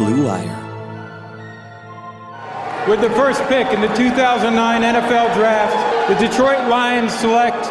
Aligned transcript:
Blue 0.00 0.24
Wire. 0.24 0.56
With 2.88 3.04
the 3.04 3.12
first 3.12 3.44
pick 3.52 3.68
in 3.68 3.84
the 3.84 3.92
2009 3.92 4.48
NFL 4.48 5.28
Draft, 5.36 5.76
the 6.08 6.16
Detroit 6.16 6.72
Lions 6.72 7.12
select 7.12 7.68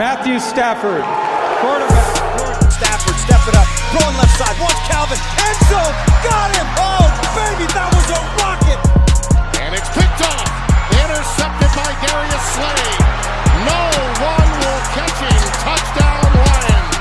Matthew 0.00 0.40
Stafford, 0.40 1.04
quarterback. 1.60 2.72
Stafford, 2.72 3.16
step 3.20 3.44
it 3.44 3.60
up, 3.60 3.68
throwing 3.92 4.16
left 4.16 4.32
side, 4.40 4.56
wants 4.56 4.80
Calvin, 4.88 5.20
end 5.20 5.60
zone, 5.68 5.94
got 6.24 6.48
him! 6.56 6.64
Oh, 6.80 7.04
baby, 7.36 7.68
that 7.76 7.92
was 7.92 8.08
a 8.08 8.20
rocket! 8.40 8.80
And 9.60 9.76
it's 9.76 9.92
picked 9.92 10.24
off, 10.32 10.48
intercepted 10.96 11.72
by 11.76 11.92
Darius 12.08 12.46
Slay. 12.56 12.88
No 13.68 13.80
one 14.24 14.48
will 14.64 14.82
catch 14.96 15.18
him. 15.28 15.44
Touchdown, 15.60 16.24
Lions. 16.40 16.95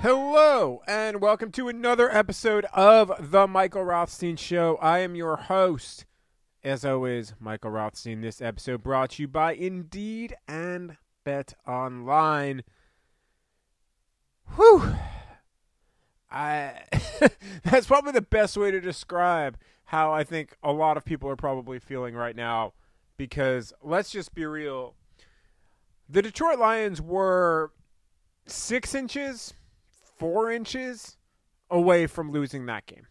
Hello, 0.00 0.80
and 0.86 1.20
welcome 1.20 1.50
to 1.50 1.66
another 1.66 2.08
episode 2.08 2.66
of 2.66 3.32
The 3.32 3.48
Michael 3.48 3.82
Rothstein 3.82 4.36
Show. 4.36 4.78
I 4.80 5.00
am 5.00 5.16
your 5.16 5.34
host, 5.34 6.06
as 6.62 6.84
always, 6.84 7.34
Michael 7.40 7.72
Rothstein. 7.72 8.20
This 8.20 8.40
episode 8.40 8.84
brought 8.84 9.10
to 9.10 9.22
you 9.22 9.28
by 9.28 9.54
Indeed 9.54 10.36
and 10.46 10.98
Bet 11.24 11.54
Online. 11.66 12.62
Whew. 14.54 14.94
I 16.30 16.82
that's 17.64 17.88
probably 17.88 18.12
the 18.12 18.20
best 18.20 18.56
way 18.56 18.70
to 18.70 18.80
describe 18.80 19.58
how 19.86 20.12
I 20.12 20.22
think 20.22 20.56
a 20.62 20.72
lot 20.72 20.96
of 20.96 21.04
people 21.04 21.28
are 21.28 21.34
probably 21.34 21.80
feeling 21.80 22.14
right 22.14 22.36
now 22.36 22.72
because 23.16 23.72
let's 23.82 24.12
just 24.12 24.32
be 24.32 24.46
real. 24.46 24.94
The 26.08 26.22
Detroit 26.22 26.60
Lions 26.60 27.02
were 27.02 27.72
six 28.46 28.94
inches, 28.94 29.54
four 30.18 30.50
inches 30.50 31.16
away 31.70 32.06
from 32.06 32.30
losing 32.30 32.66
that 32.66 32.86
game. 32.86 33.06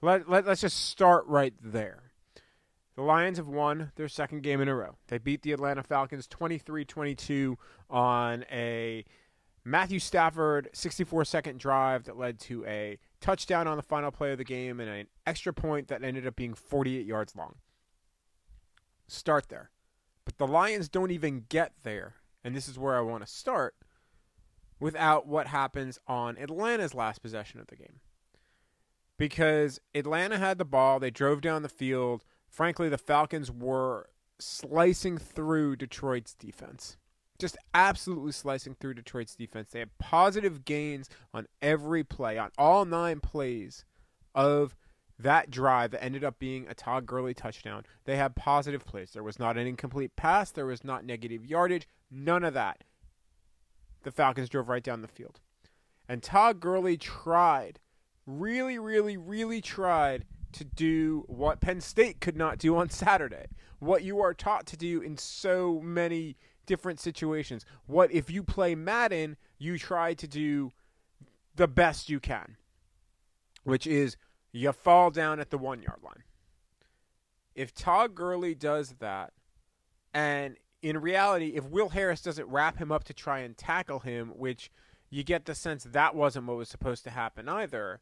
Let, 0.00 0.28
let, 0.28 0.46
let's 0.46 0.60
just 0.60 0.88
start 0.88 1.26
right 1.26 1.54
there. 1.60 2.12
The 2.94 3.02
Lions 3.02 3.38
have 3.38 3.48
won 3.48 3.92
their 3.96 4.08
second 4.08 4.42
game 4.42 4.60
in 4.60 4.68
a 4.68 4.74
row. 4.74 4.96
They 5.06 5.18
beat 5.18 5.42
the 5.42 5.52
Atlanta 5.52 5.82
Falcons 5.82 6.26
23 6.26 6.84
22 6.84 7.56
on 7.88 8.44
a 8.50 9.04
Matthew 9.64 9.98
Stafford 9.98 10.68
64 10.72 11.24
second 11.24 11.60
drive 11.60 12.04
that 12.04 12.18
led 12.18 12.40
to 12.40 12.64
a 12.64 12.98
touchdown 13.20 13.66
on 13.66 13.76
the 13.76 13.82
final 13.82 14.10
play 14.10 14.32
of 14.32 14.38
the 14.38 14.44
game 14.44 14.80
and 14.80 14.88
an 14.88 15.06
extra 15.26 15.52
point 15.52 15.88
that 15.88 16.02
ended 16.02 16.26
up 16.26 16.36
being 16.36 16.54
48 16.54 17.06
yards 17.06 17.36
long. 17.36 17.56
Start 19.06 19.48
there. 19.48 19.70
But 20.24 20.38
the 20.38 20.46
Lions 20.46 20.88
don't 20.88 21.10
even 21.10 21.44
get 21.48 21.72
there, 21.82 22.14
and 22.42 22.54
this 22.54 22.68
is 22.68 22.78
where 22.78 22.96
I 22.96 23.00
want 23.00 23.24
to 23.24 23.32
start, 23.32 23.74
without 24.80 25.26
what 25.26 25.48
happens 25.48 25.98
on 26.06 26.36
Atlanta's 26.38 26.94
last 26.94 27.22
possession 27.22 27.60
of 27.60 27.66
the 27.66 27.76
game. 27.76 28.00
Because 29.16 29.80
Atlanta 29.94 30.38
had 30.38 30.58
the 30.58 30.64
ball, 30.64 31.00
they 31.00 31.10
drove 31.10 31.40
down 31.40 31.62
the 31.62 31.68
field. 31.68 32.24
Frankly, 32.48 32.88
the 32.88 32.98
Falcons 32.98 33.50
were 33.50 34.08
slicing 34.38 35.18
through 35.18 35.76
Detroit's 35.76 36.34
defense 36.34 36.96
just 37.38 37.56
absolutely 37.72 38.32
slicing 38.32 38.74
through 38.74 38.94
Detroit's 38.94 39.34
defense. 39.34 39.70
They 39.70 39.78
had 39.78 39.96
positive 39.98 40.64
gains 40.64 41.08
on 41.32 41.46
every 41.62 42.04
play, 42.04 42.36
on 42.36 42.50
all 42.58 42.84
nine 42.84 43.20
plays 43.20 43.84
of 44.34 44.74
that 45.18 45.50
drive 45.50 45.90
that 45.92 46.02
ended 46.02 46.24
up 46.24 46.38
being 46.38 46.66
a 46.68 46.74
Todd 46.74 47.06
Gurley 47.06 47.34
touchdown. 47.34 47.84
They 48.04 48.16
had 48.16 48.36
positive 48.36 48.84
plays. 48.84 49.12
There 49.12 49.22
was 49.22 49.38
not 49.38 49.56
an 49.56 49.66
incomplete 49.66 50.16
pass, 50.16 50.50
there 50.50 50.66
was 50.66 50.84
not 50.84 51.04
negative 51.04 51.46
yardage, 51.46 51.88
none 52.10 52.44
of 52.44 52.54
that. 52.54 52.84
The 54.02 54.10
Falcons 54.10 54.48
drove 54.48 54.68
right 54.68 54.82
down 54.82 55.02
the 55.02 55.08
field. 55.08 55.40
And 56.08 56.22
Todd 56.22 56.60
Gurley 56.60 56.96
tried, 56.96 57.80
really, 58.26 58.78
really, 58.78 59.16
really 59.16 59.60
tried 59.60 60.24
to 60.52 60.64
do 60.64 61.24
what 61.26 61.60
Penn 61.60 61.80
State 61.80 62.20
could 62.20 62.36
not 62.36 62.58
do 62.58 62.76
on 62.76 62.88
Saturday. 62.88 63.46
What 63.78 64.02
you 64.02 64.20
are 64.20 64.34
taught 64.34 64.66
to 64.66 64.76
do 64.76 65.00
in 65.00 65.18
so 65.18 65.80
many 65.80 66.36
different 66.66 67.00
situations. 67.00 67.64
What 67.86 68.10
if 68.12 68.30
you 68.30 68.42
play 68.42 68.74
Madden, 68.74 69.36
you 69.58 69.78
try 69.78 70.14
to 70.14 70.26
do 70.26 70.72
the 71.54 71.68
best 71.68 72.08
you 72.08 72.20
can, 72.20 72.56
which 73.64 73.86
is 73.86 74.16
you 74.52 74.72
fall 74.72 75.10
down 75.10 75.40
at 75.40 75.50
the 75.50 75.58
one 75.58 75.82
yard 75.82 76.00
line. 76.02 76.22
If 77.54 77.74
Todd 77.74 78.14
Gurley 78.14 78.54
does 78.54 78.94
that, 79.00 79.32
and 80.14 80.56
in 80.82 80.98
reality, 80.98 81.52
if 81.54 81.64
Will 81.64 81.90
Harris 81.90 82.22
doesn't 82.22 82.48
wrap 82.48 82.78
him 82.78 82.92
up 82.92 83.04
to 83.04 83.14
try 83.14 83.40
and 83.40 83.56
tackle 83.56 84.00
him, 84.00 84.28
which 84.36 84.70
you 85.10 85.24
get 85.24 85.44
the 85.44 85.54
sense 85.54 85.84
that 85.84 86.14
wasn't 86.14 86.46
what 86.46 86.56
was 86.56 86.68
supposed 86.68 87.04
to 87.04 87.10
happen 87.10 87.48
either, 87.48 88.00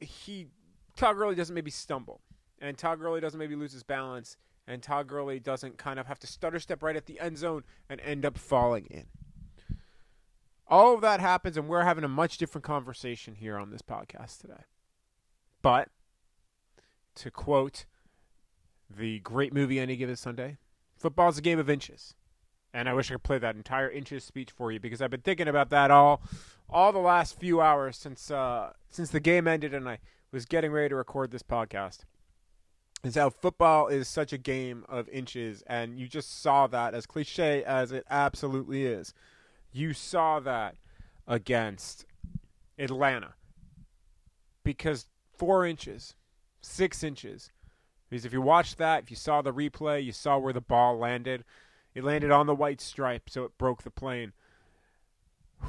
he 0.00 0.48
Todd 0.96 1.16
Gurley 1.16 1.34
doesn't 1.34 1.54
maybe 1.54 1.70
stumble, 1.70 2.20
and 2.60 2.76
Todd 2.76 3.00
Gurley 3.00 3.20
doesn't 3.20 3.38
maybe 3.38 3.56
lose 3.56 3.72
his 3.72 3.82
balance, 3.82 4.36
and 4.66 4.82
Todd 4.82 5.08
Gurley 5.08 5.40
doesn't 5.40 5.78
kind 5.78 5.98
of 5.98 6.06
have 6.06 6.18
to 6.20 6.26
stutter 6.26 6.60
step 6.60 6.82
right 6.82 6.96
at 6.96 7.06
the 7.06 7.18
end 7.20 7.38
zone 7.38 7.64
and 7.88 8.00
end 8.00 8.24
up 8.24 8.38
falling 8.38 8.86
in. 8.86 9.06
All 10.66 10.94
of 10.94 11.00
that 11.02 11.20
happens, 11.20 11.56
and 11.56 11.68
we're 11.68 11.84
having 11.84 12.04
a 12.04 12.08
much 12.08 12.38
different 12.38 12.64
conversation 12.64 13.34
here 13.34 13.58
on 13.58 13.70
this 13.70 13.82
podcast 13.82 14.40
today. 14.40 14.64
But 15.62 15.88
to 17.16 17.30
quote 17.30 17.86
the 18.90 19.20
great 19.20 19.52
movie 19.52 19.78
Any 19.78 19.96
Given 19.96 20.16
Sunday, 20.16 20.58
football's 20.96 21.38
a 21.38 21.42
game 21.42 21.58
of 21.58 21.70
inches. 21.70 22.14
And 22.72 22.88
I 22.88 22.92
wish 22.92 23.10
I 23.10 23.14
could 23.14 23.22
play 23.22 23.38
that 23.38 23.54
entire 23.54 23.88
inches 23.88 24.24
speech 24.24 24.50
for 24.50 24.72
you 24.72 24.80
because 24.80 25.00
I've 25.00 25.10
been 25.10 25.20
thinking 25.20 25.48
about 25.48 25.70
that 25.70 25.90
all 25.90 26.22
all 26.68 26.92
the 26.92 26.98
last 26.98 27.38
few 27.38 27.60
hours 27.60 27.96
since 27.96 28.30
uh, 28.30 28.72
since 28.90 29.10
the 29.10 29.20
game 29.20 29.46
ended 29.46 29.74
and 29.74 29.88
I 29.88 29.98
was 30.32 30.44
getting 30.44 30.72
ready 30.72 30.88
to 30.88 30.96
record 30.96 31.30
this 31.30 31.42
podcast 31.42 32.00
is 33.04 33.14
how 33.14 33.30
football 33.30 33.88
is 33.88 34.08
such 34.08 34.32
a 34.32 34.38
game 34.38 34.84
of 34.88 35.08
inches, 35.10 35.62
and 35.66 35.98
you 35.98 36.08
just 36.08 36.40
saw 36.42 36.66
that 36.66 36.94
as 36.94 37.06
cliche 37.06 37.62
as 37.62 37.92
it 37.92 38.04
absolutely 38.10 38.86
is. 38.86 39.12
You 39.72 39.92
saw 39.92 40.40
that 40.40 40.76
against 41.26 42.06
Atlanta 42.78 43.34
because 44.62 45.06
four 45.36 45.66
inches, 45.66 46.16
six 46.62 47.04
inches. 47.04 47.50
Because 48.08 48.24
if 48.24 48.32
you 48.32 48.42
watched 48.42 48.78
that, 48.78 49.04
if 49.04 49.10
you 49.10 49.16
saw 49.16 49.42
the 49.42 49.52
replay, 49.52 50.04
you 50.04 50.12
saw 50.12 50.38
where 50.38 50.52
the 50.52 50.60
ball 50.60 50.98
landed. 50.98 51.44
It 51.94 52.04
landed 52.04 52.30
on 52.30 52.46
the 52.46 52.54
white 52.54 52.80
stripe, 52.80 53.30
so 53.30 53.44
it 53.44 53.58
broke 53.58 53.82
the 53.82 53.90
plane. 53.90 54.32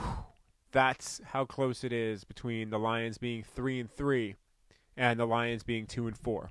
That's 0.71 1.21
how 1.25 1.45
close 1.45 1.83
it 1.83 1.93
is 1.93 2.23
between 2.23 2.69
the 2.69 2.79
Lions 2.79 3.17
being 3.17 3.43
three 3.43 3.79
and 3.79 3.89
three 3.89 4.35
and 4.97 5.19
the 5.19 5.25
Lions 5.25 5.63
being 5.63 5.85
two 5.85 6.07
and 6.07 6.17
four 6.17 6.49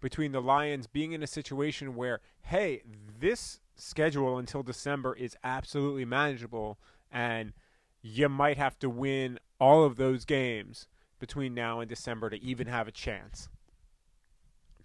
between 0.00 0.32
the 0.32 0.42
Lions 0.42 0.86
being 0.86 1.12
in 1.12 1.22
a 1.22 1.26
situation 1.26 1.94
where, 1.94 2.20
hey, 2.42 2.82
this 3.20 3.60
schedule 3.74 4.38
until 4.38 4.62
December 4.62 5.14
is 5.14 5.36
absolutely 5.42 6.04
manageable, 6.04 6.78
and 7.10 7.52
you 8.02 8.28
might 8.28 8.56
have 8.56 8.78
to 8.78 8.90
win 8.90 9.38
all 9.60 9.84
of 9.84 9.96
those 9.96 10.24
games 10.24 10.86
between 11.18 11.54
now 11.54 11.80
and 11.80 11.88
December 11.88 12.30
to 12.30 12.42
even 12.42 12.66
have 12.68 12.86
a 12.86 12.92
chance. 12.92 13.48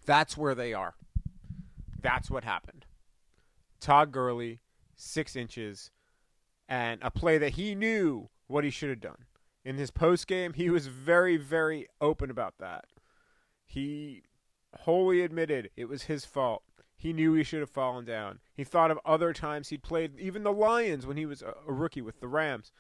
That's 0.06 0.38
where 0.38 0.56
they 0.56 0.74
are. 0.74 0.96
That's 2.02 2.30
what 2.30 2.44
happened. 2.44 2.86
Todd 3.80 4.12
Gurley, 4.12 4.60
six 4.96 5.36
inches, 5.36 5.92
and 6.68 7.00
a 7.02 7.12
play 7.12 7.38
that 7.38 7.54
he 7.54 7.76
knew 7.76 8.30
what 8.48 8.64
he 8.64 8.70
should 8.70 8.90
have 8.90 9.02
done. 9.02 9.26
In 9.66 9.78
his 9.78 9.92
post 9.92 10.28
game, 10.28 10.54
he 10.54 10.70
was 10.70 10.88
very, 10.88 11.38
very 11.38 11.88
open 12.02 12.30
about 12.30 12.56
that. 12.60 12.86
He 13.66 14.24
wholly 14.80 15.22
admitted 15.22 15.70
it 15.76 15.86
was 15.86 16.04
his 16.04 16.26
fault. 16.26 16.64
He 16.96 17.14
knew 17.14 17.34
he 17.34 17.44
should 17.44 17.60
have 17.60 17.70
fallen 17.70 18.06
down. 18.06 18.40
He 18.54 18.64
thought 18.64 18.92
of 18.92 19.00
other 19.06 19.34
times 19.34 19.70
he'd 19.70 19.84
played, 19.84 20.20
even 20.20 20.44
the 20.44 20.54
Lions 20.54 21.06
when 21.06 21.18
he 21.18 21.26
was 21.26 21.42
a, 21.42 21.54
rookie 21.66 22.02
with 22.02 22.20
the 22.20 22.28
Rams, 22.28 22.72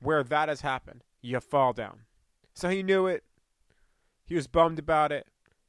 where 0.00 0.22
that 0.22 0.48
has 0.48 0.62
happened. 0.62 1.04
You 1.20 1.40
fall 1.40 1.72
down. 1.72 2.00
So 2.54 2.68
he 2.68 2.82
knew 2.82 3.06
it. 3.06 3.24
He 4.24 4.34
was 4.34 4.46
bummed 4.46 4.78
about 4.78 5.12
it. 5.12 5.26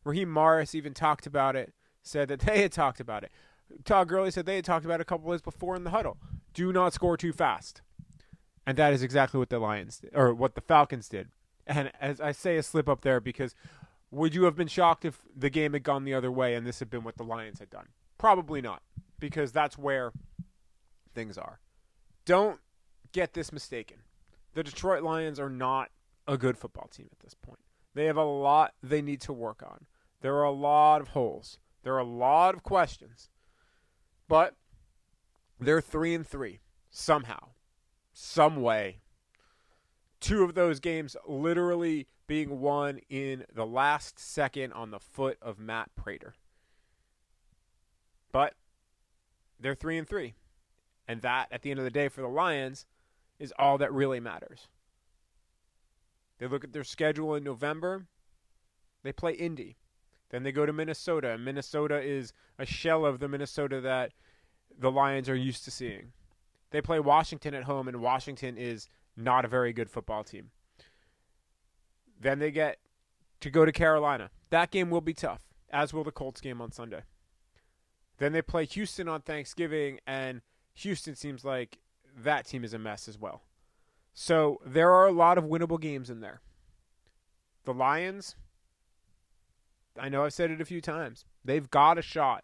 Raheem 0.07 0.29
Morris 0.29 0.73
even 0.73 0.93
talked 0.93 1.27
about 1.27 1.55
it, 1.55 1.73
said 2.01 2.29
that 2.29 2.39
they 2.41 2.61
had 2.61 2.71
talked 2.71 2.99
about 2.99 3.23
it. 3.23 3.31
Todd 3.83 4.07
Gurley 4.07 4.31
said 4.31 4.45
they 4.45 4.55
had 4.55 4.65
talked 4.65 4.85
about 4.85 4.99
it 4.99 5.01
a 5.01 5.05
couple 5.05 5.31
days 5.31 5.41
before 5.41 5.75
in 5.75 5.83
the 5.83 5.89
huddle. 5.89 6.17
Do 6.53 6.71
not 6.71 6.93
score 6.93 7.17
too 7.17 7.33
fast. 7.33 7.81
And 8.65 8.77
that 8.77 8.93
is 8.93 9.03
exactly 9.03 9.37
what 9.37 9.49
the 9.49 9.59
Lions 9.59 9.99
did, 9.99 10.11
or 10.13 10.33
what 10.33 10.55
the 10.55 10.61
Falcons 10.61 11.09
did. 11.09 11.29
And 11.65 11.91
as 11.99 12.21
I 12.21 12.31
say, 12.31 12.57
a 12.57 12.63
slip 12.63 12.87
up 12.87 13.01
there 13.01 13.19
because 13.19 13.55
would 14.09 14.33
you 14.33 14.45
have 14.45 14.55
been 14.55 14.67
shocked 14.67 15.03
if 15.03 15.21
the 15.35 15.49
game 15.49 15.73
had 15.73 15.83
gone 15.83 16.05
the 16.05 16.13
other 16.13 16.31
way 16.31 16.55
and 16.55 16.65
this 16.65 16.79
had 16.79 16.89
been 16.89 17.03
what 17.03 17.17
the 17.17 17.23
Lions 17.23 17.59
had 17.59 17.69
done? 17.69 17.87
Probably 18.17 18.61
not, 18.61 18.81
because 19.19 19.51
that's 19.51 19.77
where 19.77 20.11
things 21.13 21.37
are. 21.37 21.59
Don't 22.25 22.59
get 23.11 23.33
this 23.33 23.51
mistaken. 23.51 23.97
The 24.53 24.63
Detroit 24.63 25.03
Lions 25.03 25.39
are 25.39 25.49
not 25.49 25.89
a 26.27 26.37
good 26.37 26.57
football 26.57 26.87
team 26.87 27.07
at 27.11 27.19
this 27.19 27.33
point. 27.33 27.59
They 27.93 28.05
have 28.05 28.17
a 28.17 28.23
lot 28.23 28.73
they 28.81 29.01
need 29.01 29.21
to 29.21 29.33
work 29.33 29.63
on. 29.65 29.85
There 30.27 30.35
are 30.35 30.43
a 30.43 30.51
lot 30.51 30.99
of 30.99 31.07
holes. 31.07 31.57
There 31.83 31.93
are 31.93 31.99
a 31.99 32.03
lot 32.03 32.53
of 32.53 32.61
questions. 32.61 33.29
But 34.27 34.55
they're 35.57 35.79
3 35.79 36.15
and 36.15 36.27
3 36.27 36.59
somehow, 36.89 37.51
some 38.11 38.61
way. 38.61 38.99
Two 40.19 40.43
of 40.43 40.53
those 40.53 40.81
games 40.81 41.15
literally 41.25 42.07
being 42.27 42.59
won 42.59 42.99
in 43.07 43.45
the 43.55 43.65
last 43.65 44.19
second 44.19 44.73
on 44.73 44.91
the 44.91 44.99
foot 44.99 45.37
of 45.41 45.59
Matt 45.59 45.95
Prater. 45.95 46.33
But 48.33 48.55
they're 49.57 49.75
3 49.75 49.99
and 49.99 50.09
3. 50.09 50.33
And 51.07 51.21
that 51.21 51.47
at 51.53 51.61
the 51.61 51.71
end 51.71 51.79
of 51.79 51.85
the 51.85 51.89
day 51.89 52.09
for 52.09 52.19
the 52.19 52.27
Lions 52.27 52.85
is 53.39 53.53
all 53.57 53.77
that 53.77 53.93
really 53.93 54.19
matters. 54.19 54.67
They 56.37 56.47
look 56.47 56.65
at 56.65 56.73
their 56.73 56.83
schedule 56.83 57.33
in 57.33 57.45
November. 57.45 58.07
They 59.03 59.13
play 59.13 59.31
Indy. 59.31 59.77
Then 60.29 60.43
they 60.43 60.51
go 60.51 60.65
to 60.65 60.73
Minnesota, 60.73 61.31
and 61.31 61.45
Minnesota 61.45 62.01
is 62.01 62.33
a 62.59 62.65
shell 62.65 63.05
of 63.05 63.19
the 63.19 63.27
Minnesota 63.27 63.79
that 63.81 64.11
the 64.77 64.91
Lions 64.91 65.29
are 65.29 65.35
used 65.35 65.63
to 65.65 65.71
seeing. 65.71 66.11
They 66.71 66.81
play 66.81 66.99
Washington 66.99 67.53
at 67.53 67.63
home, 67.63 67.87
and 67.87 68.01
Washington 68.01 68.57
is 68.57 68.89
not 69.15 69.45
a 69.45 69.47
very 69.47 69.73
good 69.73 69.89
football 69.89 70.23
team. 70.23 70.51
Then 72.19 72.39
they 72.39 72.51
get 72.51 72.79
to 73.39 73.49
go 73.49 73.65
to 73.65 73.71
Carolina. 73.71 74.29
That 74.49 74.71
game 74.71 74.89
will 74.89 75.01
be 75.01 75.13
tough, 75.13 75.47
as 75.69 75.93
will 75.93 76.03
the 76.03 76.11
Colts 76.11 76.41
game 76.41 76.61
on 76.61 76.71
Sunday. 76.71 77.03
Then 78.17 78.33
they 78.33 78.41
play 78.41 78.65
Houston 78.65 79.07
on 79.07 79.21
Thanksgiving, 79.21 79.99
and 80.05 80.41
Houston 80.75 81.15
seems 81.15 81.45
like 81.45 81.77
that 82.17 82.45
team 82.47 82.63
is 82.63 82.73
a 82.73 82.79
mess 82.79 83.07
as 83.07 83.17
well. 83.17 83.43
So 84.13 84.59
there 84.65 84.91
are 84.91 85.07
a 85.07 85.11
lot 85.11 85.37
of 85.37 85.43
winnable 85.43 85.79
games 85.79 86.09
in 86.09 86.21
there. 86.21 86.41
The 87.65 87.73
Lions, 87.73 88.35
I 89.99 90.09
know 90.09 90.23
I've 90.23 90.33
said 90.33 90.51
it 90.51 90.61
a 90.61 90.65
few 90.65 90.81
times, 90.81 91.25
they've 91.43 91.69
got 91.69 91.97
a 91.97 92.01
shot. 92.01 92.43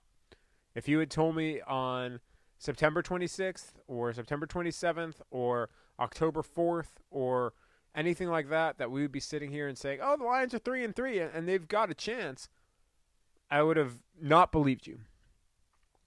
If 0.76 0.88
you 0.88 1.00
had 1.00 1.12
told 1.12 1.36
me 1.36 1.62
on 1.62 2.20
September 2.58 3.04
26th 3.04 3.74
or 3.88 4.14
September 4.14 4.48
27th 4.48 5.16
or 5.30 5.70
October 6.00 6.42
4th 6.42 7.02
or 7.12 7.54
anything 7.96 8.30
like 8.30 8.50
that, 8.50 8.78
that 8.78 8.90
we 8.90 9.02
would 9.02 9.12
be 9.12 9.20
sitting 9.20 9.52
here 9.52 9.68
and 9.68 9.78
saying, 9.78 10.00
oh, 10.02 10.18
the 10.18 10.24
Lions 10.24 10.54
are 10.54 10.60
3 10.60 10.84
and 10.84 10.96
3 10.96 11.20
and 11.20 11.48
they've 11.48 11.68
got 11.68 11.92
a 11.92 11.94
chance, 11.94 12.50
I 13.52 13.62
would 13.62 13.78
have 13.78 14.00
not 14.20 14.52
believed 14.52 14.88
you. 14.88 15.00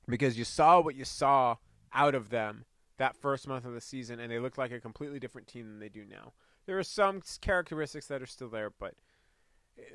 Because 0.08 0.38
you 0.38 0.44
saw 0.44 0.80
what 0.80 0.94
you 0.94 1.04
saw 1.04 1.56
out 1.92 2.14
of 2.14 2.30
them 2.30 2.64
that 2.98 3.16
first 3.16 3.46
month 3.46 3.64
of 3.64 3.74
the 3.74 3.80
season, 3.80 4.20
and 4.20 4.32
they 4.32 4.38
look 4.38 4.56
like 4.56 4.72
a 4.72 4.80
completely 4.80 5.18
different 5.18 5.46
team 5.46 5.68
than 5.68 5.78
they 5.78 5.88
do 5.88 6.04
now. 6.04 6.32
There 6.66 6.78
are 6.78 6.84
some 6.84 7.22
characteristics 7.40 8.06
that 8.06 8.22
are 8.22 8.26
still 8.26 8.48
there, 8.48 8.70
but 8.70 8.94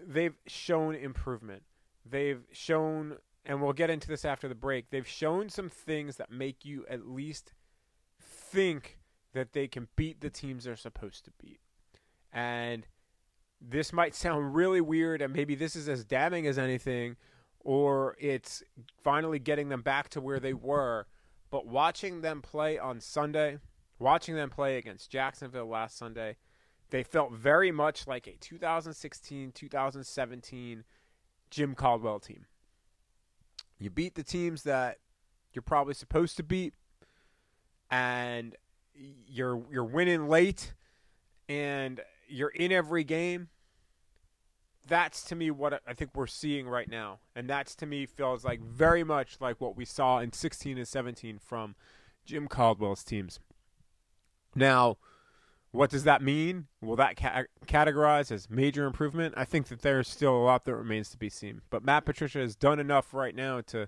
they've 0.06 0.36
shown 0.48 0.95
improvement. 0.95 1.63
They've 2.06 2.44
shown, 2.51 3.18
and 3.45 3.62
we'll 3.62 3.74
get 3.74 3.89
into 3.89 4.07
this 4.07 4.25
after 4.25 4.48
the 4.48 4.56
break, 4.56 4.89
they've 4.89 5.07
shown 5.07 5.50
some 5.50 5.69
things 5.69 6.18
that 6.18 6.31
make 6.31 6.66
you 6.66 6.86
at 6.89 7.07
least 7.07 7.54
think 8.19 9.00
that 9.33 9.54
they 9.54 9.68
can 9.68 9.88
beat 9.95 10.22
the 10.22 10.30
teams 10.30 10.63
they're 10.63 10.75
supposed 10.75 11.25
to 11.25 11.31
beat. 11.42 11.60
And 12.33 12.88
this 13.62 13.94
might 13.94 14.16
sound 14.16 14.56
really 14.56 14.81
weird, 14.81 15.22
and 15.22 15.33
maybe 15.33 15.56
this 15.56 15.75
is 15.75 15.88
as 15.88 16.04
damning 16.04 16.48
as 16.48 16.57
anything, 16.57 17.16
or 17.60 18.16
it's 18.19 18.63
finally 19.04 19.39
getting 19.39 19.69
them 19.69 19.81
back 19.81 20.10
to 20.10 20.22
where 20.22 20.39
they 20.39 20.54
were 20.54 21.06
but 21.51 21.68
watching 21.68 22.22
them 22.22 22.42
play 22.42 22.80
on 22.80 23.01
Sunday, 23.01 23.60
watching 24.00 24.36
them 24.36 24.50
play 24.50 24.77
against 24.77 25.12
Jacksonville 25.12 25.68
last 25.68 25.98
Sunday, 25.98 26.38
they 26.92 27.04
felt 27.04 27.32
very 27.32 27.72
much 27.72 28.08
like 28.08 28.28
a 28.28 28.38
2016 28.40 29.52
2017 29.54 30.84
Jim 31.50 31.76
Caldwell 31.76 32.20
team. 32.20 32.46
You 33.80 33.90
beat 33.90 34.16
the 34.16 34.24
teams 34.24 34.64
that 34.64 35.00
you're 35.54 35.64
probably 35.64 35.96
supposed 35.96 36.38
to 36.38 36.44
beat, 36.44 36.74
and 37.90 38.56
you're 38.94 39.64
you're 39.72 39.84
winning 39.84 40.30
late, 40.30 40.74
and 41.50 42.00
you're 42.28 42.50
in 42.50 42.72
every 42.72 43.04
game 43.04 43.50
that's 44.88 45.24
to 45.24 45.36
me 45.36 45.52
what 45.52 45.82
I 45.88 45.94
think 45.94 46.12
we're 46.16 46.28
seeing 46.28 46.68
right 46.68 46.90
now, 46.90 47.20
and 47.36 47.50
that's 47.50 47.76
to 47.76 47.86
me 47.86 48.06
feels 48.06 48.44
like 48.44 48.62
very 48.62 49.04
much 49.04 49.38
like 49.40 49.62
what 49.62 49.76
we 49.76 49.86
saw 49.86 50.20
in 50.20 50.34
16 50.34 50.78
and 50.78 50.88
17 50.88 51.40
from 51.40 51.76
Jim 52.26 52.48
Caldwell's 52.48 53.04
teams. 53.04 53.40
Now, 54.56 54.98
what 55.72 55.90
does 55.90 56.04
that 56.04 56.22
mean? 56.22 56.68
Will 56.82 56.98
that 56.98 57.16
ca- 57.16 57.46
categorize 57.66 58.32
as 58.32 58.50
major 58.50 58.86
improvement? 58.86 59.34
I 59.38 59.46
think 59.46 59.68
that 59.68 59.82
there's 59.82 60.08
still 60.08 60.36
a 60.36 60.44
lot 60.44 60.66
that 60.66 60.76
remains 60.76 61.10
to 61.10 61.18
be 61.18 61.30
seen, 61.30 61.62
but 61.70 61.84
Matt 61.84 62.06
Patricia 62.06 62.40
has 62.40 62.56
done 62.56 62.80
enough 62.80 63.14
right 63.14 63.36
now 63.36 63.62
to 63.62 63.88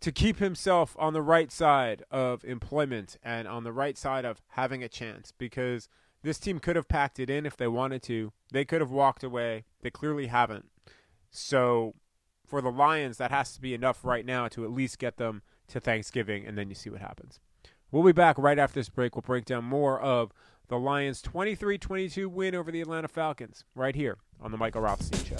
to 0.00 0.10
keep 0.10 0.38
himself 0.38 0.96
on 0.98 1.12
the 1.12 1.22
right 1.22 1.52
side 1.52 2.02
of 2.10 2.44
employment 2.44 3.16
and 3.22 3.46
on 3.46 3.62
the 3.62 3.72
right 3.72 3.96
side 3.96 4.24
of 4.24 4.42
having 4.48 4.82
a 4.82 4.88
chance 4.88 5.32
because 5.38 5.88
this 6.22 6.40
team 6.40 6.58
could 6.58 6.74
have 6.74 6.88
packed 6.88 7.20
it 7.20 7.30
in 7.30 7.46
if 7.46 7.56
they 7.56 7.68
wanted 7.68 8.02
to. 8.02 8.32
They 8.50 8.64
could 8.64 8.80
have 8.80 8.90
walked 8.90 9.22
away. 9.22 9.64
They 9.80 9.90
clearly 9.90 10.26
haven't. 10.26 10.66
So 11.30 11.94
for 12.44 12.60
the 12.60 12.72
Lions, 12.72 13.18
that 13.18 13.30
has 13.30 13.54
to 13.54 13.60
be 13.60 13.74
enough 13.74 14.04
right 14.04 14.26
now 14.26 14.48
to 14.48 14.64
at 14.64 14.72
least 14.72 14.98
get 14.98 15.18
them 15.18 15.42
to 15.68 15.78
Thanksgiving, 15.78 16.46
and 16.46 16.58
then 16.58 16.68
you 16.68 16.74
see 16.74 16.90
what 16.90 17.00
happens. 17.00 17.38
We'll 17.92 18.02
be 18.02 18.12
back 18.12 18.38
right 18.38 18.58
after 18.58 18.80
this 18.80 18.88
break. 18.88 19.14
We'll 19.14 19.22
break 19.22 19.44
down 19.44 19.64
more 19.64 20.00
of 20.00 20.32
the 20.68 20.78
Lions' 20.78 21.22
23 21.22 21.78
22 21.78 22.28
win 22.28 22.54
over 22.54 22.70
the 22.70 22.80
Atlanta 22.80 23.08
Falcons 23.08 23.64
right 23.74 23.94
here 23.94 24.18
on 24.40 24.50
The 24.50 24.56
Michael 24.56 24.80
Rothstein 24.80 25.24
Show. 25.24 25.36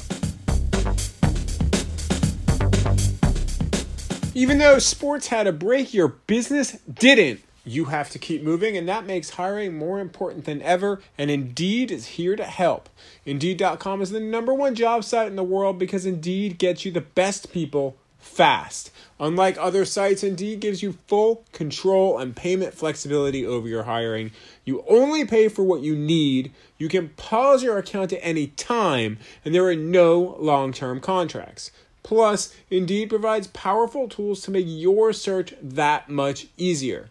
Even 4.34 4.58
though 4.58 4.78
sports 4.78 5.26
had 5.26 5.46
a 5.46 5.52
break, 5.52 5.92
your 5.92 6.08
business 6.08 6.78
didn't 6.92 7.42
you 7.64 7.86
have 7.86 8.10
to 8.10 8.18
keep 8.18 8.42
moving, 8.42 8.76
and 8.76 8.88
that 8.88 9.06
makes 9.06 9.30
hiring 9.30 9.76
more 9.76 10.00
important 10.00 10.44
than 10.44 10.60
ever. 10.62 11.00
And 11.16 11.30
Indeed 11.30 11.90
is 11.90 12.06
here 12.06 12.34
to 12.36 12.44
help. 12.44 12.88
Indeed.com 13.24 14.02
is 14.02 14.10
the 14.10 14.20
number 14.20 14.52
one 14.52 14.74
job 14.74 15.04
site 15.04 15.28
in 15.28 15.36
the 15.36 15.44
world 15.44 15.78
because 15.78 16.04
Indeed 16.04 16.58
gets 16.58 16.84
you 16.84 16.90
the 16.90 17.00
best 17.00 17.52
people 17.52 17.96
fast. 18.32 18.90
Unlike 19.20 19.58
other 19.58 19.84
sites, 19.84 20.24
Indeed 20.24 20.60
gives 20.60 20.82
you 20.82 20.98
full 21.06 21.44
control 21.52 22.18
and 22.18 22.34
payment 22.34 22.74
flexibility 22.74 23.46
over 23.46 23.68
your 23.68 23.84
hiring. 23.84 24.32
You 24.64 24.84
only 24.88 25.24
pay 25.24 25.48
for 25.48 25.62
what 25.62 25.82
you 25.82 25.94
need. 25.94 26.52
You 26.78 26.88
can 26.88 27.10
pause 27.10 27.62
your 27.62 27.78
account 27.78 28.12
at 28.12 28.20
any 28.22 28.48
time, 28.48 29.18
and 29.44 29.54
there 29.54 29.66
are 29.66 29.76
no 29.76 30.36
long 30.40 30.72
term 30.72 31.00
contracts. 31.00 31.70
Plus, 32.02 32.54
Indeed 32.70 33.10
provides 33.10 33.46
powerful 33.48 34.08
tools 34.08 34.40
to 34.42 34.50
make 34.50 34.66
your 34.66 35.12
search 35.12 35.54
that 35.62 36.08
much 36.08 36.46
easier 36.56 37.10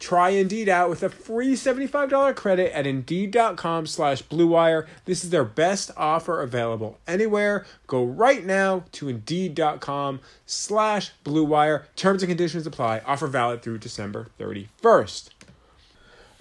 Try 0.00 0.30
Indeed 0.30 0.68
out 0.68 0.88
with 0.88 1.02
a 1.02 1.10
free 1.10 1.52
$75 1.52 2.34
credit 2.34 2.74
at 2.74 2.86
Indeed.com 2.86 3.86
slash 3.86 4.22
BlueWire. 4.24 4.86
This 5.04 5.22
is 5.22 5.30
their 5.30 5.44
best 5.44 5.90
offer 5.96 6.40
available 6.40 6.98
anywhere. 7.06 7.66
Go 7.86 8.02
right 8.02 8.44
now 8.44 8.84
to 8.92 9.10
Indeed.com 9.10 10.20
slash 10.46 11.12
BlueWire. 11.22 11.84
Terms 11.96 12.22
and 12.22 12.30
conditions 12.30 12.66
apply. 12.66 13.02
Offer 13.06 13.26
valid 13.26 13.62
through 13.62 13.78
December 13.78 14.28
31st. 14.40 15.28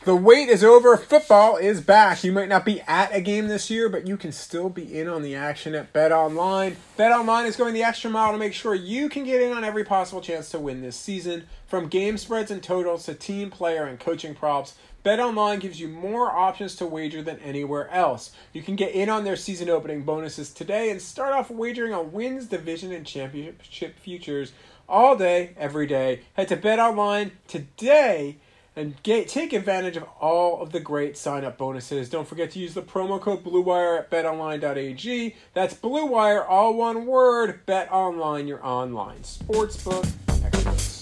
The 0.09 0.15
wait 0.15 0.49
is 0.49 0.63
over. 0.63 0.97
Football 0.97 1.57
is 1.57 1.81
back. 1.81 2.23
You 2.23 2.31
might 2.31 2.49
not 2.49 2.65
be 2.65 2.81
at 2.87 3.15
a 3.15 3.21
game 3.21 3.47
this 3.47 3.69
year, 3.69 3.89
but 3.89 4.07
you 4.07 4.17
can 4.17 4.31
still 4.31 4.67
be 4.67 4.99
in 4.99 5.07
on 5.07 5.21
the 5.21 5.35
action 5.35 5.75
at 5.75 5.93
Bet 5.93 6.11
Online. 6.11 6.77
Bet 6.97 7.11
Online 7.11 7.45
is 7.45 7.55
going 7.55 7.75
the 7.75 7.83
extra 7.83 8.09
mile 8.09 8.31
to 8.31 8.39
make 8.39 8.55
sure 8.55 8.73
you 8.73 9.07
can 9.07 9.23
get 9.23 9.39
in 9.39 9.55
on 9.55 9.63
every 9.63 9.83
possible 9.83 10.19
chance 10.19 10.49
to 10.49 10.57
win 10.57 10.81
this 10.81 10.95
season. 10.95 11.43
From 11.67 11.89
game 11.89 12.17
spreads 12.17 12.49
and 12.49 12.63
totals 12.63 13.05
to 13.05 13.13
team 13.13 13.51
player 13.51 13.83
and 13.83 13.99
coaching 13.99 14.33
props, 14.33 14.73
BetOnline 15.05 15.59
gives 15.59 15.79
you 15.79 15.87
more 15.87 16.31
options 16.31 16.75
to 16.77 16.87
wager 16.87 17.21
than 17.21 17.37
anywhere 17.41 17.87
else. 17.91 18.31
You 18.51 18.63
can 18.63 18.75
get 18.75 18.95
in 18.95 19.09
on 19.09 19.25
their 19.25 19.35
season 19.35 19.69
opening 19.69 20.01
bonuses 20.01 20.49
today 20.51 20.89
and 20.89 20.99
start 20.99 21.33
off 21.33 21.51
wagering 21.51 21.93
on 21.93 22.11
wins, 22.11 22.47
division, 22.47 22.91
and 22.91 23.05
championship 23.05 23.99
futures 23.99 24.53
all 24.87 25.15
day, 25.15 25.51
every 25.55 25.85
day. 25.85 26.21
Head 26.33 26.47
to 26.47 26.57
BetOnline 26.57 27.29
today 27.47 28.37
and 28.79 28.95
get, 29.03 29.27
take 29.27 29.51
advantage 29.51 29.98
of 29.98 30.03
all 30.21 30.62
of 30.62 30.71
the 30.71 30.79
great 30.79 31.17
sign 31.17 31.43
up 31.43 31.57
bonuses. 31.57 32.09
Don't 32.09 32.25
forget 32.25 32.50
to 32.51 32.59
use 32.59 32.74
the 32.74 32.81
promo 32.81 33.19
code 33.19 33.43
BLUEWIRE 33.43 34.00
at 34.00 34.09
betonline.ag. 34.09 35.36
That's 35.53 35.74
BLUEWIRE, 35.74 36.45
all 36.48 36.74
one 36.75 37.05
word. 37.05 37.65
BetOnline, 37.65 38.48
your 38.48 38.65
online 38.65 39.19
sportsbook 39.19 40.09
experts. 40.45 41.01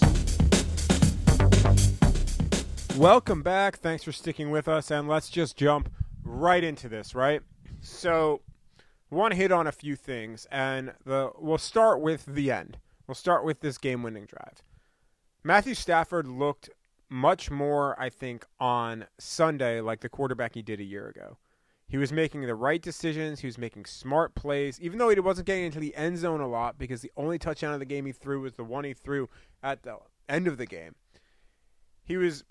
Welcome 2.96 3.42
back. 3.42 3.78
Thanks 3.78 4.02
for 4.02 4.10
sticking 4.10 4.50
with 4.50 4.66
us, 4.66 4.90
and 4.90 5.06
let's 5.06 5.30
just 5.30 5.56
jump 5.56 5.88
right 6.24 6.64
into 6.64 6.88
this, 6.88 7.14
right? 7.14 7.42
So, 7.80 8.40
want 9.08 9.30
to 9.30 9.36
hit 9.36 9.52
on 9.52 9.68
a 9.68 9.72
few 9.72 9.94
things, 9.94 10.48
and 10.50 10.94
the 11.04 11.30
we'll 11.38 11.58
start 11.58 12.00
with 12.00 12.26
the 12.26 12.50
end. 12.50 12.78
We'll 13.06 13.14
start 13.14 13.44
with 13.44 13.60
this 13.60 13.78
game-winning 13.78 14.26
drive. 14.26 14.64
Matthew 15.44 15.74
Stafford 15.74 16.26
looked 16.26 16.70
much 17.08 17.50
more, 17.50 17.98
I 18.00 18.10
think, 18.10 18.44
on 18.60 19.06
Sunday 19.18 19.80
like 19.80 20.00
the 20.00 20.08
quarterback 20.08 20.54
he 20.54 20.62
did 20.62 20.80
a 20.80 20.84
year 20.84 21.08
ago. 21.08 21.38
He 21.86 21.96
was 21.96 22.12
making 22.12 22.42
the 22.42 22.54
right 22.54 22.82
decisions. 22.82 23.40
He 23.40 23.46
was 23.46 23.56
making 23.56 23.86
smart 23.86 24.34
plays, 24.34 24.78
even 24.78 24.98
though 24.98 25.08
he 25.08 25.18
wasn't 25.20 25.46
getting 25.46 25.64
into 25.64 25.80
the 25.80 25.96
end 25.96 26.18
zone 26.18 26.40
a 26.40 26.46
lot 26.46 26.78
because 26.78 27.00
the 27.00 27.12
only 27.16 27.38
touchdown 27.38 27.72
of 27.72 27.78
the 27.78 27.86
game 27.86 28.04
he 28.04 28.12
threw 28.12 28.42
was 28.42 28.54
the 28.54 28.64
one 28.64 28.84
he 28.84 28.92
threw 28.92 29.28
at 29.62 29.82
the 29.82 29.96
end 30.28 30.46
of 30.46 30.58
the 30.58 30.66
game. 30.66 30.94
He 32.04 32.18
was 32.18 32.44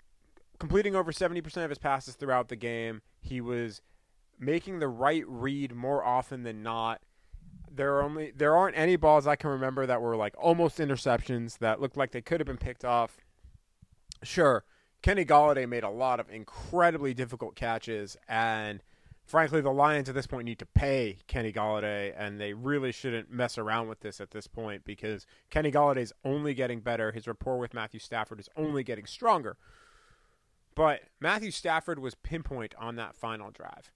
completing 0.58 0.96
over 0.96 1.12
70% 1.12 1.62
of 1.62 1.70
his 1.70 1.78
passes 1.78 2.16
throughout 2.16 2.48
the 2.48 2.56
game. 2.56 3.02
He 3.20 3.40
was 3.40 3.80
making 4.40 4.80
the 4.80 4.88
right 4.88 5.24
read 5.26 5.72
more 5.72 6.04
often 6.04 6.42
than 6.42 6.64
not. 6.64 7.00
There 7.70 7.94
are 7.94 8.02
only 8.02 8.32
there 8.34 8.56
aren't 8.56 8.76
any 8.76 8.96
balls 8.96 9.28
I 9.28 9.36
can 9.36 9.50
remember 9.50 9.86
that 9.86 10.02
were 10.02 10.16
like 10.16 10.34
almost 10.36 10.78
interceptions 10.78 11.58
that 11.58 11.80
looked 11.80 11.96
like 11.96 12.10
they 12.10 12.22
could 12.22 12.40
have 12.40 12.46
been 12.46 12.56
picked 12.56 12.84
off 12.84 13.18
sure, 14.22 14.64
Kenny 15.02 15.24
Golladay 15.24 15.68
made 15.68 15.84
a 15.84 15.90
lot 15.90 16.20
of 16.20 16.28
incredibly 16.30 17.14
difficult 17.14 17.54
catches, 17.54 18.16
and 18.28 18.82
frankly, 19.24 19.60
the 19.60 19.70
Lions 19.70 20.08
at 20.08 20.14
this 20.14 20.26
point 20.26 20.46
need 20.46 20.58
to 20.58 20.66
pay 20.66 21.18
Kenny 21.26 21.52
Golladay, 21.52 22.14
and 22.16 22.40
they 22.40 22.52
really 22.54 22.90
shouldn't 22.92 23.30
mess 23.30 23.58
around 23.58 23.88
with 23.88 24.00
this 24.00 24.20
at 24.20 24.30
this 24.30 24.46
point 24.46 24.84
because 24.84 25.26
Kenny 25.50 25.70
Golladay 25.70 25.98
is 25.98 26.12
only 26.24 26.54
getting 26.54 26.80
better. 26.80 27.12
His 27.12 27.28
rapport 27.28 27.58
with 27.58 27.74
Matthew 27.74 28.00
Stafford 28.00 28.40
is 28.40 28.48
only 28.56 28.82
getting 28.82 29.06
stronger. 29.06 29.56
But 30.74 31.02
Matthew 31.20 31.50
Stafford 31.50 31.98
was 31.98 32.14
pinpoint 32.14 32.74
on 32.78 32.96
that 32.96 33.16
final 33.16 33.50
drive. 33.50 33.90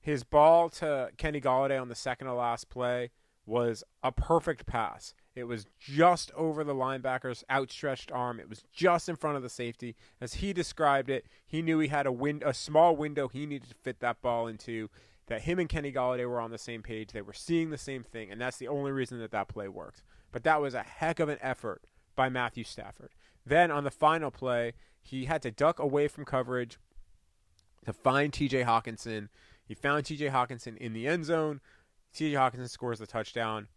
His 0.00 0.24
ball 0.24 0.68
to 0.70 1.10
Kenny 1.16 1.40
Golladay 1.40 1.80
on 1.80 1.88
the 1.88 1.94
second 1.94 2.26
to 2.26 2.34
last 2.34 2.68
play 2.68 3.10
was 3.44 3.84
a 4.02 4.12
perfect 4.12 4.66
pass. 4.66 5.14
It 5.36 5.44
was 5.44 5.66
just 5.78 6.32
over 6.32 6.64
the 6.64 6.74
linebacker's 6.74 7.44
outstretched 7.50 8.10
arm. 8.10 8.40
It 8.40 8.48
was 8.48 8.64
just 8.72 9.06
in 9.06 9.16
front 9.16 9.36
of 9.36 9.42
the 9.42 9.50
safety. 9.50 9.94
As 10.18 10.34
he 10.34 10.54
described 10.54 11.10
it, 11.10 11.26
he 11.46 11.60
knew 11.60 11.78
he 11.78 11.88
had 11.88 12.06
a 12.06 12.12
win- 12.12 12.42
a 12.44 12.54
small 12.54 12.96
window 12.96 13.28
he 13.28 13.44
needed 13.44 13.68
to 13.68 13.74
fit 13.74 14.00
that 14.00 14.22
ball 14.22 14.46
into. 14.46 14.88
That 15.26 15.42
him 15.42 15.58
and 15.58 15.68
Kenny 15.68 15.92
Golladay 15.92 16.26
were 16.26 16.40
on 16.40 16.52
the 16.52 16.58
same 16.58 16.82
page. 16.82 17.12
They 17.12 17.20
were 17.20 17.34
seeing 17.34 17.68
the 17.68 17.76
same 17.76 18.02
thing, 18.02 18.30
and 18.30 18.40
that's 18.40 18.56
the 18.56 18.68
only 18.68 18.92
reason 18.92 19.18
that 19.18 19.32
that 19.32 19.48
play 19.48 19.68
worked. 19.68 20.02
But 20.32 20.42
that 20.44 20.60
was 20.60 20.72
a 20.72 20.82
heck 20.82 21.20
of 21.20 21.28
an 21.28 21.38
effort 21.42 21.82
by 22.14 22.30
Matthew 22.30 22.64
Stafford. 22.64 23.10
Then 23.44 23.70
on 23.70 23.84
the 23.84 23.90
final 23.90 24.30
play, 24.30 24.72
he 25.02 25.26
had 25.26 25.42
to 25.42 25.50
duck 25.50 25.78
away 25.78 26.08
from 26.08 26.24
coverage 26.24 26.78
to 27.84 27.92
find 27.92 28.32
TJ 28.32 28.64
Hockenson. 28.64 29.28
He 29.66 29.74
found 29.74 30.04
TJ 30.04 30.30
Hockenson 30.30 30.76
in 30.78 30.92
the 30.92 31.06
end 31.06 31.26
zone. 31.26 31.60
TJ 32.14 32.32
Hockenson 32.32 32.70
scores 32.70 33.00
the 33.00 33.06
touchdown. 33.06 33.68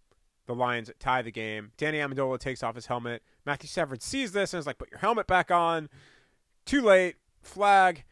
The 0.50 0.56
Lions 0.56 0.90
tie 0.98 1.22
the 1.22 1.30
game. 1.30 1.74
Danny 1.78 2.00
Amendola 2.00 2.40
takes 2.40 2.64
off 2.64 2.74
his 2.74 2.88
helmet. 2.88 3.22
Matthew 3.46 3.68
Stafford 3.68 4.02
sees 4.02 4.32
this 4.32 4.52
and 4.52 4.60
is 4.60 4.66
like, 4.66 4.80
put 4.80 4.90
your 4.90 5.00
helmet 5.00 5.28
back 5.28 5.52
on. 5.52 5.90
Too 6.66 6.82
late. 6.82 7.18
Flag. 7.44 8.04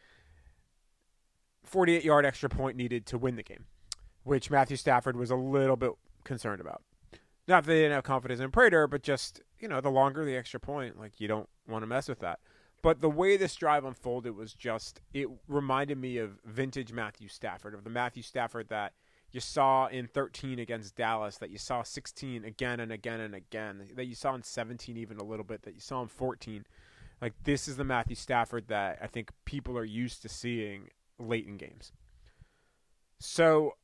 48 1.64 2.04
yard 2.04 2.24
extra 2.24 2.48
point 2.48 2.76
needed 2.76 3.06
to 3.06 3.18
win 3.18 3.34
the 3.34 3.42
game, 3.42 3.64
which 4.22 4.52
Matthew 4.52 4.76
Stafford 4.76 5.16
was 5.16 5.32
a 5.32 5.34
little 5.34 5.74
bit 5.74 5.90
concerned 6.22 6.60
about. 6.60 6.82
Not 7.48 7.64
that 7.64 7.72
they 7.72 7.80
didn't 7.80 7.94
have 7.94 8.04
confidence 8.04 8.40
in 8.40 8.52
Prater, 8.52 8.86
but 8.86 9.02
just, 9.02 9.40
you 9.58 9.66
know, 9.66 9.80
the 9.80 9.90
longer 9.90 10.24
the 10.24 10.36
extra 10.36 10.60
point, 10.60 10.96
like, 10.96 11.18
you 11.18 11.26
don't 11.26 11.48
want 11.66 11.82
to 11.82 11.88
mess 11.88 12.08
with 12.08 12.20
that. 12.20 12.38
But 12.82 13.00
the 13.00 13.10
way 13.10 13.36
this 13.36 13.56
drive 13.56 13.84
unfolded 13.84 14.36
was 14.36 14.54
just, 14.54 15.00
it 15.12 15.26
reminded 15.48 15.98
me 15.98 16.18
of 16.18 16.38
vintage 16.44 16.92
Matthew 16.92 17.26
Stafford, 17.26 17.74
of 17.74 17.82
the 17.82 17.90
Matthew 17.90 18.22
Stafford 18.22 18.68
that 18.68 18.92
you 19.30 19.40
saw 19.40 19.86
in 19.86 20.06
13 20.06 20.58
against 20.58 20.96
Dallas, 20.96 21.36
that 21.38 21.50
you 21.50 21.58
saw 21.58 21.82
16 21.82 22.44
again 22.44 22.80
and 22.80 22.90
again 22.90 23.20
and 23.20 23.34
again, 23.34 23.88
that 23.94 24.06
you 24.06 24.14
saw 24.14 24.34
in 24.34 24.42
17 24.42 24.96
even 24.96 25.18
a 25.18 25.24
little 25.24 25.44
bit, 25.44 25.62
that 25.62 25.74
you 25.74 25.80
saw 25.80 26.02
in 26.02 26.08
14. 26.08 26.64
Like 27.20 27.34
this 27.44 27.68
is 27.68 27.76
the 27.76 27.84
Matthew 27.84 28.16
Stafford 28.16 28.68
that 28.68 28.98
I 29.02 29.06
think 29.06 29.30
people 29.44 29.76
are 29.76 29.84
used 29.84 30.22
to 30.22 30.28
seeing 30.28 30.88
late 31.18 31.46
in 31.46 31.56
games. 31.56 31.92
So 33.20 33.74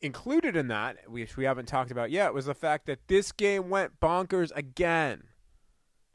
included 0.00 0.56
in 0.56 0.68
that, 0.68 1.08
which 1.08 1.36
we 1.36 1.44
haven't 1.44 1.66
talked 1.66 1.90
about 1.90 2.10
yet, 2.10 2.34
was 2.34 2.46
the 2.46 2.54
fact 2.54 2.86
that 2.86 3.06
this 3.06 3.30
game 3.30 3.70
went 3.70 4.00
bonkers 4.00 4.50
again. 4.56 5.24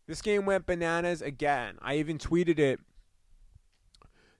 This 0.07 0.21
game 0.21 0.45
went 0.45 0.65
bananas 0.65 1.21
again. 1.21 1.77
I 1.81 1.95
even 1.95 2.17
tweeted 2.17 2.59
it 2.59 2.79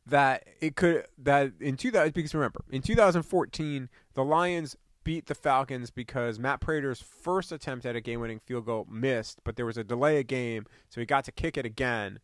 that 0.10 0.48
it 0.62 0.76
could 0.76 1.06
that 1.18 1.52
in 1.60 1.76
2000 1.76 2.14
because 2.14 2.34
remember 2.34 2.64
in 2.70 2.82
2014 2.82 3.90
the 4.14 4.24
Lions 4.24 4.78
beat 5.08 5.28
the 5.28 5.36
Falcons 5.36 5.90
because 5.90 6.38
Matt 6.38 6.60
Prater's 6.60 7.02
first 7.02 7.54
attempt 7.54 7.86
at 7.86 7.96
a 7.96 8.02
game-winning 8.02 8.42
field 8.46 8.66
goal 8.66 8.86
missed, 8.92 9.40
but 9.46 9.56
there 9.56 9.66
was 9.66 9.78
a 9.78 9.84
delay 9.86 10.20
of 10.20 10.28
game, 10.28 10.66
so 10.90 11.00
he 11.00 11.06
got 11.06 11.24
to 11.24 11.32
kick 11.32 11.58
it 11.58 11.66
again, 11.66 12.20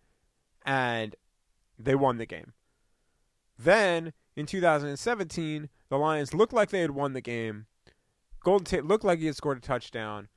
and 0.65 1.15
they 1.79 1.95
won 1.95 2.17
the 2.17 2.25
game. 2.25 2.51
Then 3.57 4.11
in 4.35 4.45
2017, 4.45 5.69
the 5.87 5.97
Lions 5.97 6.33
looked 6.33 6.51
like 6.51 6.71
they 6.71 6.81
had 6.81 6.91
won 6.91 7.13
the 7.13 7.21
game. 7.21 7.67
Golden 8.43 8.65
Tate 8.65 8.83
looked 8.83 9.05
like 9.05 9.19
he 9.19 9.27
had 9.27 9.37
scored 9.37 9.59
a 9.59 9.61
touchdown. 9.61 10.27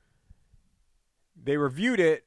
They 1.35 1.57
reviewed 1.57 1.99
it. 1.99 2.27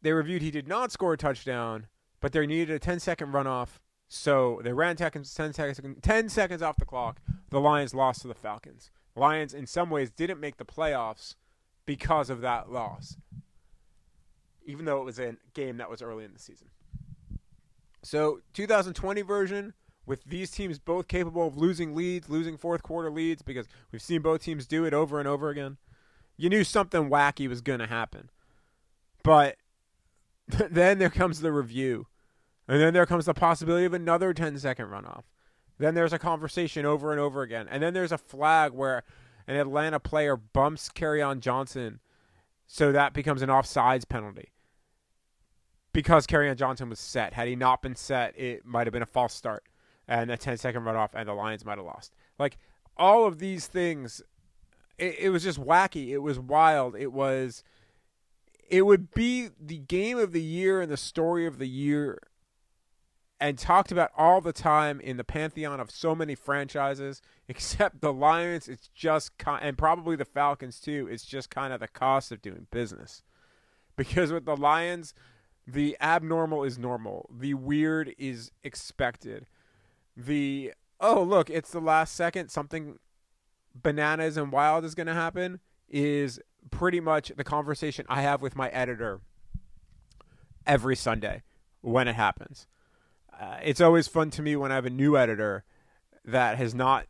They 0.00 0.12
reviewed 0.12 0.42
he 0.42 0.50
did 0.50 0.66
not 0.66 0.90
score 0.90 1.12
a 1.12 1.16
touchdown, 1.16 1.86
but 2.20 2.32
they 2.32 2.44
needed 2.48 2.74
a 2.74 2.80
10 2.80 2.98
second 2.98 3.28
runoff 3.28 3.78
so 4.12 4.60
they 4.62 4.74
ran 4.74 4.96
10 4.96 5.24
seconds, 5.24 5.98
10 6.02 6.28
seconds 6.28 6.60
off 6.60 6.76
the 6.76 6.84
clock. 6.84 7.20
The 7.48 7.58
Lions 7.60 7.94
lost 7.94 8.20
to 8.22 8.28
the 8.28 8.34
Falcons. 8.34 8.90
Lions, 9.16 9.54
in 9.54 9.66
some 9.66 9.88
ways, 9.88 10.10
didn't 10.10 10.38
make 10.38 10.58
the 10.58 10.66
playoffs 10.66 11.36
because 11.86 12.28
of 12.28 12.42
that 12.42 12.70
loss, 12.70 13.16
even 14.66 14.84
though 14.84 15.00
it 15.00 15.04
was 15.04 15.18
a 15.18 15.36
game 15.54 15.78
that 15.78 15.88
was 15.88 16.02
early 16.02 16.26
in 16.26 16.34
the 16.34 16.38
season. 16.38 16.68
So, 18.02 18.40
2020 18.52 19.22
version 19.22 19.72
with 20.04 20.24
these 20.24 20.50
teams 20.50 20.78
both 20.78 21.08
capable 21.08 21.46
of 21.46 21.56
losing 21.56 21.94
leads, 21.94 22.28
losing 22.28 22.58
fourth 22.58 22.82
quarter 22.82 23.10
leads, 23.10 23.40
because 23.40 23.66
we've 23.90 24.02
seen 24.02 24.20
both 24.20 24.42
teams 24.42 24.66
do 24.66 24.84
it 24.84 24.92
over 24.92 25.20
and 25.20 25.28
over 25.28 25.48
again. 25.48 25.78
You 26.36 26.50
knew 26.50 26.64
something 26.64 27.08
wacky 27.08 27.48
was 27.48 27.62
going 27.62 27.78
to 27.78 27.86
happen. 27.86 28.28
But 29.22 29.56
then 30.46 30.98
there 30.98 31.10
comes 31.10 31.40
the 31.40 31.52
review 31.52 32.08
and 32.72 32.80
then 32.80 32.94
there 32.94 33.04
comes 33.04 33.26
the 33.26 33.34
possibility 33.34 33.84
of 33.84 33.92
another 33.92 34.32
10 34.32 34.58
second 34.58 34.86
runoff. 34.86 35.24
Then 35.76 35.94
there's 35.94 36.14
a 36.14 36.18
conversation 36.18 36.86
over 36.86 37.10
and 37.10 37.20
over 37.20 37.42
again. 37.42 37.68
And 37.70 37.82
then 37.82 37.92
there's 37.92 38.12
a 38.12 38.16
flag 38.16 38.72
where 38.72 39.02
an 39.46 39.56
Atlanta 39.56 40.00
player 40.00 40.38
bumps 40.38 40.88
Kerryon 40.88 41.40
Johnson. 41.40 42.00
So 42.66 42.90
that 42.90 43.12
becomes 43.12 43.42
an 43.42 43.50
offsides 43.50 44.08
penalty. 44.08 44.52
Because 45.92 46.26
Kerryon 46.26 46.56
Johnson 46.56 46.88
was 46.88 46.98
set. 46.98 47.34
Had 47.34 47.46
he 47.46 47.56
not 47.56 47.82
been 47.82 47.94
set, 47.94 48.40
it 48.40 48.64
might 48.64 48.86
have 48.86 48.94
been 48.94 49.02
a 49.02 49.06
false 49.06 49.34
start 49.34 49.64
and 50.08 50.30
a 50.30 50.38
10 50.38 50.56
second 50.56 50.80
runoff, 50.84 51.10
and 51.12 51.28
the 51.28 51.34
Lions 51.34 51.66
might 51.66 51.76
have 51.76 51.84
lost. 51.84 52.14
Like 52.38 52.56
all 52.96 53.26
of 53.26 53.38
these 53.38 53.66
things, 53.66 54.22
it, 54.96 55.18
it 55.18 55.28
was 55.28 55.42
just 55.42 55.60
wacky. 55.60 56.08
It 56.08 56.20
was 56.20 56.40
wild. 56.40 56.96
It 56.96 57.12
was. 57.12 57.64
It 58.70 58.86
would 58.86 59.12
be 59.12 59.50
the 59.60 59.76
game 59.76 60.16
of 60.16 60.32
the 60.32 60.40
year 60.40 60.80
and 60.80 60.90
the 60.90 60.96
story 60.96 61.44
of 61.44 61.58
the 61.58 61.68
year 61.68 62.18
and 63.42 63.58
talked 63.58 63.90
about 63.90 64.12
all 64.16 64.40
the 64.40 64.52
time 64.52 65.00
in 65.00 65.16
the 65.16 65.24
pantheon 65.24 65.80
of 65.80 65.90
so 65.90 66.14
many 66.14 66.36
franchises, 66.36 67.20
except 67.48 68.00
the 68.00 68.12
Lions. 68.12 68.68
It's 68.68 68.88
just 68.94 69.32
and 69.60 69.76
probably 69.76 70.14
the 70.14 70.24
Falcons 70.24 70.78
too. 70.80 71.08
It's 71.10 71.24
just 71.24 71.50
kind 71.50 71.72
of 71.72 71.80
the 71.80 71.88
cost 71.88 72.30
of 72.30 72.40
doing 72.40 72.68
business, 72.70 73.24
because 73.96 74.32
with 74.32 74.44
the 74.44 74.56
Lions, 74.56 75.12
The 75.66 75.96
abnormal 76.00 76.64
is 76.64 76.78
normal. 76.78 77.30
The 77.36 77.54
weird 77.54 78.14
is 78.16 78.50
expected. 78.62 79.46
The 80.16 80.72
oh 81.00 81.22
look, 81.22 81.50
it's 81.50 81.70
the 81.70 81.80
last 81.80 82.14
second 82.14 82.48
something 82.48 82.98
bananas 83.74 84.36
and 84.36 84.52
wild 84.52 84.84
is 84.84 84.94
going 84.94 85.06
to 85.06 85.14
happen 85.14 85.60
is 85.88 86.40
pretty 86.70 87.00
much 87.00 87.32
the 87.36 87.44
conversation 87.44 88.06
I 88.08 88.22
have 88.22 88.40
with 88.42 88.54
my 88.54 88.68
editor 88.68 89.20
every 90.66 90.94
Sunday 90.96 91.42
when 91.80 92.06
it 92.06 92.14
happens. 92.14 92.66
Uh, 93.42 93.56
it's 93.60 93.80
always 93.80 94.06
fun 94.06 94.30
to 94.30 94.40
me 94.40 94.54
when 94.54 94.70
I 94.70 94.76
have 94.76 94.86
a 94.86 94.90
new 94.90 95.16
editor 95.16 95.64
that 96.24 96.58
has 96.58 96.76
not 96.76 97.06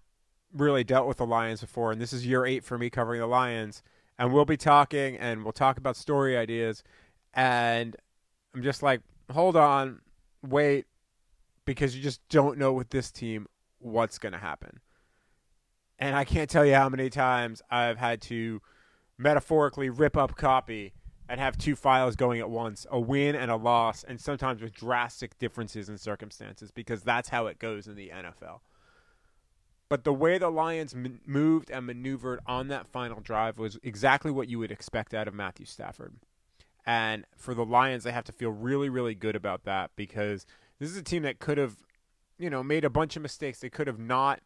really 0.51 0.83
dealt 0.83 1.07
with 1.07 1.19
the 1.19 1.27
Lions 1.27 1.61
before, 1.61 1.93
and 1.93 2.01
this 2.01 2.15
is 2.15 2.27
year 2.27 2.47
eight 2.47 2.65
for 2.65 2.79
me 2.79 2.89
covering 2.89 3.21
the 3.21 3.27
Lions. 3.27 3.83
And 4.19 4.33
we'll 4.33 4.47
be 4.47 4.57
talking, 4.57 5.17
and 5.19 5.43
we'll 5.43 5.53
talk 5.53 5.77
about 5.77 5.95
story 5.95 6.35
ideas, 6.35 6.83
and 7.35 7.97
I'm 8.55 8.63
just 8.63 8.83
like, 8.83 9.03
hold 9.31 9.57
on, 9.57 10.01
wait, 10.43 10.87
because 11.67 11.95
you 11.95 12.03
just 12.03 12.27
don't 12.31 12.57
know 12.57 12.73
with 12.73 12.89
this 12.89 13.11
team 13.11 13.47
what's 13.79 14.19
going 14.19 14.33
to 14.33 14.39
happen. 14.39 14.81
And 15.99 16.17
I 16.17 16.25
can't 16.25 16.49
tell 16.49 16.65
you 16.65 16.75
how 16.75 16.89
many 16.89 17.11
times 17.11 17.61
I've 17.71 17.99
had 17.99 18.23
to 18.23 18.63
metaphorically 19.19 19.91
rip 19.91 20.17
up 20.17 20.35
copy 20.37 20.95
and 21.29 21.41
have 21.41 21.57
two 21.57 21.77
files 21.77 22.17
going 22.17 22.41
at 22.41 22.51
once 22.51 22.87
a 22.91 23.01
win 23.01 23.35
and 23.35 23.51
a 23.51 23.57
loss, 23.57 24.05
and 24.05 24.21
sometimes 24.21 24.61
with 24.61 24.75
drastic 24.75 25.39
differences 25.39 25.89
in 25.89 25.99
circumstances 25.99 26.71
because 26.71 27.03
that's 27.03 27.29
how 27.29 27.47
it 27.47 27.59
goes 27.59 27.87
in 27.87 27.95
the 27.95 28.11
NFL. 28.15 28.61
But 29.89 30.05
the 30.05 30.13
way 30.15 30.39
the 30.39 30.51
Lions 30.51 30.95
m- 30.95 31.21
moved 31.27 31.71
and 31.71 31.87
maneuvered 31.87 32.41
on 32.47 32.69
that 32.69 32.87
final 32.87 33.21
drive 33.21 33.59
was 33.59 33.79
exactly 33.83 34.31
what 34.31 34.49
you 34.49 34.59
would 34.59 34.73
expect 34.73 35.13
out 35.13 35.29
of 35.29 35.35
Matthew 35.35 35.67
Stafford. 35.67 36.15
And 36.87 37.27
for 37.37 37.55
the 37.55 37.65
Lions, 37.65 38.05
they 38.05 38.13
have 38.13 38.25
to 38.25 38.33
feel 38.33 38.51
really, 38.51 38.89
really 38.89 39.15
good 39.15 39.37
about 39.37 39.65
that 39.65 39.91
because 39.95 40.47
this 40.79 40.91
is 40.91 40.97
a 40.97 41.03
team 41.03 41.23
that 41.25 41.39
could 41.39 41.59
have, 41.59 41.77
you 42.39 42.51
know, 42.51 42.63
made 42.63 42.85
a 42.85 42.91
bunch 42.91 43.17
of 43.17 43.23
mistakes. 43.23 43.61
They 43.61 43.71
could 43.71 43.87
have 43.87 43.99
not 43.99 44.41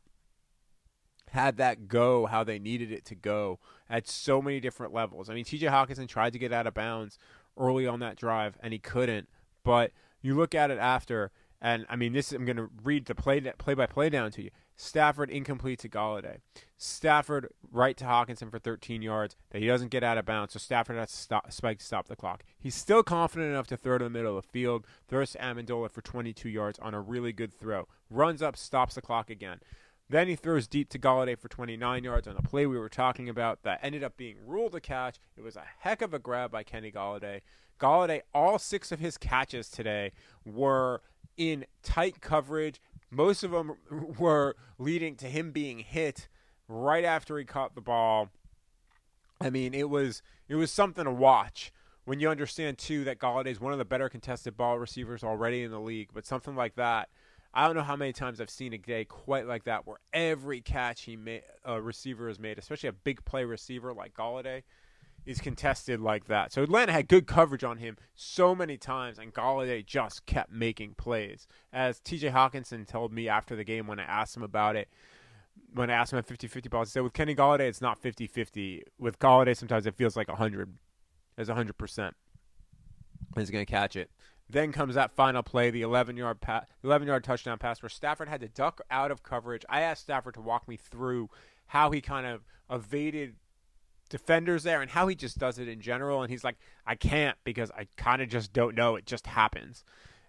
had 1.30 1.56
that 1.56 1.88
go 1.88 2.26
how 2.26 2.44
they 2.44 2.58
needed 2.58 2.92
it 2.92 3.04
to 3.06 3.14
go 3.14 3.58
at 3.88 4.08
so 4.08 4.40
many 4.40 4.60
different 4.60 4.92
levels. 4.92 5.28
I 5.28 5.34
mean, 5.34 5.44
TJ 5.44 5.70
Hockenson 5.70 6.08
tried 6.08 6.32
to 6.32 6.38
get 6.38 6.52
out 6.52 6.66
of 6.66 6.74
bounds 6.74 7.18
early 7.58 7.86
on 7.86 8.00
that 8.00 8.16
drive 8.16 8.56
and 8.62 8.72
he 8.72 8.78
couldn't. 8.78 9.28
But 9.64 9.92
you 10.20 10.34
look 10.34 10.54
at 10.54 10.70
it 10.70 10.78
after, 10.78 11.32
and 11.60 11.86
I 11.88 11.96
mean, 11.96 12.12
this 12.12 12.32
I'm 12.32 12.44
going 12.44 12.56
to 12.56 12.70
read 12.82 13.06
the 13.06 13.14
play 13.14 13.40
play 13.40 13.74
by 13.74 13.86
play 13.86 14.08
down 14.08 14.30
to 14.32 14.42
you. 14.42 14.50
Stafford 14.76 15.30
incomplete 15.30 15.78
to 15.80 15.88
Golladay. 15.88 16.38
Stafford 16.76 17.48
right 17.72 17.96
to 17.96 18.04
Hockenson 18.04 18.50
for 18.50 18.58
13 18.58 19.00
yards 19.00 19.34
that 19.50 19.62
he 19.62 19.66
doesn't 19.66 19.90
get 19.90 20.04
out 20.04 20.18
of 20.18 20.26
bounds, 20.26 20.52
so 20.52 20.58
Stafford 20.58 20.96
has 20.96 21.10
to 21.10 21.16
stop, 21.16 21.50
spike 21.50 21.78
to 21.78 21.84
stop 21.84 22.08
the 22.08 22.16
clock. 22.16 22.44
He's 22.58 22.74
still 22.74 23.02
confident 23.02 23.50
enough 23.50 23.66
to 23.68 23.76
throw 23.76 23.96
to 23.96 24.04
the 24.04 24.10
middle 24.10 24.36
of 24.36 24.44
the 24.44 24.50
field, 24.50 24.86
throws 25.08 25.32
to 25.32 25.38
Amendola 25.38 25.90
for 25.90 26.02
22 26.02 26.50
yards 26.50 26.78
on 26.78 26.92
a 26.92 27.00
really 27.00 27.32
good 27.32 27.54
throw. 27.54 27.88
Runs 28.10 28.42
up, 28.42 28.54
stops 28.56 28.94
the 28.94 29.02
clock 29.02 29.30
again. 29.30 29.60
Then 30.08 30.28
he 30.28 30.36
throws 30.36 30.68
deep 30.68 30.88
to 30.90 30.98
Golladay 30.98 31.36
for 31.38 31.48
29 31.48 32.04
yards 32.04 32.28
on 32.28 32.36
a 32.36 32.42
play 32.42 32.66
we 32.66 32.78
were 32.78 32.88
talking 32.88 33.28
about 33.28 33.62
that 33.64 33.80
ended 33.82 34.04
up 34.04 34.16
being 34.16 34.36
ruled 34.46 34.74
a 34.76 34.80
catch. 34.80 35.18
It 35.36 35.42
was 35.42 35.56
a 35.56 35.64
heck 35.80 36.00
of 36.00 36.14
a 36.14 36.18
grab 36.18 36.52
by 36.52 36.62
Kenny 36.62 36.92
Golladay. 36.92 37.40
Golladay, 37.80 38.20
all 38.32 38.58
six 38.58 38.92
of 38.92 39.00
his 39.00 39.18
catches 39.18 39.68
today 39.68 40.12
were 40.44 41.02
in 41.36 41.66
tight 41.82 42.20
coverage. 42.20 42.80
Most 43.10 43.42
of 43.42 43.50
them 43.50 43.76
were 44.18 44.54
leading 44.78 45.16
to 45.16 45.26
him 45.26 45.50
being 45.50 45.80
hit 45.80 46.28
right 46.68 47.04
after 47.04 47.36
he 47.38 47.44
caught 47.44 47.74
the 47.74 47.80
ball. 47.80 48.30
I 49.40 49.50
mean, 49.50 49.74
it 49.74 49.90
was 49.90 50.22
it 50.48 50.54
was 50.54 50.70
something 50.70 51.04
to 51.04 51.10
watch 51.10 51.72
when 52.04 52.20
you 52.20 52.30
understand 52.30 52.78
too 52.78 53.04
that 53.04 53.18
Golladay 53.18 53.48
is 53.48 53.60
one 53.60 53.72
of 53.72 53.78
the 53.78 53.84
better 53.84 54.08
contested 54.08 54.56
ball 54.56 54.78
receivers 54.78 55.24
already 55.24 55.64
in 55.64 55.72
the 55.72 55.80
league. 55.80 56.10
But 56.14 56.24
something 56.24 56.54
like 56.54 56.76
that, 56.76 57.08
I 57.56 57.66
don't 57.66 57.74
know 57.74 57.82
how 57.82 57.96
many 57.96 58.12
times 58.12 58.38
I've 58.38 58.50
seen 58.50 58.74
a 58.74 58.78
day 58.78 59.06
quite 59.06 59.46
like 59.46 59.64
that, 59.64 59.86
where 59.86 59.96
every 60.12 60.60
catch 60.60 61.04
he 61.04 61.16
made, 61.16 61.42
a 61.64 61.80
receiver 61.80 62.28
has 62.28 62.38
made, 62.38 62.58
especially 62.58 62.90
a 62.90 62.92
big 62.92 63.24
play 63.24 63.44
receiver 63.44 63.94
like 63.94 64.12
Golladay, 64.12 64.62
is 65.24 65.40
contested 65.40 65.98
like 65.98 66.26
that. 66.26 66.52
So 66.52 66.62
Atlanta 66.62 66.92
had 66.92 67.08
good 67.08 67.26
coverage 67.26 67.64
on 67.64 67.78
him 67.78 67.96
so 68.14 68.54
many 68.54 68.76
times, 68.76 69.18
and 69.18 69.32
Golladay 69.32 69.86
just 69.86 70.26
kept 70.26 70.52
making 70.52 70.96
plays. 70.98 71.48
As 71.72 71.98
T.J. 71.98 72.28
Hockenson 72.28 72.86
told 72.86 73.10
me 73.10 73.26
after 73.26 73.56
the 73.56 73.64
game 73.64 73.86
when 73.86 73.98
I 73.98 74.04
asked 74.04 74.36
him 74.36 74.42
about 74.42 74.76
it, 74.76 74.88
when 75.72 75.88
I 75.90 75.94
asked 75.94 76.12
him 76.12 76.18
at 76.18 76.26
50-50 76.26 76.68
balls, 76.68 76.88
he 76.88 76.92
said 76.92 77.04
with 77.04 77.14
Kenny 77.14 77.34
Golladay 77.34 77.68
it's 77.68 77.80
not 77.80 78.02
50-50. 78.02 78.82
With 78.98 79.18
Golladay 79.18 79.56
sometimes 79.56 79.86
it 79.86 79.94
feels 79.96 80.14
like 80.14 80.28
100. 80.28 80.76
It's 81.38 81.48
100%. 81.48 82.12
He's 83.34 83.50
going 83.50 83.64
to 83.64 83.70
catch 83.70 83.96
it. 83.96 84.10
Then 84.48 84.70
comes 84.70 84.94
that 84.94 85.10
final 85.10 85.42
play, 85.42 85.70
the 85.70 85.82
11 85.82 86.16
yard 86.16 86.40
pa- 86.40 86.64
11 86.84 87.08
yard 87.08 87.24
touchdown 87.24 87.58
pass 87.58 87.82
where 87.82 87.88
Stafford 87.88 88.28
had 88.28 88.40
to 88.40 88.48
duck 88.48 88.80
out 88.90 89.10
of 89.10 89.22
coverage. 89.22 89.64
I 89.68 89.80
asked 89.80 90.02
Stafford 90.02 90.34
to 90.34 90.40
walk 90.40 90.68
me 90.68 90.76
through 90.76 91.30
how 91.66 91.90
he 91.90 92.00
kind 92.00 92.26
of 92.26 92.44
evaded 92.70 93.34
defenders 94.08 94.62
there 94.62 94.82
and 94.82 94.90
how 94.90 95.08
he 95.08 95.16
just 95.16 95.38
does 95.38 95.58
it 95.58 95.66
in 95.66 95.80
general 95.80 96.22
and 96.22 96.30
he's 96.30 96.44
like 96.44 96.56
I 96.86 96.94
can't 96.94 97.36
because 97.42 97.72
I 97.72 97.88
kind 97.96 98.22
of 98.22 98.28
just 98.28 98.52
don't 98.52 98.76
know, 98.76 98.94
it 98.94 99.04
just 99.04 99.26
happens. 99.26 99.84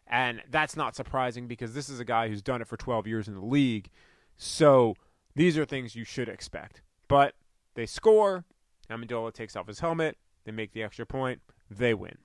And 0.07 0.41
that's 0.49 0.75
not 0.75 0.95
surprising 0.95 1.47
because 1.47 1.73
this 1.73 1.89
is 1.89 1.99
a 1.99 2.05
guy 2.05 2.29
who's 2.29 2.41
done 2.41 2.61
it 2.61 2.67
for 2.67 2.77
12 2.77 3.07
years 3.07 3.27
in 3.27 3.35
the 3.35 3.45
league. 3.45 3.89
So 4.37 4.95
these 5.35 5.57
are 5.57 5.65
things 5.65 5.95
you 5.95 6.05
should 6.05 6.29
expect. 6.29 6.81
But 7.07 7.35
they 7.75 7.85
score, 7.85 8.45
Amendola 8.89 9.33
takes 9.33 9.55
off 9.55 9.67
his 9.67 9.79
helmet, 9.79 10.17
they 10.45 10.51
make 10.51 10.71
the 10.71 10.81
extra 10.81 11.05
point, 11.05 11.41
they 11.69 11.93
win. 11.93 12.17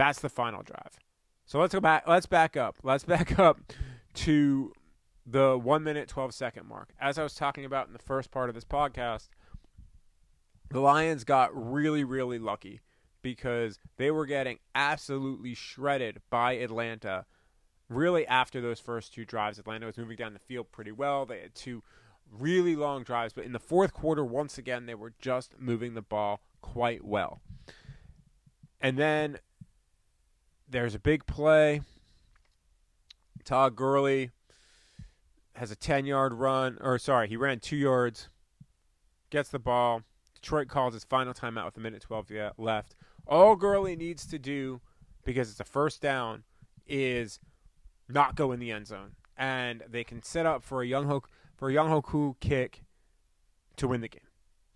That's 0.00 0.20
the 0.20 0.30
final 0.30 0.62
drive. 0.62 0.98
So 1.44 1.60
let's 1.60 1.74
go 1.74 1.80
back. 1.80 2.08
Let's 2.08 2.24
back 2.24 2.56
up. 2.56 2.76
Let's 2.82 3.04
back 3.14 3.38
up 3.38 3.60
to 4.14 4.72
the 5.26 5.58
one 5.58 5.84
minute 5.84 6.08
twelve 6.08 6.32
second 6.32 6.66
mark. 6.66 6.94
As 6.98 7.18
I 7.18 7.22
was 7.22 7.34
talking 7.34 7.66
about 7.66 7.86
in 7.86 7.92
the 7.92 7.98
first 7.98 8.30
part 8.30 8.48
of 8.48 8.54
this 8.54 8.64
podcast, 8.64 9.28
the 10.70 10.80
Lions 10.80 11.24
got 11.24 11.50
really, 11.54 12.02
really 12.02 12.38
lucky 12.38 12.80
because 13.20 13.78
they 13.98 14.10
were 14.10 14.24
getting 14.24 14.60
absolutely 14.74 15.52
shredded 15.52 16.22
by 16.30 16.52
Atlanta. 16.52 17.26
Really, 17.90 18.26
after 18.26 18.62
those 18.62 18.80
first 18.80 19.12
two 19.12 19.26
drives, 19.26 19.58
Atlanta 19.58 19.84
was 19.84 19.98
moving 19.98 20.16
down 20.16 20.32
the 20.32 20.38
field 20.38 20.72
pretty 20.72 20.92
well. 20.92 21.26
They 21.26 21.40
had 21.40 21.54
two 21.54 21.82
really 22.32 22.74
long 22.74 23.02
drives, 23.02 23.34
but 23.34 23.44
in 23.44 23.52
the 23.52 23.58
fourth 23.58 23.92
quarter, 23.92 24.24
once 24.24 24.56
again, 24.56 24.86
they 24.86 24.94
were 24.94 25.12
just 25.20 25.56
moving 25.58 25.92
the 25.92 26.00
ball 26.00 26.40
quite 26.62 27.04
well. 27.04 27.42
And 28.80 28.96
then 28.96 29.40
there's 30.70 30.94
a 30.94 30.98
big 30.98 31.26
play. 31.26 31.82
Todd 33.44 33.74
Gurley 33.74 34.30
has 35.56 35.70
a 35.70 35.76
10 35.76 36.06
yard 36.06 36.32
run, 36.34 36.78
or 36.80 36.98
sorry, 36.98 37.28
he 37.28 37.36
ran 37.36 37.58
two 37.58 37.76
yards, 37.76 38.28
gets 39.30 39.48
the 39.48 39.58
ball. 39.58 40.02
Detroit 40.34 40.68
calls 40.68 40.94
his 40.94 41.04
final 41.04 41.34
timeout 41.34 41.66
with 41.66 41.76
a 41.76 41.80
minute 41.80 42.02
12 42.02 42.30
left. 42.56 42.94
All 43.26 43.56
Gurley 43.56 43.96
needs 43.96 44.26
to 44.26 44.38
do, 44.38 44.80
because 45.24 45.50
it's 45.50 45.60
a 45.60 45.64
first 45.64 46.00
down, 46.00 46.44
is 46.86 47.40
not 48.08 48.36
go 48.36 48.52
in 48.52 48.60
the 48.60 48.70
end 48.70 48.86
zone. 48.86 49.12
And 49.36 49.82
they 49.88 50.04
can 50.04 50.22
set 50.22 50.46
up 50.46 50.62
for 50.62 50.82
a 50.82 50.86
Younghoe 50.86 51.22
for 51.56 51.70
a 51.70 51.74
Younghoe 51.74 52.02
Koo 52.02 52.36
kick 52.40 52.82
to 53.76 53.88
win 53.88 54.00
the 54.00 54.08
game. 54.08 54.22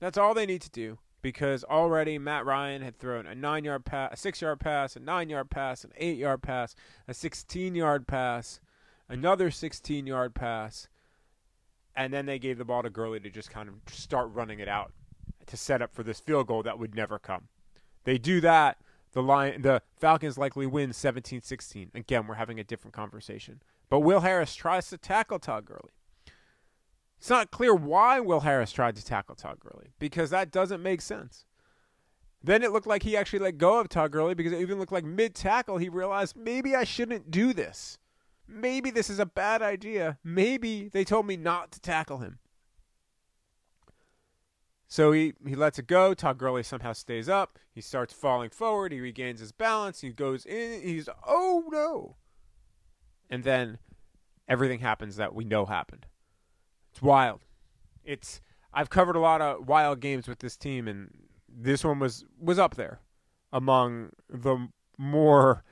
That's 0.00 0.18
all 0.18 0.34
they 0.34 0.46
need 0.46 0.62
to 0.62 0.70
do 0.70 0.98
because 1.24 1.64
already 1.64 2.18
Matt 2.18 2.44
Ryan 2.44 2.82
had 2.82 2.98
thrown 2.98 3.24
a 3.26 3.34
nine 3.34 3.64
yard 3.64 3.86
pass, 3.86 4.12
a 4.12 4.16
six 4.18 4.42
yard 4.42 4.60
pass, 4.60 4.94
a 4.94 5.00
nine 5.00 5.30
yard 5.30 5.48
pass, 5.48 5.82
an 5.82 5.90
eight 5.96 6.18
yard 6.18 6.42
pass, 6.42 6.76
a 7.08 7.14
16 7.14 7.74
yard 7.74 8.06
pass, 8.06 8.60
another 9.08 9.50
16 9.50 10.06
yard 10.06 10.34
pass, 10.34 10.86
and 11.96 12.12
then 12.12 12.26
they 12.26 12.38
gave 12.38 12.58
the 12.58 12.64
ball 12.66 12.82
to 12.82 12.90
Gurley 12.90 13.20
to 13.20 13.30
just 13.30 13.48
kind 13.48 13.70
of 13.70 13.76
start 13.94 14.28
running 14.34 14.60
it 14.60 14.68
out 14.68 14.92
to 15.46 15.56
set 15.56 15.80
up 15.80 15.94
for 15.94 16.02
this 16.02 16.20
field 16.20 16.46
goal 16.46 16.62
that 16.62 16.78
would 16.78 16.94
never 16.94 17.18
come. 17.18 17.48
They 18.04 18.18
do 18.18 18.42
that, 18.42 18.76
the 19.12 19.22
Lion, 19.22 19.62
the 19.62 19.80
Falcons 19.96 20.36
likely 20.36 20.66
win 20.66 20.90
17-16. 20.90 21.94
Again, 21.94 22.26
we're 22.26 22.34
having 22.34 22.60
a 22.60 22.64
different 22.64 22.92
conversation. 22.92 23.62
But 23.88 24.00
Will 24.00 24.20
Harris 24.20 24.54
tries 24.54 24.90
to 24.90 24.98
tackle 24.98 25.38
Todd 25.38 25.64
Gurley. 25.64 25.94
It's 27.24 27.30
not 27.30 27.50
clear 27.50 27.74
why 27.74 28.20
Will 28.20 28.40
Harris 28.40 28.70
tried 28.70 28.96
to 28.96 29.02
tackle 29.02 29.34
Todd 29.34 29.58
Gurley 29.58 29.94
because 29.98 30.28
that 30.28 30.50
doesn't 30.50 30.82
make 30.82 31.00
sense. 31.00 31.46
Then 32.42 32.62
it 32.62 32.70
looked 32.70 32.86
like 32.86 33.02
he 33.02 33.16
actually 33.16 33.38
let 33.38 33.56
go 33.56 33.80
of 33.80 33.88
Todd 33.88 34.10
Gurley 34.10 34.34
because 34.34 34.52
it 34.52 34.60
even 34.60 34.78
looked 34.78 34.92
like 34.92 35.06
mid 35.06 35.34
tackle 35.34 35.78
he 35.78 35.88
realized 35.88 36.36
maybe 36.36 36.76
I 36.76 36.84
shouldn't 36.84 37.30
do 37.30 37.54
this. 37.54 37.98
Maybe 38.46 38.90
this 38.90 39.08
is 39.08 39.18
a 39.18 39.24
bad 39.24 39.62
idea. 39.62 40.18
Maybe 40.22 40.90
they 40.90 41.02
told 41.02 41.24
me 41.24 41.38
not 41.38 41.72
to 41.72 41.80
tackle 41.80 42.18
him. 42.18 42.40
So 44.86 45.12
he, 45.12 45.32
he 45.46 45.54
lets 45.54 45.78
it 45.78 45.86
go. 45.86 46.12
Todd 46.12 46.36
Gurley 46.36 46.62
somehow 46.62 46.92
stays 46.92 47.30
up. 47.30 47.58
He 47.72 47.80
starts 47.80 48.12
falling 48.12 48.50
forward. 48.50 48.92
He 48.92 49.00
regains 49.00 49.40
his 49.40 49.50
balance. 49.50 50.02
He 50.02 50.10
goes 50.10 50.44
in. 50.44 50.82
He's, 50.82 51.08
oh 51.26 51.64
no. 51.70 52.16
And 53.30 53.44
then 53.44 53.78
everything 54.46 54.80
happens 54.80 55.16
that 55.16 55.34
we 55.34 55.46
know 55.46 55.64
happened. 55.64 56.04
It's 56.94 57.02
wild. 57.02 57.40
It's 58.04 58.40
I've 58.72 58.88
covered 58.88 59.16
a 59.16 59.20
lot 59.20 59.42
of 59.42 59.66
wild 59.66 59.98
games 59.98 60.28
with 60.28 60.38
this 60.38 60.56
team, 60.56 60.86
and 60.86 61.10
this 61.48 61.82
one 61.82 61.98
was 61.98 62.24
was 62.40 62.56
up 62.56 62.76
there 62.76 63.00
among 63.52 64.10
the 64.28 64.68
more 64.96 65.64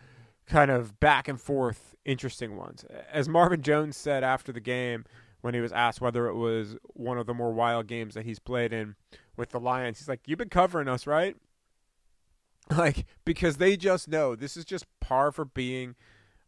kind 0.46 0.68
of 0.68 0.98
back 0.98 1.28
and 1.28 1.40
forth 1.40 1.94
interesting 2.04 2.56
ones. 2.56 2.84
As 3.12 3.28
Marvin 3.28 3.62
Jones 3.62 3.96
said 3.96 4.24
after 4.24 4.50
the 4.50 4.60
game 4.60 5.04
when 5.42 5.54
he 5.54 5.60
was 5.60 5.70
asked 5.70 6.00
whether 6.00 6.26
it 6.26 6.34
was 6.34 6.76
one 6.94 7.18
of 7.18 7.26
the 7.26 7.34
more 7.34 7.52
wild 7.52 7.86
games 7.86 8.14
that 8.14 8.24
he's 8.24 8.40
played 8.40 8.72
in 8.72 8.96
with 9.36 9.50
the 9.50 9.60
Lions, 9.60 10.00
he's 10.00 10.08
like, 10.08 10.26
"You've 10.26 10.40
been 10.40 10.48
covering 10.48 10.88
us, 10.88 11.06
right?" 11.06 11.36
Like 12.76 13.06
because 13.24 13.58
they 13.58 13.76
just 13.76 14.08
know 14.08 14.34
this 14.34 14.56
is 14.56 14.64
just 14.64 14.86
par 14.98 15.30
for 15.30 15.44
being 15.44 15.94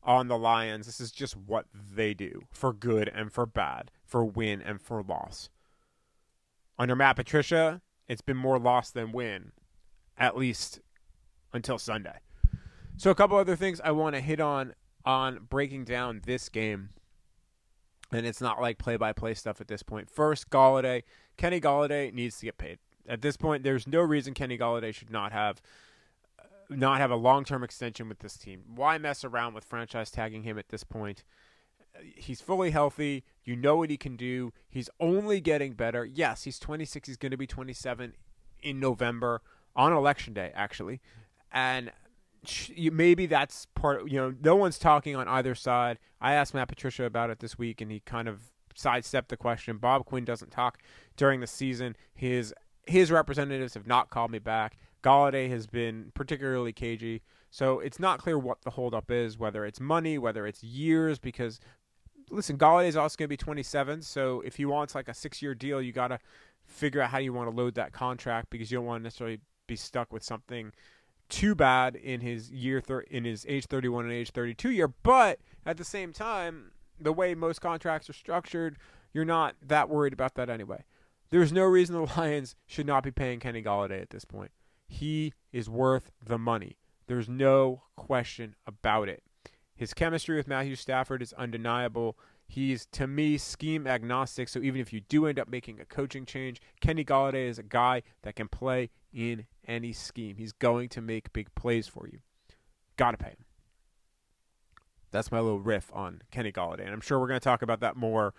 on 0.03 0.27
the 0.27 0.39
Lions. 0.39 0.87
This 0.87 1.01
is 1.01 1.13
just 1.13 1.37
what 1.37 1.67
they 1.73 2.13
do 2.13 2.43
for 2.51 2.73
good 2.73 3.09
and 3.15 3.33
for 3.33 3.47
bad, 3.47 3.93
for 4.15 4.25
win 4.25 4.63
and 4.63 4.81
for 4.81 5.03
loss. 5.03 5.49
Under 6.79 6.95
Matt 6.95 7.17
Patricia, 7.17 7.83
it's 8.07 8.21
been 8.21 8.37
more 8.37 8.61
loss 8.61 8.93
than 8.93 9.11
win, 9.11 9.51
at 10.17 10.37
least 10.37 10.79
until 11.53 11.79
Sunday. 11.79 12.21
So 12.97 13.11
a 13.11 13.15
couple 13.17 13.37
other 13.37 13.57
things 13.57 13.81
I 13.83 13.91
want 13.91 14.15
to 14.15 14.21
hit 14.21 14.39
on 14.39 14.75
on 15.05 15.49
breaking 15.51 15.83
down 15.83 16.21
this 16.27 16.49
game. 16.49 16.91
And 18.13 18.25
it's 18.25 18.41
not 18.41 18.61
like 18.61 18.79
play 18.79 18.97
by 18.97 19.13
play 19.13 19.35
stuff 19.35 19.61
at 19.61 19.67
this 19.67 19.83
point. 19.83 20.09
First, 20.09 20.49
Golladay. 20.49 21.03
Kenny 21.37 21.61
Golladay 21.61 22.15
needs 22.15 22.39
to 22.39 22.45
get 22.47 22.57
paid. 22.57 22.79
At 23.09 23.21
this 23.21 23.37
point, 23.37 23.65
there's 23.65 23.89
no 23.89 24.01
reason 24.01 24.33
Kenny 24.33 24.57
Golladay 24.57 24.95
should 24.95 25.11
not 25.11 25.33
have 25.33 25.61
not 26.71 27.01
have 27.01 27.11
a 27.11 27.17
long 27.17 27.45
term 27.45 27.65
extension 27.65 28.09
with 28.09 28.21
this 28.21 28.39
team. 28.39 28.63
Why 28.77 28.97
mess 28.97 29.25
around 29.25 29.55
with 29.55 29.65
franchise 29.65 30.13
tagging 30.13 30.45
him 30.45 30.57
at 30.57 30.69
this 30.69 30.85
point? 30.85 31.25
He's 32.03 32.41
fully 32.41 32.71
healthy. 32.71 33.25
You 33.45 33.57
know 33.57 33.77
what 33.77 33.91
he 33.91 33.97
can 33.97 34.17
do. 34.17 34.53
He's 34.69 34.91
only 35.01 35.41
getting 35.41 35.75
better. 35.75 36.05
Yes, 36.05 36.45
he's 36.45 36.59
26. 36.59 37.09
He's 37.09 37.17
going 37.17 37.31
to 37.31 37.37
be 37.37 37.47
27 37.47 38.15
in 38.63 38.81
November 38.81 39.43
on 39.77 39.93
election 39.93 40.35
day, 40.35 40.53
actually. 40.55 41.01
And 41.53 41.93
maybe 42.77 43.27
that's 43.27 43.67
part, 43.75 44.11
you 44.11 44.19
know, 44.19 44.35
no 44.43 44.57
one's 44.57 44.79
talking 44.79 45.17
on 45.17 45.29
either 45.29 45.55
side. 45.55 45.99
I 46.21 46.35
asked 46.35 46.55
Matt 46.55 46.69
Patricia 46.69 47.05
about 47.05 47.31
it 47.31 47.39
this 47.39 47.59
week, 47.59 47.81
and 47.81 47.91
he 47.91 48.01
kind 48.01 48.29
of 48.29 48.51
sidestepped 48.75 49.29
the 49.29 49.37
question. 49.37 49.79
Bob 49.79 50.05
Quinn 50.05 50.25
doesn't 50.25 50.51
talk 50.51 50.79
during 51.17 51.41
the 51.41 51.47
season. 51.47 51.97
His 52.15 52.53
his 52.87 53.11
representatives 53.11 53.75
have 53.75 53.87
not 53.87 54.11
called 54.11 54.31
me 54.31 54.39
back. 54.39 54.77
Golladay 55.03 55.49
has 55.51 55.67
been 55.67 56.13
particularly 56.15 56.73
cagey. 56.73 57.23
So 57.51 57.79
it's 57.79 57.99
not 57.99 58.19
clear 58.19 58.39
what 58.39 58.63
the 58.63 58.71
holdup 58.71 59.11
is, 59.11 59.39
whether 59.39 59.65
it's 59.65 59.81
money, 59.81 60.19
whether 60.19 60.47
it's 60.47 60.63
years, 60.63 61.19
because 61.19 61.61
listen, 62.31 62.59
Golladay 62.59 62.89
is 62.89 62.97
also 62.97 63.17
going 63.17 63.27
to 63.27 63.29
be 63.29 63.37
27. 63.37 64.03
So 64.03 64.41
if 64.41 64.57
he 64.57 64.65
wants 64.65 64.95
like 64.95 65.09
a 65.09 65.15
six 65.15 65.43
year 65.43 65.55
deal, 65.55 65.81
you 65.81 65.93
got 65.93 66.09
to 66.09 66.19
figure 66.67 67.01
out 67.01 67.11
how 67.11 67.19
you 67.19 67.33
want 67.33 67.51
to 67.51 67.57
load 67.57 67.75
that 67.75 67.93
contract 67.93 68.51
because 68.51 68.71
you 68.71 68.79
don't 68.79 68.87
want 68.87 69.01
to 69.01 69.05
necessarily 69.05 69.41
be 69.67 69.77
stuck 69.77 70.13
with 70.13 70.23
something 70.23 70.73
too 71.29 71.55
bad 71.55 71.97
in 71.97 72.21
his 72.21 72.51
year 72.51 72.81
thir- 72.81 73.01
in 73.01 73.25
his 73.25 73.47
age 73.49 73.67
31 73.67 74.05
and 74.05 74.13
age 74.13 74.31
32 74.31 74.71
year. 74.71 74.89
But 74.89 75.41
at 75.65 75.77
the 75.77 75.85
same 75.85 76.13
time, 76.13 76.73
the 77.01 77.13
way 77.13 77.35
most 77.35 77.61
contracts 77.61 78.09
are 78.09 78.15
structured, 78.15 78.77
you're 79.13 79.25
not 79.25 79.57
that 79.63 79.89
worried 79.89 80.13
about 80.13 80.35
that 80.35 80.51
anyway. 80.51 80.85
There's 81.31 81.53
no 81.53 81.65
reason 81.65 81.97
the 81.97 82.13
Lions 82.17 82.55
should 82.67 82.87
not 82.87 83.03
be 83.03 83.11
paying 83.11 83.41
Kenny 83.41 83.63
Golladay 83.63 84.01
at 84.01 84.11
this 84.11 84.25
point. 84.25 84.53
He 84.87 85.33
is 85.53 85.69
worth 85.69 86.11
the 86.25 86.39
money. 86.39 86.77
There's 87.07 87.29
no 87.29 87.83
question 87.97 88.55
about 88.67 89.09
it. 89.09 89.23
His 89.77 89.95
chemistry 89.95 90.37
with 90.37 90.49
Matthew 90.49 90.77
Stafford 90.77 91.23
is 91.23 91.33
undeniable. 91.33 92.17
He's, 92.47 92.87
to 92.93 93.07
me, 93.07 93.39
scheme 93.39 93.87
agnostic. 93.87 94.49
So 94.49 94.61
even 94.61 94.81
if 94.81 94.93
you 94.93 95.01
do 95.01 95.27
end 95.27 95.39
up 95.39 95.49
making 95.49 95.81
a 95.81 95.85
coaching 95.85 96.27
change, 96.27 96.61
Kenny 96.81 97.05
Golladay 97.05 97.49
is 97.49 97.59
a 97.59 97.65
guy 97.65 98.03
that 98.23 98.37
can 98.37 98.49
play 98.49 98.91
in 99.13 99.47
any 99.67 99.93
scheme. 99.93 100.37
He's 100.37 100.53
going 100.53 100.89
to 100.91 101.01
make 101.01 101.33
big 101.33 101.55
plays 101.55 101.89
for 101.89 102.07
you. 102.07 102.21
Got 102.97 103.13
to 103.13 103.17
pay 103.17 103.31
him. 103.31 103.45
That's 105.11 105.33
my 105.33 105.41
little 105.41 105.61
riff 105.61 105.91
on 105.93 106.23
Kenny 106.31 106.53
Golladay. 106.53 106.85
And 106.85 106.91
I'm 106.91 107.01
sure 107.01 107.19
we're 107.19 107.29
going 107.29 107.41
to 107.41 107.45
talk 107.45 107.63
about 107.63 107.81
that 107.81 107.97
more 107.97 108.35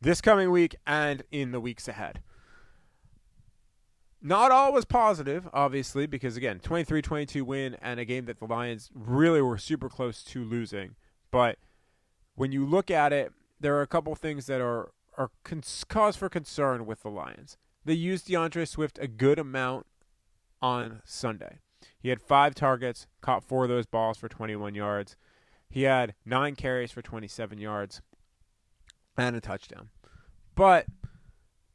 this 0.00 0.20
coming 0.20 0.50
week 0.50 0.76
and 0.86 1.22
in 1.30 1.52
the 1.52 1.60
weeks 1.60 1.88
ahead. 1.88 2.20
Not 4.26 4.50
all 4.50 4.72
was 4.72 4.84
positive, 4.84 5.48
obviously, 5.52 6.08
because 6.08 6.36
again, 6.36 6.58
23 6.58 7.00
22 7.00 7.44
win 7.44 7.76
and 7.80 8.00
a 8.00 8.04
game 8.04 8.24
that 8.24 8.40
the 8.40 8.44
Lions 8.44 8.90
really 8.92 9.40
were 9.40 9.56
super 9.56 9.88
close 9.88 10.24
to 10.24 10.42
losing. 10.42 10.96
But 11.30 11.58
when 12.34 12.50
you 12.50 12.66
look 12.66 12.90
at 12.90 13.12
it, 13.12 13.30
there 13.60 13.76
are 13.76 13.82
a 13.82 13.86
couple 13.86 14.12
things 14.16 14.46
that 14.46 14.60
are, 14.60 14.90
are 15.16 15.30
cons- 15.44 15.84
cause 15.88 16.16
for 16.16 16.28
concern 16.28 16.86
with 16.86 17.04
the 17.04 17.08
Lions. 17.08 17.56
They 17.84 17.94
used 17.94 18.26
D'Andre 18.26 18.64
Swift 18.64 18.98
a 19.00 19.06
good 19.06 19.38
amount 19.38 19.86
on 20.60 21.02
Sunday. 21.04 21.60
He 21.96 22.08
had 22.08 22.20
five 22.20 22.56
targets, 22.56 23.06
caught 23.20 23.44
four 23.44 23.62
of 23.62 23.68
those 23.68 23.86
balls 23.86 24.18
for 24.18 24.28
21 24.28 24.74
yards. 24.74 25.14
He 25.70 25.82
had 25.82 26.14
nine 26.24 26.56
carries 26.56 26.90
for 26.90 27.00
27 27.00 27.58
yards 27.58 28.02
and 29.16 29.36
a 29.36 29.40
touchdown. 29.40 29.90
But 30.56 30.86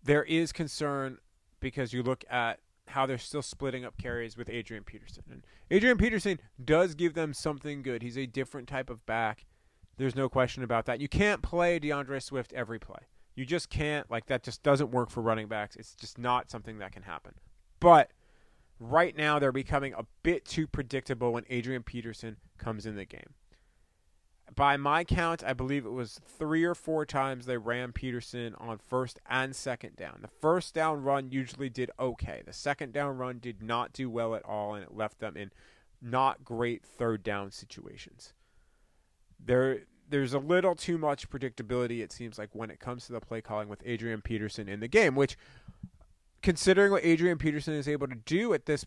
there 0.04 0.24
is 0.24 0.52
concern 0.52 1.20
because 1.62 1.93
you 1.93 2.04
look 2.04 2.26
at 2.30 2.60
how 2.88 3.06
they're 3.06 3.17
still 3.17 3.41
splitting 3.41 3.86
up 3.86 3.97
carries 3.97 4.36
with 4.36 4.50
Adrian 4.50 4.84
Peterson. 4.84 5.24
And 5.32 5.45
Adrian 5.69 5.97
Peterson 5.97 6.39
does 6.63 6.93
give 6.95 7.13
them 7.13 7.34
something 7.34 7.82
good. 7.82 8.02
He's 8.02 8.17
a 8.17 8.26
different 8.26 8.67
type 8.67 8.89
of 8.89 9.06
back. 9.06 9.45
There's 9.97 10.15
no 10.15 10.28
question 10.28 10.63
about 10.63 10.86
that. 10.88 11.00
You 11.00 11.08
can't 11.08 11.41
play 11.41 11.80
D'Andre 11.80 12.19
Swift 12.19 12.52
every 12.54 12.80
play. 12.80 13.02
You 13.36 13.45
just 13.45 13.69
can't. 13.69 14.10
Like, 14.12 14.26
that 14.26 14.43
just 14.43 14.62
doesn't 14.63 14.91
work 14.91 15.10
for 15.10 15.21
running 15.21 15.47
backs. 15.47 15.76
It's 15.76 15.95
just 15.95 16.17
not 16.17 16.52
something 16.52 16.80
that 16.80 16.91
can 16.91 17.04
happen. 17.04 17.36
But 17.80 18.12
right 18.80 19.15
now, 19.15 19.39
they're 19.39 19.52
becoming 19.52 19.93
a 19.93 20.06
bit 20.24 20.43
too 20.43 20.67
predictable 20.67 21.32
when 21.32 21.45
Adrian 21.50 21.84
Peterson 21.84 22.38
comes 22.58 22.86
in 22.86 22.95
the 22.95 23.06
game 23.06 23.36
by 24.56 24.76
my 24.78 25.04
count, 25.04 25.44
I 25.46 25.54
believe 25.54 25.86
it 25.86 25.92
was 25.92 26.20
three 26.38 26.64
or 26.64 26.76
four 26.76 27.06
times 27.06 27.46
they 27.46 27.58
ran 27.58 27.92
Peterson 27.94 28.56
on 28.56 28.78
first 28.78 29.20
and 29.30 29.56
second 29.56 29.96
down. 29.96 30.20
The 30.22 30.28
first 30.28 30.74
down 30.74 31.04
run 31.04 31.32
usually 31.32 31.70
did 31.70 31.92
okay. 32.00 32.42
The 32.46 32.54
second 32.54 32.94
down 32.94 33.18
run 33.18 33.40
did 33.40 33.62
not 33.64 33.94
do 33.94 34.10
well 34.10 34.36
at 34.36 34.44
all, 34.44 34.74
and 34.76 34.84
it 34.84 34.94
left 34.94 35.20
them 35.20 35.38
in 35.38 35.52
not 36.02 36.44
great 36.44 36.84
third 36.84 37.24
down 37.24 37.52
situations. 37.52 38.34
There, 39.44 39.84
there's 40.10 40.34
a 40.34 40.40
little 40.40 40.76
too 40.76 40.98
much 40.98 41.30
predictability, 41.30 42.02
it 42.02 42.12
seems 42.12 42.38
like, 42.38 42.50
when 42.54 42.70
it 42.70 42.80
comes 42.80 43.06
to 43.06 43.14
the 43.14 43.22
play 43.22 43.42
calling 43.42 43.70
with 43.70 43.82
Adrian 43.86 44.22
Peterson 44.22 44.68
in 44.68 44.82
the 44.82 44.88
game, 44.88 45.16
which, 45.16 45.38
considering 46.42 46.92
what 46.92 47.06
Adrian 47.06 47.38
Peterson 47.38 47.74
is 47.74 47.88
able 47.88 48.08
to 48.08 48.16
do 48.16 48.54
at 48.54 48.66
this 48.66 48.86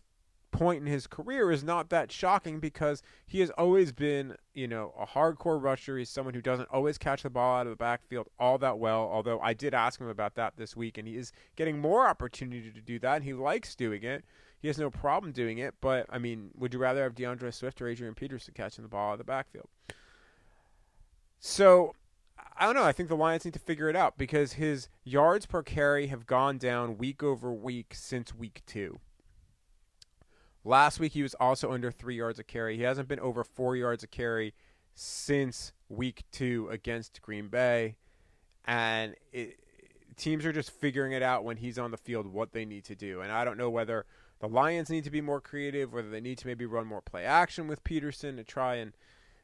point 0.55 0.85
in 0.85 0.91
his 0.91 1.07
career 1.07 1.51
is 1.51 1.63
not 1.63 1.89
that 1.89 2.11
shocking 2.11 2.59
because 2.59 3.03
he 3.27 3.39
has 3.41 3.49
always 3.51 3.91
been, 3.91 4.35
you 4.53 4.67
know, 4.67 4.93
a 4.99 5.05
hardcore 5.05 5.61
rusher. 5.61 5.97
He's 5.97 6.09
someone 6.09 6.33
who 6.33 6.41
doesn't 6.41 6.69
always 6.69 6.97
catch 6.97 7.23
the 7.23 7.29
ball 7.29 7.57
out 7.59 7.67
of 7.67 7.71
the 7.71 7.75
backfield 7.75 8.27
all 8.39 8.57
that 8.59 8.79
well. 8.79 9.09
Although 9.11 9.39
I 9.41 9.53
did 9.53 9.73
ask 9.73 9.99
him 9.99 10.07
about 10.07 10.35
that 10.35 10.55
this 10.57 10.75
week, 10.75 10.97
and 10.97 11.07
he 11.07 11.17
is 11.17 11.31
getting 11.55 11.79
more 11.79 12.07
opportunity 12.07 12.71
to 12.71 12.81
do 12.81 12.99
that, 12.99 13.15
and 13.15 13.23
he 13.23 13.33
likes 13.33 13.75
doing 13.75 14.03
it. 14.03 14.23
He 14.59 14.67
has 14.67 14.77
no 14.77 14.89
problem 14.89 15.31
doing 15.31 15.57
it. 15.57 15.75
But 15.81 16.05
I 16.09 16.17
mean, 16.17 16.51
would 16.55 16.73
you 16.73 16.79
rather 16.79 17.03
have 17.03 17.15
D'Andre 17.15 17.51
Swift 17.51 17.81
or 17.81 17.87
Adrian 17.87 18.15
Peterson 18.15 18.53
catching 18.55 18.83
the 18.83 18.89
ball 18.89 19.09
out 19.09 19.13
of 19.13 19.17
the 19.19 19.25
backfield? 19.25 19.67
So 21.39 21.95
I 22.57 22.65
don't 22.65 22.75
know. 22.75 22.83
I 22.83 22.93
think 22.93 23.09
the 23.09 23.15
Lions 23.15 23.43
need 23.43 23.53
to 23.53 23.59
figure 23.59 23.89
it 23.89 23.95
out 23.95 24.17
because 24.17 24.53
his 24.53 24.87
yards 25.03 25.45
per 25.45 25.61
carry 25.61 26.07
have 26.07 26.25
gone 26.25 26.57
down 26.57 26.97
week 26.97 27.21
over 27.21 27.53
week 27.53 27.93
since 27.93 28.33
week 28.33 28.61
two. 28.65 28.99
Last 30.67 30.99
week 30.99 31.13
he 31.13 31.21
was 31.21 31.35
also 31.35 31.71
under 31.71 31.91
three 31.91 32.15
yards 32.15 32.39
a 32.39 32.43
carry. 32.43 32.75
He 32.75 32.81
hasn't 32.81 33.07
been 33.07 33.19
over 33.19 33.43
four 33.43 33.75
yards 33.75 34.03
a 34.03 34.07
carry 34.07 34.55
since 34.95 35.71
week 35.89 36.23
two 36.31 36.67
against 36.71 37.21
Green 37.21 37.49
Bay, 37.49 37.97
and 38.65 39.13
it, 39.31 39.59
teams 40.17 40.43
are 40.43 40.51
just 40.51 40.71
figuring 40.71 41.11
it 41.11 41.21
out 41.21 41.43
when 41.43 41.57
he's 41.57 41.77
on 41.77 41.91
the 41.91 41.97
field 41.97 42.25
what 42.25 42.51
they 42.51 42.65
need 42.65 42.83
to 42.85 42.95
do. 42.95 43.21
And 43.21 43.31
I 43.31 43.45
don't 43.45 43.59
know 43.59 43.69
whether 43.69 44.05
the 44.39 44.47
Lions 44.47 44.89
need 44.89 45.03
to 45.03 45.11
be 45.11 45.21
more 45.21 45.39
creative, 45.39 45.93
whether 45.93 46.09
they 46.09 46.21
need 46.21 46.39
to 46.39 46.47
maybe 46.47 46.65
run 46.65 46.87
more 46.87 47.01
play 47.01 47.25
action 47.25 47.67
with 47.67 47.83
Peterson 47.83 48.35
to 48.37 48.43
try 48.43 48.75
and 48.75 48.93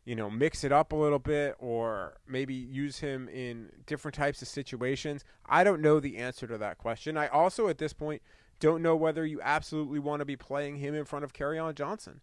you 0.05 0.15
know 0.15 0.31
mix 0.31 0.63
it 0.63 0.71
up 0.71 0.91
a 0.91 0.95
little 0.95 1.19
bit, 1.19 1.55
or 1.59 2.17
maybe 2.27 2.55
use 2.55 2.97
him 2.97 3.29
in 3.29 3.69
different 3.85 4.15
types 4.15 4.41
of 4.41 4.47
situations. 4.47 5.23
I 5.45 5.63
don't 5.63 5.83
know 5.83 5.99
the 5.99 6.17
answer 6.17 6.47
to 6.47 6.57
that 6.57 6.79
question. 6.79 7.15
I 7.15 7.27
also 7.27 7.67
at 7.67 7.77
this 7.77 7.93
point 7.93 8.23
don't 8.61 8.81
know 8.81 8.95
whether 8.95 9.25
you 9.25 9.41
absolutely 9.41 9.99
want 9.99 10.21
to 10.21 10.25
be 10.25 10.37
playing 10.37 10.77
him 10.77 10.95
in 10.95 11.03
front 11.03 11.25
of 11.25 11.33
Kerryon 11.33 11.75
Johnson. 11.75 12.21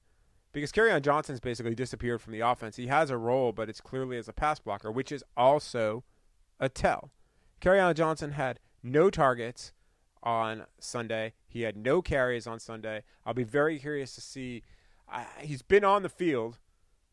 Because 0.53 0.73
Kerryon 0.73 1.03
Johnson's 1.03 1.41
basically 1.41 1.75
disappeared 1.75 2.23
from 2.23 2.33
the 2.33 2.41
offense. 2.41 2.77
He 2.77 2.87
has 2.87 3.11
a 3.11 3.19
role, 3.19 3.53
but 3.53 3.69
it's 3.69 3.83
clearly 3.83 4.17
as 4.17 4.29
a 4.29 4.33
pass 4.33 4.59
blocker, 4.59 4.91
which 4.91 5.13
is 5.13 5.23
also 5.37 6.05
a 6.59 6.71
tell. 6.71 7.11
Kerryon 7.61 7.95
Johnson 7.95 8.33
had 8.33 8.61
no 8.83 9.11
targets 9.11 9.73
on 10.23 10.65
Sunday. 10.81 11.35
He 11.49 11.63
had 11.63 11.77
no 11.77 12.01
carries 12.01 12.47
on 12.47 12.61
Sunday. 12.61 13.03
I'll 13.27 13.35
be 13.35 13.45
very 13.45 13.79
curious 13.79 14.15
to 14.15 14.21
see. 14.21 14.63
He's 15.41 15.63
been 15.63 15.85
on 15.85 16.03
the 16.03 16.09
field, 16.09 16.59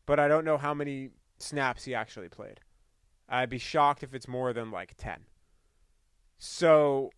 but 0.06 0.18
I 0.18 0.28
don't 0.28 0.44
know 0.44 0.56
how 0.56 0.72
many 0.72 1.10
snaps 1.38 1.84
he 1.84 1.94
actually 1.94 2.28
played. 2.28 2.60
I'd 3.28 3.50
be 3.50 3.58
shocked 3.58 4.02
if 4.02 4.14
it's 4.14 4.28
more 4.28 4.52
than 4.52 4.70
like 4.70 4.94
10. 4.96 5.26
So 6.38 7.10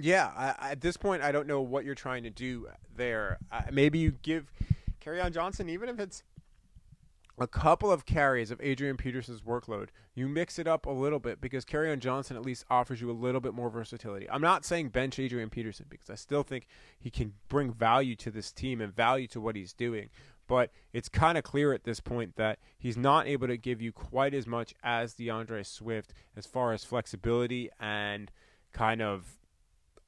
yeah, 0.00 0.30
I, 0.36 0.72
at 0.72 0.80
this 0.80 0.96
point, 0.96 1.22
I 1.22 1.32
don't 1.32 1.46
know 1.46 1.60
what 1.60 1.84
you're 1.84 1.94
trying 1.94 2.22
to 2.22 2.30
do 2.30 2.68
there. 2.96 3.38
Uh, 3.50 3.62
maybe 3.72 3.98
you 3.98 4.12
give 4.22 4.52
Kerryon 5.04 5.32
Johnson, 5.32 5.68
even 5.68 5.88
if 5.88 5.98
it's 5.98 6.22
a 7.40 7.46
couple 7.46 7.90
of 7.90 8.04
carries 8.04 8.50
of 8.50 8.60
Adrian 8.60 8.96
Peterson's 8.96 9.42
workload, 9.42 9.88
you 10.14 10.28
mix 10.28 10.58
it 10.58 10.66
up 10.66 10.86
a 10.86 10.90
little 10.90 11.18
bit 11.18 11.40
because 11.40 11.64
on 11.72 12.00
Johnson 12.00 12.36
at 12.36 12.44
least 12.44 12.64
offers 12.68 13.00
you 13.00 13.10
a 13.10 13.12
little 13.12 13.40
bit 13.40 13.54
more 13.54 13.70
versatility. 13.70 14.28
I'm 14.28 14.40
not 14.40 14.64
saying 14.64 14.88
bench 14.88 15.18
Adrian 15.18 15.50
Peterson 15.50 15.86
because 15.88 16.10
I 16.10 16.16
still 16.16 16.42
think 16.42 16.66
he 16.98 17.10
can 17.10 17.34
bring 17.48 17.72
value 17.72 18.16
to 18.16 18.30
this 18.30 18.52
team 18.52 18.80
and 18.80 18.94
value 18.94 19.28
to 19.28 19.40
what 19.40 19.56
he's 19.56 19.72
doing. 19.72 20.10
But 20.48 20.70
it's 20.92 21.08
kind 21.08 21.36
of 21.36 21.44
clear 21.44 21.72
at 21.72 21.84
this 21.84 22.00
point 22.00 22.36
that 22.36 22.58
he's 22.78 22.96
not 22.96 23.26
able 23.26 23.46
to 23.48 23.56
give 23.56 23.82
you 23.82 23.92
quite 23.92 24.32
as 24.32 24.46
much 24.46 24.74
as 24.82 25.14
D'Andre 25.14 25.62
Swift 25.62 26.14
as 26.36 26.46
far 26.46 26.72
as 26.72 26.84
flexibility 26.84 27.68
and 27.78 28.30
kind 28.72 29.02
of 29.02 29.37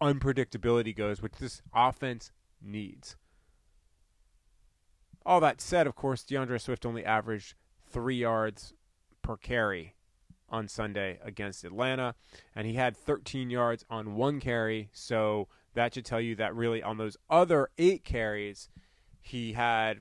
unpredictability 0.01 0.97
goes, 0.97 1.23
which 1.23 1.35
this 1.35 1.63
offense 1.75 2.33
needs. 2.61 3.17
All 5.25 5.41
that 5.41 5.61
said, 5.61 5.87
of 5.87 5.95
course, 5.95 6.23
D'Andre 6.23 6.59
Swift 6.59 6.87
only 6.87 7.05
averaged 7.05 7.55
three 7.91 8.17
yards 8.17 8.75
per 9.23 9.37
carry 9.37 9.95
on 10.49 10.67
Sunday 10.67 11.19
against 11.23 11.65
Atlanta, 11.65 12.15
and 12.55 12.67
he 12.67 12.75
had 12.75 12.97
13 12.97 13.51
yards 13.51 13.85
on 13.89 14.15
one 14.15 14.41
carry. 14.41 14.91
So 14.93 15.49
that 15.75 15.95
should 15.95 16.05
tell 16.05 16.21
you 16.21 16.35
that 16.37 16.55
really 16.55 16.83
on 16.83 16.99
those 16.99 17.17
other 17.29 17.69
eight 17.79 18.05
carries, 18.05 18.69
he 19.21 19.53
had 19.53 20.01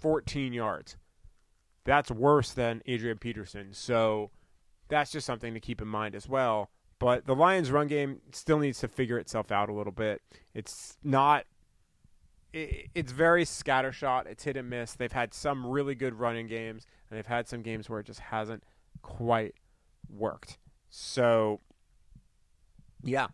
14 0.00 0.52
yards. 0.52 0.96
That's 1.84 2.10
worse 2.10 2.52
than 2.52 2.82
Adrian 2.86 3.18
Peterson. 3.18 3.72
So 3.72 4.30
that's 4.88 5.10
just 5.10 5.26
something 5.26 5.54
to 5.54 5.60
keep 5.60 5.80
in 5.80 5.88
mind 5.88 6.14
as 6.14 6.28
well. 6.28 6.70
But 6.98 7.26
the 7.26 7.34
Lions' 7.34 7.70
run 7.70 7.86
game 7.86 8.20
still 8.32 8.58
needs 8.58 8.80
to 8.80 8.88
figure 8.88 9.18
itself 9.18 9.52
out 9.52 9.68
a 9.68 9.72
little 9.72 9.92
bit. 9.92 10.20
It's 10.54 10.96
not 11.04 11.44
it, 12.52 12.88
it's 12.94 13.12
very 13.12 13.44
scattershot. 13.44 14.26
It's 14.26 14.44
hit 14.44 14.56
and 14.56 14.68
miss. 14.68 14.94
They've 14.94 15.12
had 15.12 15.34
some 15.34 15.66
really 15.66 15.94
good 15.94 16.14
running 16.14 16.46
games, 16.46 16.86
and 17.08 17.16
they've 17.16 17.26
had 17.26 17.48
some 17.48 17.62
games 17.62 17.88
where 17.88 18.00
it 18.00 18.06
just 18.06 18.20
hasn't 18.20 18.64
quite 19.02 19.54
worked. 20.08 20.58
So, 20.90 21.60
yeah, 23.02 23.28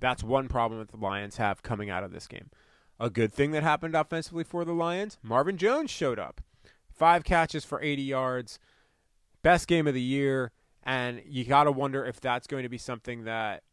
that's 0.00 0.22
one 0.22 0.48
problem 0.48 0.80
that 0.80 0.90
the 0.90 0.96
Lions 0.96 1.36
have 1.36 1.62
coming 1.62 1.90
out 1.90 2.04
of 2.04 2.12
this 2.12 2.26
game. 2.26 2.50
A 2.98 3.10
good 3.10 3.32
thing 3.32 3.50
that 3.52 3.62
happened 3.62 3.94
offensively 3.94 4.44
for 4.44 4.64
the 4.64 4.72
Lions 4.72 5.18
Marvin 5.22 5.58
Jones 5.58 5.90
showed 5.90 6.18
up. 6.18 6.40
Five 6.90 7.24
catches 7.24 7.64
for 7.64 7.80
80 7.82 8.02
yards. 8.02 8.58
Best 9.42 9.68
game 9.68 9.86
of 9.86 9.94
the 9.94 10.02
year. 10.02 10.50
And 10.86 11.20
you 11.26 11.44
got 11.44 11.64
to 11.64 11.72
wonder 11.72 12.04
if 12.06 12.20
that's 12.20 12.46
going 12.46 12.62
to 12.62 12.68
be 12.68 12.78
something 12.78 13.24
that 13.24 13.64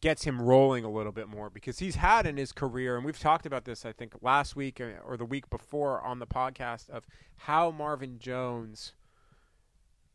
gets 0.00 0.24
him 0.24 0.42
rolling 0.42 0.84
a 0.84 0.90
little 0.90 1.12
bit 1.12 1.28
more 1.28 1.48
because 1.48 1.78
he's 1.78 1.94
had 1.94 2.26
in 2.26 2.36
his 2.36 2.50
career, 2.50 2.96
and 2.96 3.06
we've 3.06 3.20
talked 3.20 3.46
about 3.46 3.64
this, 3.64 3.86
I 3.86 3.92
think, 3.92 4.14
last 4.20 4.56
week 4.56 4.80
uh, 4.80 4.94
or 5.06 5.16
the 5.16 5.24
week 5.24 5.48
before 5.48 6.02
on 6.02 6.18
the 6.18 6.26
podcast 6.26 6.90
of 6.90 7.06
how 7.36 7.70
Marvin 7.70 8.18
Jones 8.18 8.94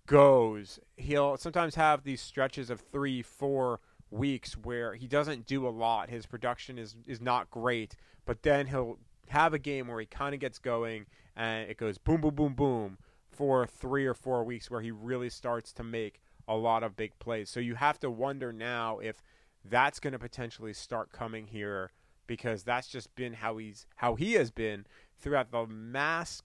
goes. 0.07 0.77
He'll 0.97 1.37
sometimes 1.37 1.75
have 1.75 2.03
these 2.03 2.19
stretches 2.19 2.69
of 2.69 2.81
three, 2.81 3.21
four 3.21 3.79
weeks 4.11 4.57
where 4.57 4.95
he 4.95 5.07
doesn't 5.07 5.45
do 5.45 5.65
a 5.65 5.69
lot. 5.69 6.09
His 6.09 6.25
production 6.25 6.77
is 6.77 6.97
is 7.07 7.21
not 7.21 7.49
great, 7.49 7.95
but 8.25 8.43
then 8.43 8.67
he'll 8.67 8.97
have 9.29 9.53
a 9.53 9.59
game 9.59 9.87
where 9.87 10.01
he 10.01 10.05
kind 10.05 10.33
of 10.33 10.41
gets 10.41 10.59
going 10.59 11.05
and 11.37 11.69
it 11.69 11.77
goes 11.77 11.97
boom, 11.97 12.19
boom, 12.19 12.35
boom, 12.35 12.53
boom 12.55 12.97
for 13.39 13.65
three 13.65 14.05
or 14.05 14.13
four 14.13 14.43
weeks 14.43 14.69
where 14.69 14.81
he 14.81 14.91
really 14.91 15.29
starts 15.29 15.71
to 15.71 15.81
make 15.81 16.19
a 16.45 16.57
lot 16.57 16.83
of 16.83 16.97
big 16.97 17.17
plays. 17.19 17.49
So 17.49 17.61
you 17.61 17.75
have 17.75 17.97
to 18.01 18.11
wonder 18.11 18.51
now 18.51 18.99
if 18.99 19.23
that's 19.63 20.01
going 20.01 20.11
to 20.11 20.19
potentially 20.19 20.73
start 20.73 21.13
coming 21.13 21.47
here 21.47 21.91
because 22.27 22.63
that's 22.63 22.89
just 22.89 23.15
been 23.15 23.31
how 23.31 23.55
he's 23.55 23.87
how 23.95 24.15
he 24.15 24.33
has 24.33 24.51
been 24.51 24.85
throughout 25.17 25.51
the 25.51 25.65
mass 25.65 26.41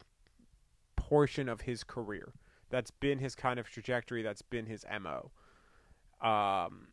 portion 0.95 1.49
of 1.49 1.63
his 1.63 1.83
career. 1.83 2.33
That's 2.71 2.93
been 2.93 3.19
his 3.19 3.35
kind 3.35 3.59
of 3.59 3.69
trajectory. 3.69 4.23
That's 4.23 4.43
been 4.43 4.67
his 4.67 4.87
mo. 5.03 5.33
Um, 6.21 6.89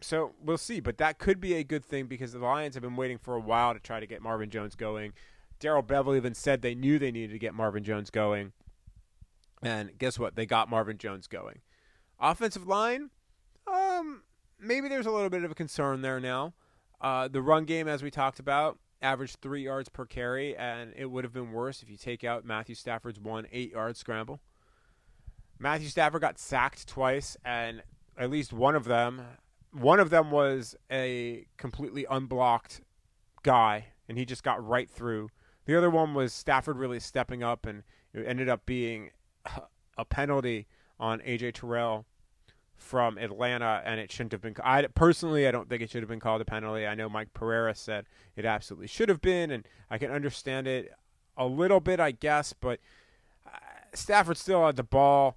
so 0.00 0.32
we'll 0.42 0.58
see, 0.58 0.80
but 0.80 0.98
that 0.98 1.20
could 1.20 1.40
be 1.40 1.54
a 1.54 1.62
good 1.62 1.84
thing 1.84 2.06
because 2.06 2.32
the 2.32 2.40
Lions 2.40 2.74
have 2.74 2.82
been 2.82 2.96
waiting 2.96 3.18
for 3.18 3.36
a 3.36 3.40
while 3.40 3.74
to 3.74 3.78
try 3.80 4.00
to 4.00 4.08
get 4.08 4.22
Marvin 4.22 4.50
Jones 4.50 4.74
going. 4.74 5.12
Darrell 5.60 5.84
Bevell 5.84 6.16
even 6.16 6.34
said 6.34 6.62
they 6.62 6.74
knew 6.74 6.98
they 6.98 7.12
needed 7.12 7.32
to 7.32 7.38
get 7.38 7.54
Marvin 7.54 7.84
Jones 7.84 8.10
going, 8.10 8.54
and 9.62 9.96
guess 9.98 10.18
what? 10.18 10.36
They 10.36 10.46
got 10.46 10.68
Marvin 10.68 10.98
Jones 10.98 11.26
going. 11.26 11.60
Offensive 12.18 12.66
line, 12.66 13.10
um, 13.66 14.22
maybe 14.58 14.88
there's 14.88 15.06
a 15.06 15.10
little 15.10 15.30
bit 15.30 15.44
of 15.44 15.50
a 15.50 15.54
concern 15.54 16.02
there 16.02 16.20
now. 16.20 16.54
Uh, 17.00 17.28
the 17.28 17.40
run 17.40 17.64
game, 17.64 17.88
as 17.88 18.02
we 18.02 18.10
talked 18.10 18.38
about, 18.38 18.78
averaged 19.02 19.38
three 19.40 19.62
yards 19.64 19.88
per 19.88 20.04
carry, 20.04 20.56
and 20.56 20.92
it 20.96 21.06
would 21.06 21.24
have 21.24 21.32
been 21.32 21.52
worse 21.52 21.82
if 21.82 21.90
you 21.90 21.96
take 21.96 22.24
out 22.24 22.44
Matthew 22.44 22.74
Stafford's 22.74 23.18
one 23.18 23.46
eight 23.52 23.72
yard 23.72 23.96
scramble. 23.96 24.40
Matthew 25.58 25.88
Stafford 25.88 26.20
got 26.20 26.38
sacked 26.38 26.86
twice, 26.86 27.36
and 27.44 27.82
at 28.16 28.30
least 28.30 28.52
one 28.52 28.74
of 28.74 28.84
them, 28.84 29.22
one 29.72 30.00
of 30.00 30.10
them 30.10 30.30
was 30.30 30.74
a 30.90 31.46
completely 31.56 32.06
unblocked 32.10 32.80
guy, 33.42 33.86
and 34.08 34.18
he 34.18 34.24
just 34.24 34.42
got 34.42 34.66
right 34.66 34.90
through. 34.90 35.28
The 35.66 35.76
other 35.76 35.90
one 35.90 36.14
was 36.14 36.32
Stafford 36.32 36.76
really 36.76 37.00
stepping 37.00 37.42
up, 37.42 37.66
and 37.66 37.82
it 38.12 38.24
ended 38.26 38.48
up 38.48 38.66
being 38.66 39.10
a 39.96 40.04
penalty 40.04 40.66
on 40.98 41.20
AJ 41.20 41.54
Terrell 41.54 42.06
from 42.76 43.18
Atlanta, 43.18 43.82
and 43.84 44.00
it 44.00 44.10
shouldn't 44.10 44.32
have 44.32 44.40
been. 44.40 44.54
I 44.64 44.86
personally, 44.94 45.46
I 45.46 45.50
don't 45.50 45.68
think 45.68 45.82
it 45.82 45.90
should 45.90 46.02
have 46.02 46.08
been 46.08 46.20
called 46.20 46.40
a 46.40 46.44
penalty. 46.44 46.86
I 46.86 46.94
know 46.94 47.08
Mike 47.08 47.32
Pereira 47.34 47.74
said 47.74 48.06
it 48.36 48.44
absolutely 48.44 48.86
should 48.86 49.08
have 49.08 49.20
been, 49.20 49.50
and 49.50 49.66
I 49.90 49.98
can 49.98 50.10
understand 50.10 50.66
it 50.66 50.92
a 51.36 51.46
little 51.46 51.80
bit, 51.80 52.00
I 52.00 52.10
guess. 52.10 52.52
But 52.52 52.80
uh, 53.46 53.58
Stafford 53.94 54.38
still 54.38 54.64
had 54.64 54.76
the 54.76 54.82
ball. 54.82 55.36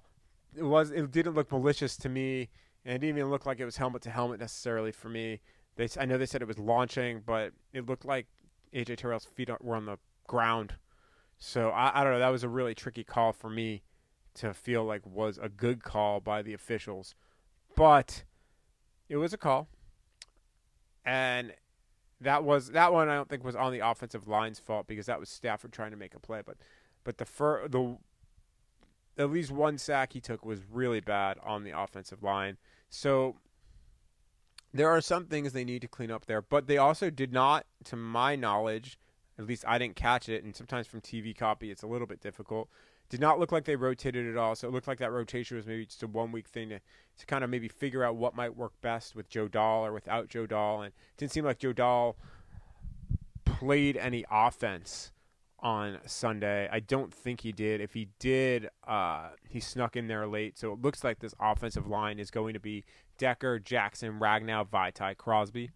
It 0.56 0.64
was. 0.64 0.90
It 0.90 1.10
didn't 1.10 1.34
look 1.34 1.52
malicious 1.52 1.96
to 1.98 2.08
me, 2.08 2.48
and 2.84 2.96
it 2.96 2.98
didn't 2.98 3.18
even 3.18 3.30
look 3.30 3.46
like 3.46 3.60
it 3.60 3.64
was 3.64 3.76
helmet 3.76 4.02
to 4.02 4.10
helmet 4.10 4.40
necessarily 4.40 4.92
for 4.92 5.08
me. 5.08 5.40
They, 5.76 5.88
I 5.98 6.06
know 6.06 6.16
they 6.16 6.26
said 6.26 6.40
it 6.40 6.48
was 6.48 6.58
launching, 6.58 7.22
but 7.26 7.52
it 7.72 7.86
looked 7.86 8.04
like 8.04 8.26
AJ 8.72 8.96
Terrell's 8.98 9.24
feet 9.24 9.50
were 9.60 9.76
on 9.76 9.86
the 9.86 9.98
ground. 10.26 10.74
So 11.38 11.70
I, 11.70 12.00
I 12.00 12.04
don't 12.04 12.14
know. 12.14 12.18
That 12.20 12.28
was 12.28 12.44
a 12.44 12.48
really 12.48 12.74
tricky 12.74 13.04
call 13.04 13.32
for 13.32 13.50
me 13.50 13.82
to 14.34 14.54
feel 14.54 14.84
like 14.84 15.06
was 15.06 15.38
a 15.40 15.48
good 15.48 15.82
call 15.82 16.20
by 16.20 16.42
the 16.42 16.54
officials. 16.54 17.14
But 17.76 18.24
it 19.08 19.16
was 19.16 19.32
a 19.32 19.38
call, 19.38 19.68
and 21.04 21.52
that 22.20 22.44
was 22.44 22.70
that 22.70 22.92
one. 22.92 23.08
I 23.08 23.14
don't 23.16 23.28
think 23.28 23.44
was 23.44 23.56
on 23.56 23.72
the 23.72 23.80
offensive 23.80 24.28
line's 24.28 24.58
fault 24.58 24.86
because 24.86 25.06
that 25.06 25.18
was 25.20 25.28
Stafford 25.28 25.72
trying 25.72 25.90
to 25.90 25.96
make 25.96 26.14
a 26.14 26.20
play. 26.20 26.42
But 26.44 26.56
but 27.02 27.18
the 27.18 27.24
fir- 27.24 27.68
the 27.68 27.98
at 29.16 29.30
least 29.30 29.50
one 29.50 29.78
sack 29.78 30.12
he 30.12 30.20
took 30.20 30.44
was 30.44 30.60
really 30.70 31.00
bad 31.00 31.38
on 31.44 31.64
the 31.64 31.70
offensive 31.70 32.22
line. 32.22 32.56
So 32.88 33.36
there 34.72 34.90
are 34.90 35.00
some 35.00 35.26
things 35.26 35.52
they 35.52 35.64
need 35.64 35.82
to 35.82 35.88
clean 35.88 36.10
up 36.10 36.26
there, 36.26 36.42
but 36.42 36.66
they 36.66 36.78
also 36.78 37.10
did 37.10 37.32
not, 37.32 37.66
to 37.84 37.96
my 37.96 38.34
knowledge, 38.34 38.98
at 39.38 39.46
least 39.46 39.64
I 39.66 39.78
didn't 39.78 39.96
catch 39.96 40.28
it, 40.28 40.42
and 40.42 40.54
sometimes 40.54 40.86
from 40.86 41.00
TV 41.00 41.36
copy 41.36 41.70
it's 41.70 41.82
a 41.82 41.86
little 41.86 42.06
bit 42.06 42.20
difficult. 42.20 42.68
Did 43.10 43.20
not 43.20 43.38
look 43.38 43.52
like 43.52 43.64
they 43.64 43.76
rotated 43.76 44.26
at 44.28 44.36
all. 44.36 44.54
So 44.54 44.66
it 44.66 44.72
looked 44.72 44.88
like 44.88 44.98
that 44.98 45.12
rotation 45.12 45.56
was 45.56 45.66
maybe 45.66 45.84
just 45.86 46.02
a 46.02 46.06
one 46.06 46.32
week 46.32 46.48
thing 46.48 46.70
to, 46.70 46.80
to 47.18 47.26
kind 47.26 47.44
of 47.44 47.50
maybe 47.50 47.68
figure 47.68 48.02
out 48.02 48.16
what 48.16 48.34
might 48.34 48.56
work 48.56 48.72
best 48.80 49.14
with 49.14 49.28
Joe 49.28 49.46
Dahl 49.46 49.84
or 49.84 49.92
without 49.92 50.28
Joe 50.28 50.46
Dahl. 50.46 50.82
And 50.82 50.88
it 50.88 50.94
didn't 51.18 51.32
seem 51.32 51.44
like 51.44 51.58
Joe 51.58 51.72
Dahl 51.72 52.16
played 53.44 53.96
any 53.96 54.24
offense 54.30 55.12
on 55.60 55.98
Sunday. 56.06 56.68
I 56.70 56.80
don't 56.80 57.12
think 57.12 57.40
he 57.40 57.52
did. 57.52 57.80
If 57.80 57.94
he 57.94 58.08
did, 58.18 58.68
uh, 58.86 59.30
he 59.48 59.60
snuck 59.60 59.96
in 59.96 60.08
there 60.08 60.26
late. 60.26 60.58
So 60.58 60.72
it 60.72 60.82
looks 60.82 61.04
like 61.04 61.20
this 61.20 61.34
offensive 61.40 61.86
line 61.86 62.18
is 62.18 62.30
going 62.30 62.54
to 62.54 62.60
be 62.60 62.84
Decker, 63.16 63.58
Jackson, 63.58 64.18
Ragnow, 64.18 64.68
Vaitai, 64.68 65.16
Crosby 65.16 65.70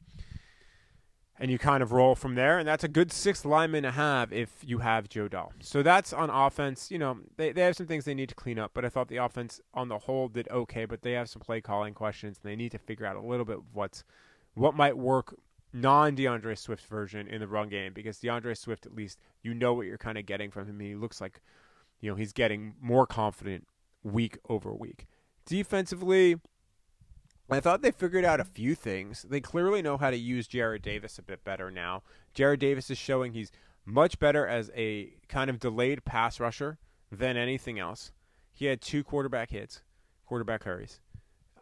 and 1.40 1.50
you 1.50 1.58
kind 1.58 1.82
of 1.82 1.92
roll 1.92 2.14
from 2.14 2.34
there. 2.34 2.58
And 2.58 2.66
that's 2.66 2.84
a 2.84 2.88
good 2.88 3.12
sixth 3.12 3.44
lineman 3.44 3.84
to 3.84 3.90
have 3.92 4.32
if 4.32 4.50
you 4.64 4.78
have 4.78 5.08
Joe 5.08 5.28
Dahl. 5.28 5.52
So 5.60 5.82
that's 5.82 6.12
on 6.12 6.30
offense. 6.30 6.90
You 6.90 6.98
know, 6.98 7.18
they, 7.36 7.52
they 7.52 7.62
have 7.62 7.76
some 7.76 7.86
things 7.86 8.04
they 8.04 8.14
need 8.14 8.28
to 8.30 8.34
clean 8.34 8.58
up, 8.58 8.72
but 8.74 8.84
I 8.84 8.88
thought 8.88 9.08
the 9.08 9.18
offense 9.18 9.60
on 9.74 9.88
the 9.88 9.98
whole 9.98 10.28
did 10.28 10.48
okay, 10.50 10.84
but 10.84 11.02
they 11.02 11.12
have 11.12 11.28
some 11.28 11.40
play 11.40 11.60
calling 11.60 11.94
questions 11.94 12.38
and 12.42 12.50
they 12.50 12.56
need 12.56 12.72
to 12.72 12.78
figure 12.78 13.06
out 13.06 13.16
a 13.16 13.20
little 13.20 13.44
bit 13.44 13.58
what's 13.72 14.04
what 14.54 14.74
might 14.74 14.96
work 14.96 15.36
non 15.72 16.14
D'Andre 16.14 16.54
Swift 16.54 16.86
version 16.86 17.28
in 17.28 17.40
the 17.40 17.46
run 17.46 17.68
game 17.68 17.92
because 17.92 18.18
D'Andre 18.18 18.54
Swift 18.54 18.86
at 18.86 18.94
least 18.94 19.18
you 19.42 19.54
know 19.54 19.74
what 19.74 19.86
you're 19.86 19.98
kind 19.98 20.18
of 20.18 20.26
getting 20.26 20.50
from 20.50 20.66
him. 20.66 20.80
He 20.80 20.94
looks 20.94 21.20
like 21.20 21.40
you 22.00 22.10
know 22.10 22.16
he's 22.16 22.32
getting 22.32 22.74
more 22.80 23.06
confident 23.06 23.66
week 24.02 24.38
over 24.48 24.74
week. 24.74 25.06
Defensively, 25.46 26.36
I 27.50 27.60
thought 27.60 27.80
they 27.80 27.90
figured 27.90 28.24
out 28.24 28.40
a 28.40 28.44
few 28.44 28.74
things. 28.74 29.24
They 29.28 29.40
clearly 29.40 29.80
know 29.80 29.96
how 29.96 30.10
to 30.10 30.16
use 30.16 30.46
Jarrad 30.46 30.82
Davis 30.82 31.18
a 31.18 31.22
bit 31.22 31.44
better 31.44 31.70
now. 31.70 32.02
Jarrad 32.34 32.58
Davis 32.58 32.90
is 32.90 32.98
showing 32.98 33.32
he's 33.32 33.50
much 33.86 34.18
better 34.18 34.46
as 34.46 34.70
a 34.76 35.14
kind 35.28 35.48
of 35.48 35.58
delayed 35.58 36.04
pass 36.04 36.38
rusher 36.38 36.78
than 37.10 37.36
anything 37.36 37.78
else. 37.78 38.12
He 38.52 38.66
had 38.66 38.82
two 38.82 39.02
quarterback 39.02 39.50
hits, 39.50 39.82
quarterback 40.26 40.64
hurries, 40.64 41.00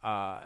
uh, 0.03 0.41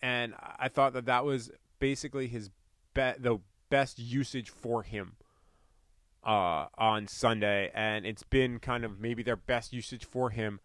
and 0.00 0.34
I 0.58 0.68
thought 0.68 0.94
that 0.94 1.06
that 1.06 1.24
was 1.24 1.50
basically 1.80 2.28
his 2.28 2.50
be- 2.94 3.12
the 3.18 3.40
best 3.68 3.98
usage 3.98 4.48
for 4.48 4.84
him 4.84 5.16
uh, 6.24 6.66
on 6.78 7.08
Sunday, 7.08 7.70
and 7.74 8.06
it's 8.06 8.22
been 8.22 8.58
kind 8.58 8.84
of 8.84 9.00
maybe 9.00 9.22
their 9.22 9.36
best 9.36 9.72
usage 9.72 10.04
for 10.04 10.30
him 10.30 10.60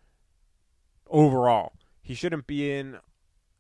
overall. 1.10 1.74
He 2.02 2.14
shouldn't 2.14 2.48
be 2.48 2.72
in 2.72 3.00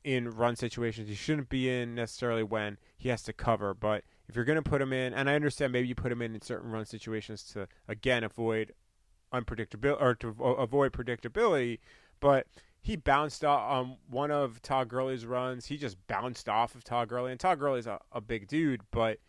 in 0.03 0.29
run 0.29 0.55
situations. 0.55 1.07
He 1.07 1.15
shouldn't 1.15 1.49
be 1.49 1.69
in 1.69 1.95
necessarily 1.95 2.43
when 2.43 2.77
he 2.97 3.09
has 3.09 3.23
to 3.23 3.33
cover, 3.33 3.73
but 3.73 4.03
if 4.27 4.35
you're 4.35 4.45
going 4.45 4.61
to 4.61 4.69
put 4.69 4.81
him 4.81 4.93
in, 4.93 5.13
and 5.13 5.29
I 5.29 5.35
understand 5.35 5.71
maybe 5.71 5.87
you 5.87 5.95
put 5.95 6.11
him 6.11 6.21
in 6.21 6.35
in 6.35 6.41
certain 6.41 6.71
run 6.71 6.85
situations 6.85 7.43
to 7.53 7.67
again 7.87 8.23
avoid 8.23 8.73
unpredictability 9.33 10.01
or 10.01 10.15
to 10.15 10.29
avoid 10.43 10.93
predictability, 10.93 11.79
but 12.19 12.47
he 12.81 12.95
bounced 12.95 13.45
off 13.45 13.71
on 13.71 13.97
one 14.09 14.29
of 14.29 14.61
Todd 14.61 14.89
Gurley's 14.89 15.25
runs. 15.25 15.67
He 15.67 15.77
just 15.77 15.97
bounced 16.07 16.49
off 16.49 16.75
of 16.75 16.83
Todd 16.83 17.07
Gurley, 17.07 17.31
and 17.31 17.39
Todd 17.39 17.59
Gurley's 17.59 17.87
a, 17.87 17.99
a 18.11 18.21
big 18.21 18.47
dude, 18.47 18.81
but 18.91 19.19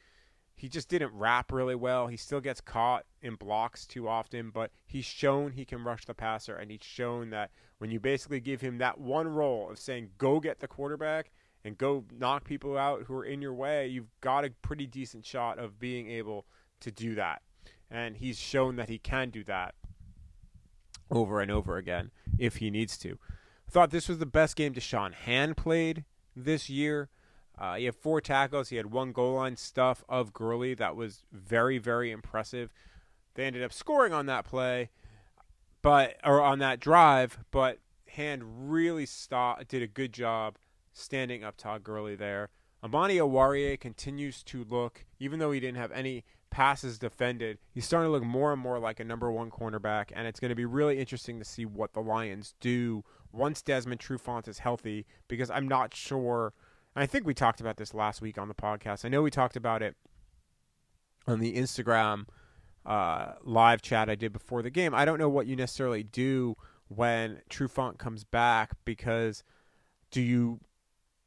he 0.56 0.68
just 0.68 0.88
didn't 0.88 1.12
wrap 1.12 1.52
really 1.52 1.74
well. 1.74 2.06
He 2.06 2.16
still 2.16 2.40
gets 2.40 2.60
caught 2.60 3.04
in 3.20 3.34
blocks 3.34 3.86
too 3.86 4.08
often, 4.08 4.50
but 4.50 4.70
he's 4.86 5.04
shown 5.04 5.52
he 5.52 5.64
can 5.64 5.82
rush 5.82 6.04
the 6.04 6.14
passer, 6.14 6.54
and 6.54 6.70
he's 6.70 6.82
shown 6.82 7.30
that 7.30 7.50
when 7.78 7.90
you 7.90 7.98
basically 8.00 8.40
give 8.40 8.60
him 8.60 8.78
that 8.78 8.98
one 8.98 9.28
role 9.28 9.70
of 9.70 9.78
saying, 9.78 10.10
go 10.16 10.40
get 10.40 10.60
the 10.60 10.68
quarterback 10.68 11.32
and 11.64 11.76
go 11.76 12.04
knock 12.16 12.44
people 12.44 12.78
out 12.78 13.02
who 13.04 13.14
are 13.14 13.24
in 13.24 13.42
your 13.42 13.54
way, 13.54 13.88
you've 13.88 14.10
got 14.20 14.44
a 14.44 14.50
pretty 14.62 14.86
decent 14.86 15.24
shot 15.24 15.58
of 15.58 15.78
being 15.78 16.08
able 16.08 16.46
to 16.80 16.90
do 16.90 17.14
that. 17.14 17.42
And 17.90 18.16
he's 18.16 18.38
shown 18.38 18.76
that 18.76 18.88
he 18.88 18.98
can 18.98 19.30
do 19.30 19.44
that 19.44 19.74
over 21.10 21.40
and 21.40 21.50
over 21.50 21.76
again 21.76 22.10
if 22.38 22.56
he 22.56 22.70
needs 22.70 22.96
to. 22.98 23.18
I 23.66 23.70
thought 23.70 23.90
this 23.90 24.08
was 24.08 24.18
the 24.18 24.26
best 24.26 24.56
game 24.56 24.74
Da'Shawn 24.74 25.14
Hand 25.14 25.56
played 25.56 26.04
this 26.36 26.68
year. 26.68 27.08
Uh, 27.56 27.76
he 27.76 27.84
had 27.84 27.94
four 27.94 28.20
tackles. 28.20 28.68
He 28.68 28.76
had 28.76 28.86
one 28.86 29.12
goal 29.12 29.34
line 29.34 29.56
stuff 29.56 30.02
of 30.08 30.32
Gurley 30.32 30.74
that 30.74 30.96
was 30.96 31.22
very, 31.32 31.78
very 31.78 32.10
impressive. 32.10 32.72
They 33.34 33.44
ended 33.44 33.62
up 33.62 33.72
scoring 33.72 34.12
on 34.12 34.26
that 34.26 34.44
play, 34.44 34.90
but 35.82 36.16
or 36.24 36.40
on 36.40 36.58
that 36.60 36.80
drive, 36.80 37.38
but 37.50 37.78
Hand 38.08 38.70
really 38.70 39.06
stop, 39.06 39.66
did 39.66 39.82
a 39.82 39.88
good 39.88 40.12
job 40.12 40.56
standing 40.92 41.42
up 41.42 41.56
Todd 41.56 41.82
Gurley 41.82 42.14
there. 42.14 42.50
Amani 42.82 43.16
Oruwariye 43.16 43.80
continues 43.80 44.42
to 44.44 44.64
look, 44.64 45.04
even 45.18 45.38
though 45.38 45.50
he 45.50 45.58
didn't 45.58 45.78
have 45.78 45.90
any 45.92 46.24
passes 46.50 46.98
defended, 46.98 47.58
he's 47.72 47.84
starting 47.84 48.08
to 48.08 48.12
look 48.12 48.22
more 48.22 48.52
and 48.52 48.60
more 48.60 48.78
like 48.78 49.00
a 49.00 49.04
number 49.04 49.32
one 49.32 49.50
cornerback, 49.50 50.10
and 50.14 50.28
it's 50.28 50.38
going 50.38 50.50
to 50.50 50.54
be 50.54 50.64
really 50.64 50.98
interesting 50.98 51.38
to 51.38 51.44
see 51.44 51.64
what 51.64 51.92
the 51.92 52.00
Lions 52.00 52.54
do 52.60 53.02
once 53.32 53.62
Desmond 53.62 54.00
Trufant 54.00 54.46
is 54.46 54.60
healthy, 54.60 55.06
because 55.28 55.50
I'm 55.50 55.66
not 55.66 55.94
sure– 55.94 56.52
I 56.96 57.06
think 57.06 57.26
we 57.26 57.34
talked 57.34 57.60
about 57.60 57.76
this 57.76 57.92
last 57.92 58.20
week 58.20 58.38
on 58.38 58.48
the 58.48 58.54
podcast. 58.54 59.04
I 59.04 59.08
know 59.08 59.22
we 59.22 59.30
talked 59.30 59.56
about 59.56 59.82
it 59.82 59.96
on 61.26 61.40
the 61.40 61.54
Instagram 61.56 62.26
uh, 62.86 63.32
live 63.42 63.82
chat 63.82 64.08
I 64.08 64.14
did 64.14 64.32
before 64.32 64.62
the 64.62 64.70
game. 64.70 64.94
I 64.94 65.04
don't 65.04 65.18
know 65.18 65.28
what 65.28 65.46
you 65.46 65.56
necessarily 65.56 66.02
do 66.02 66.56
when 66.88 67.40
Trufant 67.50 67.98
comes 67.98 68.24
back 68.24 68.72
because 68.84 69.42
do 70.10 70.20
you 70.20 70.60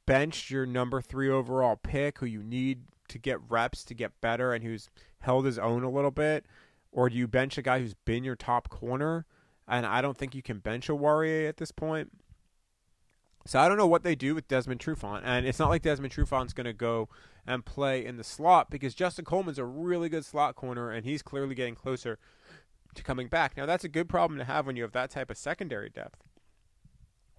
bench 0.06 0.50
your 0.50 0.66
number 0.66 1.02
three 1.02 1.30
overall 1.30 1.76
pick 1.76 2.20
who 2.20 2.26
you 2.26 2.42
need 2.42 2.84
to 3.10 3.18
get 3.18 3.40
reps 3.50 3.84
to 3.86 3.94
get 3.94 4.22
better 4.22 4.54
and 4.54 4.64
who's 4.64 4.90
held 5.20 5.46
his 5.46 5.60
own 5.60 5.84
a 5.84 5.90
little 5.90 6.12
bit? 6.12 6.46
Or 6.92 7.10
do 7.10 7.18
you 7.18 7.28
bench 7.28 7.58
a 7.58 7.62
guy 7.62 7.80
who's 7.80 7.94
been 7.94 8.24
your 8.24 8.36
top 8.36 8.70
corner? 8.70 9.26
And 9.68 9.86
I 9.86 10.02
don't 10.02 10.18
think 10.18 10.34
you 10.34 10.42
can 10.42 10.60
bench 10.60 10.88
Oruwariye 10.88 11.50
at 11.50 11.58
this 11.58 11.72
point. 11.72 12.12
So 13.48 13.60
I 13.60 13.70
don't 13.70 13.78
know 13.78 13.88
what 13.88 14.04
they 14.04 14.14
do 14.14 14.36
with 14.36 14.50
Desmond 14.50 14.82
Trufant, 14.82 15.22
and 15.24 15.46
it's 15.46 15.58
not 15.58 15.70
like 15.70 15.82
Desmond 15.82 16.14
Trufant's 16.14 16.52
going 16.52 16.66
to 16.66 16.74
go 16.74 17.08
and 17.48 17.64
play 17.64 18.06
in 18.06 18.18
the 18.18 18.24
slot 18.24 18.70
because 18.70 18.94
Justin 18.94 19.24
Coleman's 19.24 19.58
a 19.58 19.64
really 19.64 20.10
good 20.10 20.26
slot 20.26 20.56
corner, 20.56 20.92
and 20.92 21.06
he's 21.06 21.22
clearly 21.22 21.56
getting 21.56 21.74
closer 21.74 22.20
to 22.94 23.04
coming 23.04 23.30
back. 23.30 23.56
Now 23.56 23.66
that's 23.66 23.86
a 23.86 23.90
good 23.90 24.10
problem 24.10 24.38
to 24.38 24.44
have 24.44 24.66
when 24.66 24.76
you 24.76 24.84
have 24.84 24.92
that 24.92 25.12
type 25.12 25.30
of 25.30 25.38
secondary 25.38 25.90
depth, 25.90 26.22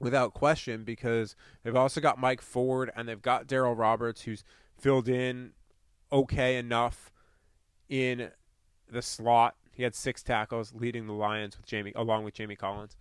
without 0.00 0.32
question, 0.32 0.82
because 0.82 1.36
they've 1.62 1.76
also 1.76 2.00
got 2.00 2.18
Mike 2.18 2.40
Ford 2.40 2.90
and 2.96 3.06
they've 3.06 3.20
got 3.20 3.46
Darryl 3.46 3.76
Roberts, 3.76 4.22
who's 4.22 4.44
filled 4.78 5.10
in 5.10 5.52
okay 6.10 6.56
enough 6.56 7.12
in 7.90 8.30
the 8.90 9.02
slot. 9.02 9.56
He 9.72 9.82
had 9.82 9.94
six 9.94 10.22
tackles, 10.22 10.72
leading 10.74 11.06
the 11.06 11.12
Lions 11.12 11.58
with 11.58 11.66
Jamie, 11.66 11.92
along 11.94 12.24
with 12.24 12.32
Jamie 12.32 12.56
Collins. 12.56 12.96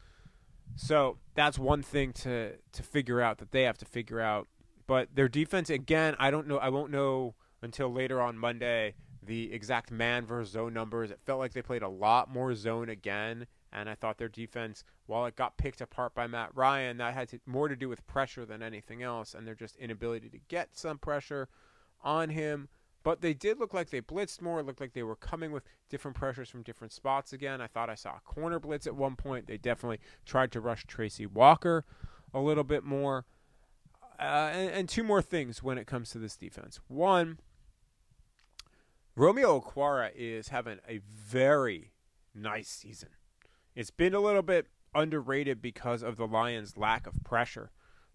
So 0.75 1.17
that's 1.33 1.57
one 1.57 1.81
thing 1.81 2.13
to 2.13 2.53
to 2.73 2.83
figure 2.83 3.21
out 3.21 3.39
that 3.39 3.51
they 3.51 3.63
have 3.63 3.77
to 3.79 3.85
figure 3.85 4.19
out. 4.19 4.47
But 4.85 5.15
their 5.15 5.27
defense 5.27 5.69
again, 5.69 6.15
I 6.19 6.31
don't 6.31 6.47
know. 6.47 6.57
I 6.57 6.69
won't 6.69 6.91
know 6.91 7.35
until 7.61 7.91
later 7.91 8.21
on 8.21 8.37
Monday 8.37 8.95
the 9.27 9.53
exact 9.53 9.91
man 9.91 10.25
versus 10.25 10.53
zone 10.53 10.73
numbers. 10.73 11.11
It 11.11 11.19
felt 11.25 11.39
like 11.39 11.53
they 11.53 11.61
played 11.61 11.83
a 11.83 11.89
lot 11.89 12.29
more 12.29 12.55
zone 12.55 12.89
again, 12.89 13.47
and 13.71 13.89
I 13.89 13.95
thought 13.95 14.17
their 14.17 14.29
defense, 14.29 14.83
while 15.05 15.25
it 15.25 15.35
got 15.35 15.57
picked 15.57 15.81
apart 15.81 16.15
by 16.15 16.27
Matt 16.27 16.55
Ryan, 16.55 16.97
that 16.97 17.13
had 17.13 17.29
to, 17.29 17.39
more 17.45 17.67
to 17.67 17.75
do 17.75 17.89
with 17.89 18.07
pressure 18.07 18.45
than 18.45 18.63
anything 18.63 19.03
else, 19.03 19.33
and 19.33 19.45
their 19.45 19.55
just 19.55 19.75
inability 19.75 20.29
to 20.29 20.39
get 20.47 20.69
some 20.77 20.97
pressure 20.97 21.49
on 22.01 22.29
him. 22.29 22.69
But 23.07 23.21
they 23.21 23.33
did 23.33 23.57
look 23.57 23.73
like 23.73 23.89
they 23.89 24.01
blitzed 24.01 24.41
more. 24.41 24.59
It 24.59 24.65
looked 24.65 24.81
like 24.81 24.91
they 24.91 25.01
were 25.01 25.15
coming 25.15 25.53
with 25.53 25.63
different 25.87 26.17
pressures 26.17 26.49
from 26.49 26.61
different 26.61 26.91
spots 26.91 27.31
again. 27.31 27.61
I 27.61 27.67
thought 27.67 27.89
I 27.89 27.95
saw 27.95 28.17
a 28.17 28.19
corner 28.19 28.59
blitz 28.59 28.85
at 28.85 28.97
one 28.97 29.15
point. 29.15 29.47
They 29.47 29.57
definitely 29.57 30.01
tried 30.25 30.51
to 30.51 30.59
rush 30.59 30.83
Tracy 30.85 31.25
Walker 31.25 31.85
a 32.33 32.41
little 32.41 32.65
bit 32.65 32.83
more. 32.83 33.23
Uh, 34.19 34.51
and, 34.51 34.71
and 34.71 34.89
two 34.89 35.03
more 35.03 35.21
things 35.21 35.63
when 35.63 35.77
it 35.77 35.87
comes 35.87 36.09
to 36.09 36.19
this 36.19 36.35
defense. 36.35 36.81
One, 36.89 37.39
Romeo 39.15 39.61
Okwara 39.61 40.11
is 40.13 40.49
having 40.49 40.79
a 40.85 40.97
very 40.97 41.93
nice 42.35 42.67
season. 42.67 43.11
It's 43.73 43.89
been 43.89 44.15
a 44.15 44.19
little 44.19 44.41
bit 44.41 44.67
underrated 44.93 45.61
because 45.61 46.03
of 46.03 46.17
the 46.17 46.27
Lions' 46.27 46.75
lack 46.75 47.07
of 47.07 47.23
pressure, 47.23 47.71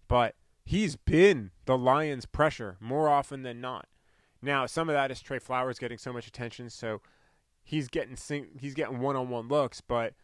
but 0.06 0.34
he's 0.66 0.96
been 0.96 1.50
the 1.64 1.78
Lions' 1.78 2.26
pressure 2.26 2.76
more 2.78 3.08
often 3.08 3.42
than 3.42 3.58
not. 3.62 3.88
Now, 4.42 4.66
some 4.66 4.88
of 4.88 4.94
that 4.94 5.10
is 5.12 5.22
Trey 5.22 5.38
Flowers 5.38 5.78
getting 5.78 5.98
so 5.98 6.12
much 6.12 6.26
attention, 6.26 6.68
so 6.68 7.00
he's 7.62 7.88
getting 7.88 8.16
he's 8.58 8.74
getting 8.74 8.98
one-on-one 8.98 9.46
looks, 9.48 9.80
but 9.80 10.14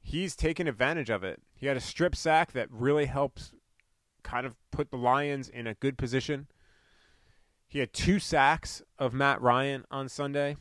he's 0.00 0.36
taken 0.36 0.68
advantage 0.68 1.10
of 1.10 1.24
it. 1.24 1.42
He 1.54 1.66
had 1.66 1.76
a 1.76 1.80
strip 1.80 2.14
sack 2.14 2.52
that 2.52 2.68
really 2.70 3.06
helps 3.06 3.52
kind 4.22 4.46
of 4.46 4.54
put 4.70 4.90
the 4.90 4.96
Lions 4.96 5.48
in 5.48 5.66
a 5.66 5.74
good 5.74 5.98
position. 5.98 6.46
He 7.66 7.80
had 7.80 7.92
two 7.92 8.20
sacks 8.20 8.82
of 8.98 9.12
Matt 9.12 9.40
Ryan 9.40 9.84
on 9.90 10.08
Sunday. 10.08 10.56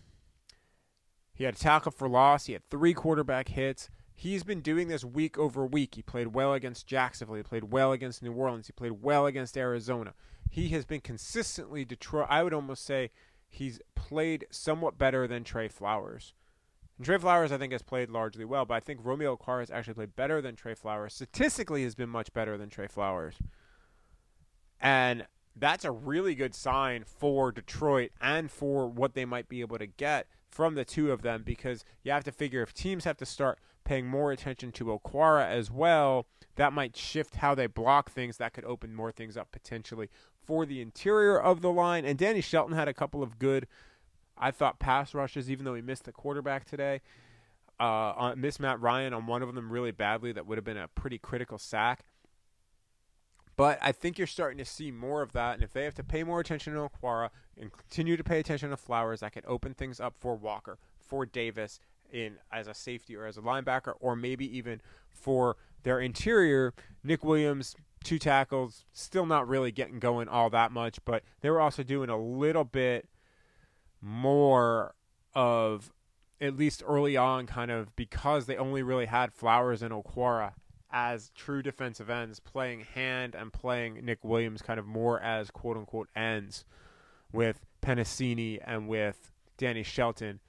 He 1.33 1.43
had 1.43 1.55
a 1.55 1.57
tackle 1.57 1.91
for 1.91 2.07
loss. 2.07 2.45
He 2.45 2.53
had 2.53 2.67
three 2.69 2.93
quarterback 2.93 3.49
hits. 3.49 3.89
He's 4.13 4.43
been 4.43 4.61
doing 4.61 4.87
this 4.87 5.03
week 5.03 5.37
over 5.37 5.65
week. 5.65 5.95
He 5.95 6.01
played 6.01 6.27
well 6.27 6.53
against 6.53 6.87
Jacksonville. 6.87 7.35
He 7.35 7.43
played 7.43 7.65
well 7.65 7.91
against 7.91 8.23
New 8.23 8.33
Orleans. 8.33 8.67
He 8.67 8.73
played 8.73 9.01
well 9.01 9.25
against 9.25 9.57
Arizona 9.57 10.13
he 10.51 10.67
has 10.69 10.83
been 10.83 10.99
consistently 10.99 11.85
Detroit. 11.85 12.27
I 12.29 12.43
would 12.43 12.53
almost 12.53 12.83
say 12.83 13.11
he's 13.47 13.79
played 13.95 14.45
somewhat 14.51 14.97
better 14.97 15.25
than 15.25 15.45
Trey 15.45 15.69
Flowers. 15.69 16.33
And 16.97 17.05
Trey 17.05 17.17
Flowers, 17.17 17.53
I 17.53 17.57
think, 17.57 17.71
has 17.71 17.81
played 17.81 18.09
largely 18.09 18.43
well, 18.43 18.65
but 18.65 18.73
I 18.73 18.81
think 18.81 18.99
Romeo 19.01 19.37
Okwara 19.37 19.61
has 19.61 19.71
actually 19.71 19.93
played 19.93 20.17
better 20.17 20.41
than 20.41 20.57
Trey 20.57 20.75
Flowers. 20.75 21.13
Statistically, 21.13 21.83
has 21.85 21.95
been 21.95 22.09
much 22.09 22.33
better 22.33 22.57
than 22.57 22.69
Trey 22.69 22.87
Flowers, 22.87 23.37
and 24.81 25.25
that's 25.55 25.85
a 25.85 25.91
really 25.91 26.35
good 26.35 26.53
sign 26.53 27.05
for 27.05 27.53
Detroit 27.53 28.11
and 28.19 28.51
for 28.51 28.89
what 28.89 29.13
they 29.13 29.23
might 29.23 29.47
be 29.47 29.61
able 29.61 29.77
to 29.77 29.87
get 29.87 30.27
from 30.49 30.75
the 30.75 30.83
two 30.83 31.13
of 31.13 31.21
them 31.21 31.43
because 31.43 31.85
you 32.03 32.11
have 32.11 32.25
to 32.25 32.31
figure 32.31 32.61
if 32.61 32.73
teams 32.73 33.05
have 33.05 33.17
to 33.17 33.25
start 33.25 33.57
paying 33.83 34.07
more 34.07 34.31
attention 34.31 34.71
to 34.73 34.85
Okwara 34.85 35.47
as 35.49 35.71
well, 35.71 36.25
that 36.55 36.73
might 36.73 36.95
shift 36.95 37.35
how 37.35 37.55
they 37.55 37.67
block 37.67 38.11
things. 38.11 38.37
That 38.37 38.53
could 38.53 38.65
open 38.65 38.93
more 38.93 39.11
things 39.11 39.37
up 39.37 39.51
potentially 39.51 40.09
for 40.43 40.65
the 40.65 40.81
interior 40.81 41.39
of 41.39 41.61
the 41.61 41.71
line. 41.71 42.05
And 42.05 42.17
Danny 42.17 42.41
Shelton 42.41 42.75
had 42.75 42.87
a 42.87 42.93
couple 42.93 43.23
of 43.23 43.39
good, 43.39 43.67
I 44.37 44.51
thought, 44.51 44.79
pass 44.79 45.13
rushes, 45.13 45.49
even 45.49 45.65
though 45.65 45.75
he 45.75 45.81
missed 45.81 46.05
the 46.05 46.11
quarterback 46.11 46.65
today. 46.65 47.01
Uh, 47.79 48.13
on, 48.15 48.41
missed 48.41 48.59
Matt 48.59 48.79
Ryan 48.79 49.13
on 49.13 49.25
one 49.25 49.41
of 49.41 49.53
them 49.55 49.71
really 49.71 49.91
badly. 49.91 50.31
That 50.31 50.45
would 50.45 50.57
have 50.57 50.65
been 50.65 50.77
a 50.77 50.87
pretty 50.89 51.17
critical 51.17 51.57
sack. 51.57 52.05
But 53.55 53.79
I 53.81 53.91
think 53.91 54.17
you're 54.17 54.27
starting 54.27 54.57
to 54.57 54.65
see 54.65 54.91
more 54.91 55.21
of 55.21 55.33
that. 55.33 55.55
And 55.55 55.63
if 55.63 55.73
they 55.73 55.83
have 55.83 55.95
to 55.95 56.03
pay 56.03 56.23
more 56.23 56.39
attention 56.39 56.73
to 56.73 56.79
Okwara 56.79 57.29
and 57.59 57.71
continue 57.71 58.17
to 58.17 58.23
pay 58.23 58.39
attention 58.39 58.69
to 58.69 58.77
Flowers, 58.77 59.19
that 59.19 59.33
could 59.33 59.45
open 59.45 59.73
things 59.73 59.99
up 59.99 60.15
for 60.17 60.35
Walker, 60.35 60.77
for 60.99 61.25
Davis, 61.25 61.79
in 62.11 62.37
as 62.51 62.67
a 62.67 62.73
safety 62.73 63.15
or 63.15 63.25
as 63.25 63.37
a 63.37 63.41
linebacker, 63.41 63.93
or 63.99 64.15
maybe 64.15 64.45
even 64.57 64.81
for 65.09 65.57
their 65.83 65.99
interior. 65.99 66.73
Nick 67.03 67.23
Williams 67.23 67.75
two 68.03 68.19
tackles, 68.19 68.85
still 68.93 69.25
not 69.25 69.47
really 69.47 69.71
getting 69.71 69.99
going 69.99 70.27
all 70.27 70.49
that 70.49 70.71
much, 70.71 70.99
but 71.05 71.23
they 71.41 71.49
were 71.49 71.61
also 71.61 71.83
doing 71.83 72.09
a 72.09 72.17
little 72.17 72.63
bit 72.63 73.07
more 74.01 74.95
of 75.33 75.91
at 76.39 76.57
least 76.57 76.81
early 76.85 77.15
on 77.15 77.45
kind 77.45 77.69
of 77.69 77.95
because 77.95 78.47
they 78.47 78.57
only 78.57 78.81
really 78.81 79.05
had 79.05 79.31
Flowers 79.31 79.81
and 79.81 79.93
Okwara 79.93 80.53
as 80.91 81.31
true 81.35 81.61
defensive 81.61 82.09
ends 82.09 82.39
playing 82.39 82.81
hand 82.81 83.35
and 83.35 83.53
playing 83.53 84.03
Nick 84.03 84.23
Williams 84.23 84.61
kind 84.61 84.79
of 84.79 84.85
more 84.85 85.21
as 85.21 85.51
quote 85.51 85.77
unquote 85.77 86.09
ends 86.15 86.65
with 87.31 87.65
Penisini 87.81 88.59
and 88.65 88.87
with 88.87 89.31
Danny 89.57 89.83
Shelton. 89.83 90.39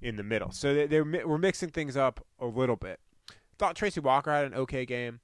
In 0.00 0.16
the 0.16 0.22
middle. 0.22 0.50
So 0.52 0.74
they, 0.74 0.86
they're 0.86 1.04
we're 1.04 1.38
mixing 1.38 1.70
things 1.70 1.96
up 1.96 2.24
a 2.38 2.46
little 2.46 2.76
bit. 2.76 3.00
Thought 3.58 3.76
Tracy 3.76 4.00
Walker 4.00 4.30
had 4.30 4.44
an 4.44 4.54
okay 4.54 4.84
game. 4.84 5.20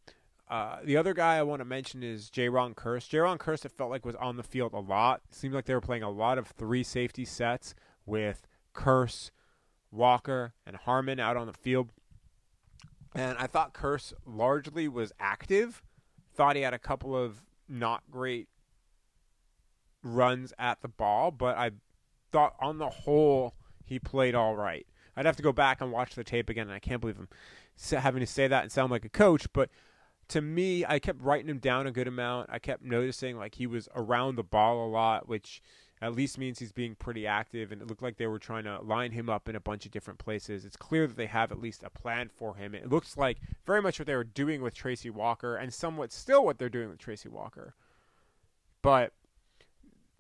Uh, 0.49 0.79
the 0.83 0.97
other 0.97 1.15
guy 1.15 1.37
I 1.37 1.43
want 1.43 1.61
to 1.61 1.65
mention 1.65 2.03
is 2.03 2.29
Jayron 2.29 2.75
Kearse. 2.75 3.09
Jayron 3.09 3.39
Kearse, 3.39 3.65
it 3.65 3.73
felt 3.73 3.91
like 3.91 4.05
was 4.05 4.17
on 4.17 4.37
the 4.37 4.43
field 4.43 4.73
a 4.73 4.81
lot. 4.81 5.21
It 5.29 5.35
seemed 5.35 5.55
like 5.55 5.67
they 5.67 5.75
were 5.75 5.81
playing 5.81 6.03
a 6.03 6.11
lot 6.11 6.39
of 6.39 6.49
three 6.49 6.83
safety 6.83 7.25
sets 7.25 7.75
with 8.05 8.49
Kearse, 8.75 9.31
Walker, 9.93 10.55
and 10.67 10.77
Harmon 10.77 11.21
out 11.21 11.37
on 11.37 11.47
the 11.47 11.53
field. 11.53 11.91
And 13.15 13.39
I 13.39 13.47
thought 13.47 13.75
Kearse 13.75 14.13
largely 14.27 14.89
was 14.89 15.13
active. 15.21 15.83
Thought 16.35 16.57
he 16.57 16.63
had 16.63 16.75
a 16.75 16.79
couple 16.79 17.17
of 17.17 17.45
not 17.69 18.03
great 18.11 18.49
runs 20.03 20.53
at 20.59 20.81
the 20.83 20.89
ball, 20.89 21.31
but 21.31 21.57
I 21.57 21.71
thought 22.33 22.55
on 22.61 22.79
the 22.79 22.89
whole 22.89 23.55
he 23.91 23.99
played 23.99 24.35
all 24.35 24.57
right. 24.57 24.87
I'd 25.17 25.27
have 25.27 25.37
to 25.37 25.43
go 25.43 25.53
back 25.53 25.83
and 25.83 25.93
watch 25.93 26.15
the 26.15 26.25
tape 26.25 26.49
again, 26.49 26.69
and 26.69 26.75
I 26.75 26.79
can't 26.79 27.01
believe 27.01 27.19
I'm 27.19 27.29
having 27.99 28.21
to 28.21 28.27
say 28.27 28.49
that 28.49 28.63
and 28.63 28.73
sound 28.73 28.91
like 28.91 29.05
a 29.05 29.11
coach, 29.11 29.47
but 29.53 29.69
to 30.29 30.41
me, 30.41 30.85
I 30.87 31.01
kept 31.01 31.21
writing 31.21 31.51
him 31.51 31.59
down 31.59 31.89
a 31.89 31.91
good 31.91 32.07
amount. 32.07 32.51
I 32.53 32.61
kept 32.61 32.85
noticing 32.85 33.37
like 33.37 33.57
he 33.57 33.67
was 33.67 33.89
around 33.97 34.37
the 34.37 34.45
ball 34.45 34.87
a 34.87 34.89
lot, 34.89 35.29
which 35.29 35.61
at 36.01 36.15
least 36.15 36.39
means 36.39 36.61
he's 36.61 36.71
being 36.71 36.95
pretty 36.95 37.27
active. 37.27 37.73
And 37.73 37.83
it 37.83 37.89
looked 37.89 38.03
like 38.03 38.17
they 38.17 38.29
were 38.29 38.39
trying 38.39 38.63
to 38.65 38.81
line 38.81 39.11
him 39.11 39.29
up 39.29 39.49
in 39.49 39.57
a 39.57 39.61
bunch 39.61 39.85
of 39.85 39.91
different 39.91 40.21
places. 40.21 40.65
It's 40.65 40.77
clear 40.77 41.09
that 41.09 41.17
they 41.17 41.27
have 41.27 41.51
at 41.51 41.61
least 41.61 41.83
a 41.83 41.91
plan 41.91 42.29
for 42.29 42.55
him. 42.55 42.77
It 42.77 42.89
looks 42.89 43.17
like 43.17 43.39
very 43.67 43.83
much 43.83 43.99
what 43.99 44.07
they 44.07 44.15
were 44.15 44.23
doing 44.23 44.63
with 44.63 44.73
Tracy 44.73 45.11
Walker, 45.11 45.57
and 45.57 45.75
somewhat 45.75 46.13
still 46.13 46.45
what 46.45 46.59
they're 46.59 46.69
doing 46.69 46.91
with 46.91 46.99
Tracy 46.99 47.29
Walker. 47.29 47.75
But 48.83 49.13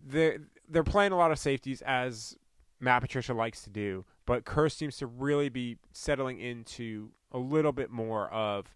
they're 0.04 0.40
they're 0.68 0.82
playing 0.82 1.12
a 1.12 1.16
lot 1.16 1.30
of 1.30 1.38
safeties 1.38 1.82
as 1.82 2.36
Matt 2.80 3.02
Patricia 3.02 3.34
likes 3.34 3.62
to 3.62 3.70
do, 3.70 4.04
but 4.26 4.44
Kearse 4.44 4.72
seems 4.72 4.96
to 4.98 5.06
really 5.06 5.48
be 5.48 5.76
settling 5.92 6.40
into 6.40 7.10
a 7.30 7.38
little 7.38 7.72
bit 7.72 7.90
more 7.90 8.28
of 8.30 8.74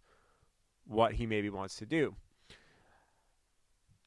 what 0.86 1.14
he 1.14 1.26
maybe 1.26 1.50
wants 1.50 1.76
to 1.76 1.86
do. 1.86 2.14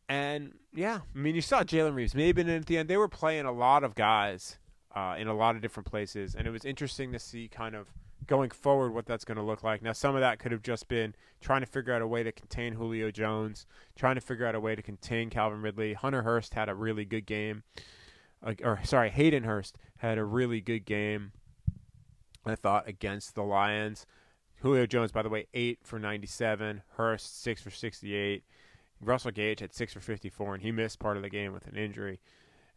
And 0.07 0.53
yeah, 0.73 0.99
I 1.13 1.17
mean, 1.17 1.35
you 1.35 1.41
saw 1.41 1.63
Jalen 1.63 1.95
Reeves-Maybin 1.95 2.55
at 2.55 2.65
the 2.67 2.77
end. 2.77 2.89
They 2.89 2.97
were 2.97 3.09
playing 3.09 3.45
a 3.45 3.51
lot 3.51 3.83
of 3.83 3.95
guys 3.95 4.57
uh, 4.95 5.15
in 5.17 5.27
a 5.27 5.33
lot 5.33 5.55
of 5.55 5.61
different 5.61 5.87
places, 5.87 6.35
and 6.35 6.47
it 6.47 6.51
was 6.51 6.63
interesting 6.63 7.11
to 7.11 7.19
see 7.19 7.47
kind 7.47 7.75
of 7.75 7.87
going 8.25 8.49
forward 8.49 8.93
what 8.93 9.05
that's 9.05 9.25
going 9.25 9.37
to 9.37 9.43
look 9.43 9.63
like. 9.63 9.81
Now, 9.81 9.93
some 9.93 10.15
of 10.15 10.21
that 10.21 10.39
could 10.39 10.51
have 10.51 10.61
just 10.61 10.87
been 10.87 11.15
trying 11.41 11.61
to 11.61 11.65
figure 11.67 11.93
out 11.93 12.01
a 12.01 12.07
way 12.07 12.23
to 12.23 12.31
contain 12.31 12.73
Julio 12.73 13.09
Jones, 13.09 13.65
trying 13.95 14.15
to 14.15 14.21
figure 14.21 14.45
out 14.45 14.55
a 14.55 14.59
way 14.59 14.75
to 14.75 14.81
contain 14.81 15.29
Calvin 15.29 15.61
Ridley. 15.61 15.93
Hunter 15.93 16.23
Hurst 16.23 16.53
had 16.53 16.69
a 16.69 16.75
really 16.75 17.05
good 17.05 17.25
game, 17.25 17.63
or 18.43 18.79
sorry, 18.83 19.09
Hayden 19.09 19.43
Hurst 19.43 19.77
had 19.97 20.17
a 20.17 20.23
really 20.23 20.61
good 20.61 20.85
game. 20.85 21.31
I 22.45 22.55
thought 22.55 22.87
against 22.87 23.35
the 23.35 23.43
Lions. 23.43 24.05
Julio 24.61 24.85
Jones, 24.85 25.11
by 25.11 25.21
the 25.21 25.29
way, 25.29 25.47
eight 25.53 25.79
for 25.83 25.99
ninety-seven. 25.99 26.81
Hurst 26.95 27.41
six 27.41 27.61
for 27.61 27.69
sixty-eight. 27.69 28.43
Russell 28.99 29.31
Gage 29.31 29.59
had 29.59 29.73
six 29.73 29.93
for 29.93 29.99
fifty-four, 29.99 30.55
and 30.55 30.63
he 30.63 30.71
missed 30.71 30.99
part 30.99 31.17
of 31.17 31.23
the 31.23 31.29
game 31.29 31.53
with 31.53 31.67
an 31.67 31.75
injury. 31.75 32.19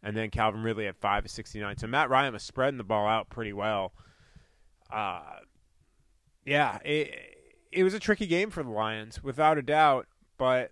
And 0.03 0.15
then 0.17 0.29
Calvin 0.29 0.63
Ridley 0.63 0.85
had 0.85 0.97
five 0.97 1.23
for 1.23 1.29
sixty-nine. 1.29 1.77
So 1.77 1.87
Matt 1.87 2.09
Ryan 2.09 2.33
was 2.33 2.43
spreading 2.43 2.77
the 2.77 2.83
ball 2.83 3.07
out 3.07 3.29
pretty 3.29 3.53
well. 3.53 3.93
Uh, 4.91 5.21
yeah, 6.45 6.79
it 6.83 7.15
it 7.71 7.83
was 7.83 7.93
a 7.93 7.99
tricky 7.99 8.27
game 8.27 8.49
for 8.49 8.61
the 8.61 8.69
Lions, 8.69 9.23
without 9.23 9.57
a 9.57 9.61
doubt. 9.61 10.07
But 10.37 10.71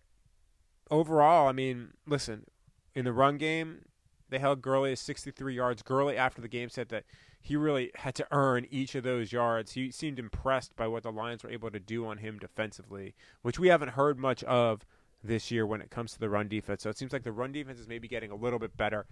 overall, 0.92 1.48
I 1.48 1.52
mean, 1.54 1.94
listen, 2.06 2.46
in 2.94 3.06
the 3.06 3.14
run 3.14 3.38
game, 3.38 3.86
they 4.30 4.40
held 4.40 4.62
Gurley 4.62 4.92
to 4.92 4.96
63 4.96 5.56
yards. 5.56 5.82
Gurley, 5.82 6.18
after 6.18 6.42
the 6.42 6.48
game, 6.48 6.70
said 6.70 6.90
that 6.90 7.04
he 7.42 7.56
really 7.56 7.92
had 7.96 8.16
to 8.16 8.28
earn 8.32 8.66
each 8.70 8.96
of 8.96 9.04
those 9.04 9.32
yards. 9.32 9.74
He 9.74 9.92
seemed 9.92 10.20
impressed 10.20 10.76
by 10.76 10.88
what 10.88 11.04
the 11.04 11.12
Lions 11.12 11.44
were 11.44 11.50
able 11.50 11.72
to 11.72 11.80
do 11.80 12.06
on 12.06 12.18
him 12.18 12.38
defensively, 12.38 13.16
which 13.42 13.60
we 13.60 13.70
haven't 13.70 13.90
heard 13.90 14.20
much 14.20 14.44
of 14.44 14.86
this 15.24 15.52
year 15.52 15.66
when 15.66 15.82
it 15.82 15.90
comes 15.90 16.14
to 16.14 16.20
the 16.20 16.30
run 16.30 16.48
defense. 16.48 16.84
So 16.84 16.90
it 16.90 16.98
seems 16.98 17.14
like 17.14 17.24
the 17.24 17.32
run 17.32 17.52
defense 17.52 17.80
is 17.80 17.88
maybe 17.88 18.08
getting 18.08 18.32
a 18.32 18.36
little 18.36 18.60
bit 18.60 18.78
better. 18.78 19.06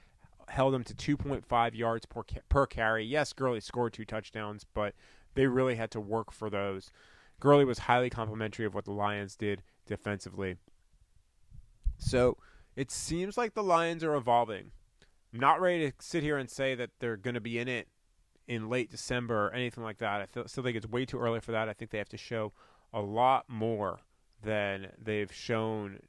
Held 0.50 0.74
them 0.74 0.84
to 0.86 0.94
2.5 0.94 1.76
yards 1.76 2.06
per, 2.06 2.24
per 2.48 2.66
carry. 2.66 3.04
Yes, 3.04 3.34
Gurley 3.34 3.60
scored 3.60 3.94
two 3.94 4.06
touchdowns, 4.06 4.66
but 4.74 4.94
they 5.36 5.48
really 5.48 5.76
had 5.76 5.92
to 5.92 6.00
work 6.00 6.32
for 6.32 6.50
those. 6.50 6.92
Gurley 7.40 7.66
was 7.66 7.80
highly 7.80 8.10
complimentary 8.10 8.66
of 8.66 8.74
what 8.74 8.86
the 8.86 8.94
Lions 8.94 9.36
did 9.36 9.62
defensively. 9.86 10.56
So 11.98 12.38
it 12.76 12.92
seems 12.92 13.38
like 13.38 13.54
the 13.54 13.64
Lions 13.64 14.04
are 14.04 14.16
evolving. 14.16 14.72
Not 15.40 15.62
ready 15.62 15.90
to 15.90 15.96
sit 16.00 16.24
here 16.24 16.38
and 16.38 16.50
say 16.50 16.76
that 16.76 16.90
they're 17.00 17.18
going 17.18 17.36
to 17.36 17.42
be 17.42 17.60
in 17.60 17.68
it 17.68 17.88
in 18.48 18.70
late 18.70 18.90
December 18.90 19.48
or 19.48 19.54
anything 19.54 19.84
like 19.84 19.98
that. 19.98 20.30
I 20.36 20.46
still 20.46 20.64
think 20.64 20.78
it's 20.78 20.88
way 20.88 21.06
too 21.06 21.20
early 21.20 21.40
for 21.40 21.52
that. 21.52 21.70
I 21.70 21.74
think 21.74 21.92
they 21.92 21.98
have 21.98 22.10
to 22.10 22.18
show 22.18 22.54
a 22.94 23.02
lot 23.02 23.46
more 23.48 24.00
than 24.42 24.92
they've 24.98 25.32
shown 25.32 26.00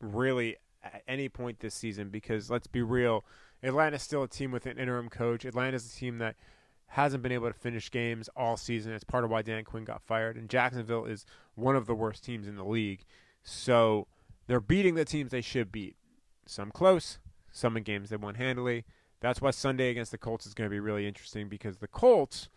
really 0.00 0.56
at 0.82 1.02
any 1.06 1.28
point 1.28 1.60
this 1.60 1.74
season 1.74 2.08
because 2.08 2.50
let's 2.50 2.66
be 2.66 2.82
real, 2.82 3.24
Atlanta's 3.62 4.02
still 4.02 4.22
a 4.22 4.28
team 4.28 4.50
with 4.50 4.66
an 4.66 4.78
interim 4.78 5.08
coach. 5.08 5.44
Atlanta's 5.44 5.86
a 5.86 5.96
team 5.96 6.18
that 6.18 6.36
hasn't 6.88 7.22
been 7.22 7.32
able 7.32 7.48
to 7.48 7.54
finish 7.58 7.90
games 7.90 8.28
all 8.36 8.56
season. 8.56 8.92
It's 8.92 9.04
part 9.04 9.24
of 9.24 9.30
why 9.30 9.42
Dan 9.42 9.64
Quinn 9.64 9.84
got 9.84 10.02
fired. 10.02 10.36
And 10.36 10.48
Jacksonville 10.48 11.06
is 11.06 11.26
one 11.54 11.76
of 11.76 11.86
the 11.86 11.94
worst 11.94 12.24
teams 12.24 12.46
in 12.46 12.56
the 12.56 12.64
league. 12.64 13.04
So 13.42 14.06
they're 14.46 14.60
beating 14.60 14.94
the 14.94 15.04
teams 15.04 15.30
they 15.30 15.40
should 15.40 15.72
beat. 15.72 15.96
Some 16.46 16.70
close, 16.70 17.18
some 17.54 17.74
games 17.76 18.10
they 18.10 18.16
won 18.16 18.34
handily. 18.34 18.84
That's 19.20 19.40
why 19.40 19.52
Sunday 19.52 19.90
against 19.90 20.10
the 20.10 20.18
Colts 20.18 20.44
is 20.44 20.52
going 20.52 20.68
to 20.68 20.74
be 20.74 20.80
really 20.80 21.06
interesting 21.06 21.48
because 21.48 21.78
the 21.78 21.88
Colts 21.88 22.50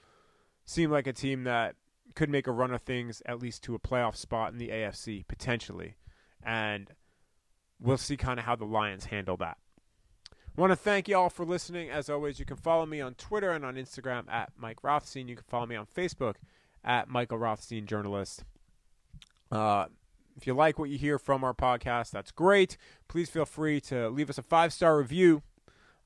seem 0.65 0.91
like 0.91 1.07
a 1.07 1.13
team 1.13 1.43
that 1.45 1.75
could 2.15 2.29
make 2.29 2.47
a 2.47 2.51
run 2.51 2.73
of 2.73 2.81
things 2.81 3.21
at 3.25 3.39
least 3.39 3.63
to 3.63 3.75
a 3.75 3.79
playoff 3.79 4.15
spot 4.15 4.51
in 4.51 4.57
the 4.57 4.69
AFC 4.69 5.25
potentially. 5.27 5.95
And 6.43 6.91
we'll 7.79 7.97
see 7.97 8.17
kind 8.17 8.39
of 8.39 8.45
how 8.45 8.55
the 8.55 8.65
Lions 8.65 9.05
handle 9.05 9.37
that. 9.37 9.57
I 10.31 10.61
Want 10.61 10.71
to 10.71 10.75
thank 10.75 11.07
you 11.07 11.15
all 11.15 11.29
for 11.29 11.45
listening. 11.45 11.91
As 11.91 12.09
always, 12.09 12.39
you 12.39 12.45
can 12.45 12.57
follow 12.57 12.87
me 12.87 12.99
on 12.99 13.13
Twitter 13.13 13.51
and 13.51 13.63
on 13.63 13.75
Instagram 13.75 14.27
at 14.27 14.51
Mike 14.57 14.83
Rothstein. 14.83 15.27
You 15.27 15.35
can 15.35 15.45
follow 15.47 15.67
me 15.67 15.75
on 15.75 15.85
Facebook 15.85 16.35
at 16.83 17.07
Michael 17.07 17.37
Rothstein 17.37 17.85
Journalist. 17.85 18.43
Uh, 19.51 19.85
if 20.37 20.45
you 20.45 20.53
like 20.53 20.77
what 20.77 20.89
you 20.89 20.97
hear 20.97 21.17
from 21.17 21.43
our 21.43 21.53
podcast, 21.53 22.11
that's 22.11 22.31
great. 22.31 22.77
Please 23.07 23.29
feel 23.29 23.45
free 23.45 23.81
to 23.81 24.07
leave 24.09 24.29
us 24.29 24.37
a 24.37 24.43
five 24.43 24.71
star 24.71 24.97
review 24.97 25.41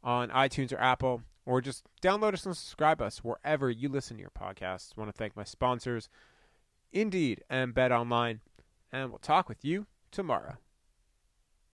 on 0.04 0.30
iTunes 0.30 0.72
or 0.74 0.80
Apple, 0.80 1.22
or 1.46 1.62
just 1.62 1.84
download 2.02 2.34
us 2.34 2.46
and 2.46 2.56
subscribe 2.56 3.02
us 3.02 3.20
wherever 3.20 3.70
you 3.70 3.90
listen 3.90 4.18
to 4.18 4.22
your 4.22 4.32
podcasts. 4.32 4.94
I 4.96 5.02
want 5.02 5.14
to 5.14 5.18
thank 5.18 5.36
my 5.36 5.44
sponsors, 5.44 6.10
Indeed 6.94 7.44
and 7.50 7.76
BetOnline, 7.76 8.40
and 8.92 9.10
we'll 9.10 9.20
talk 9.20 9.50
with 9.50 9.64
you 9.64 9.86
tomorrow. 10.12 10.58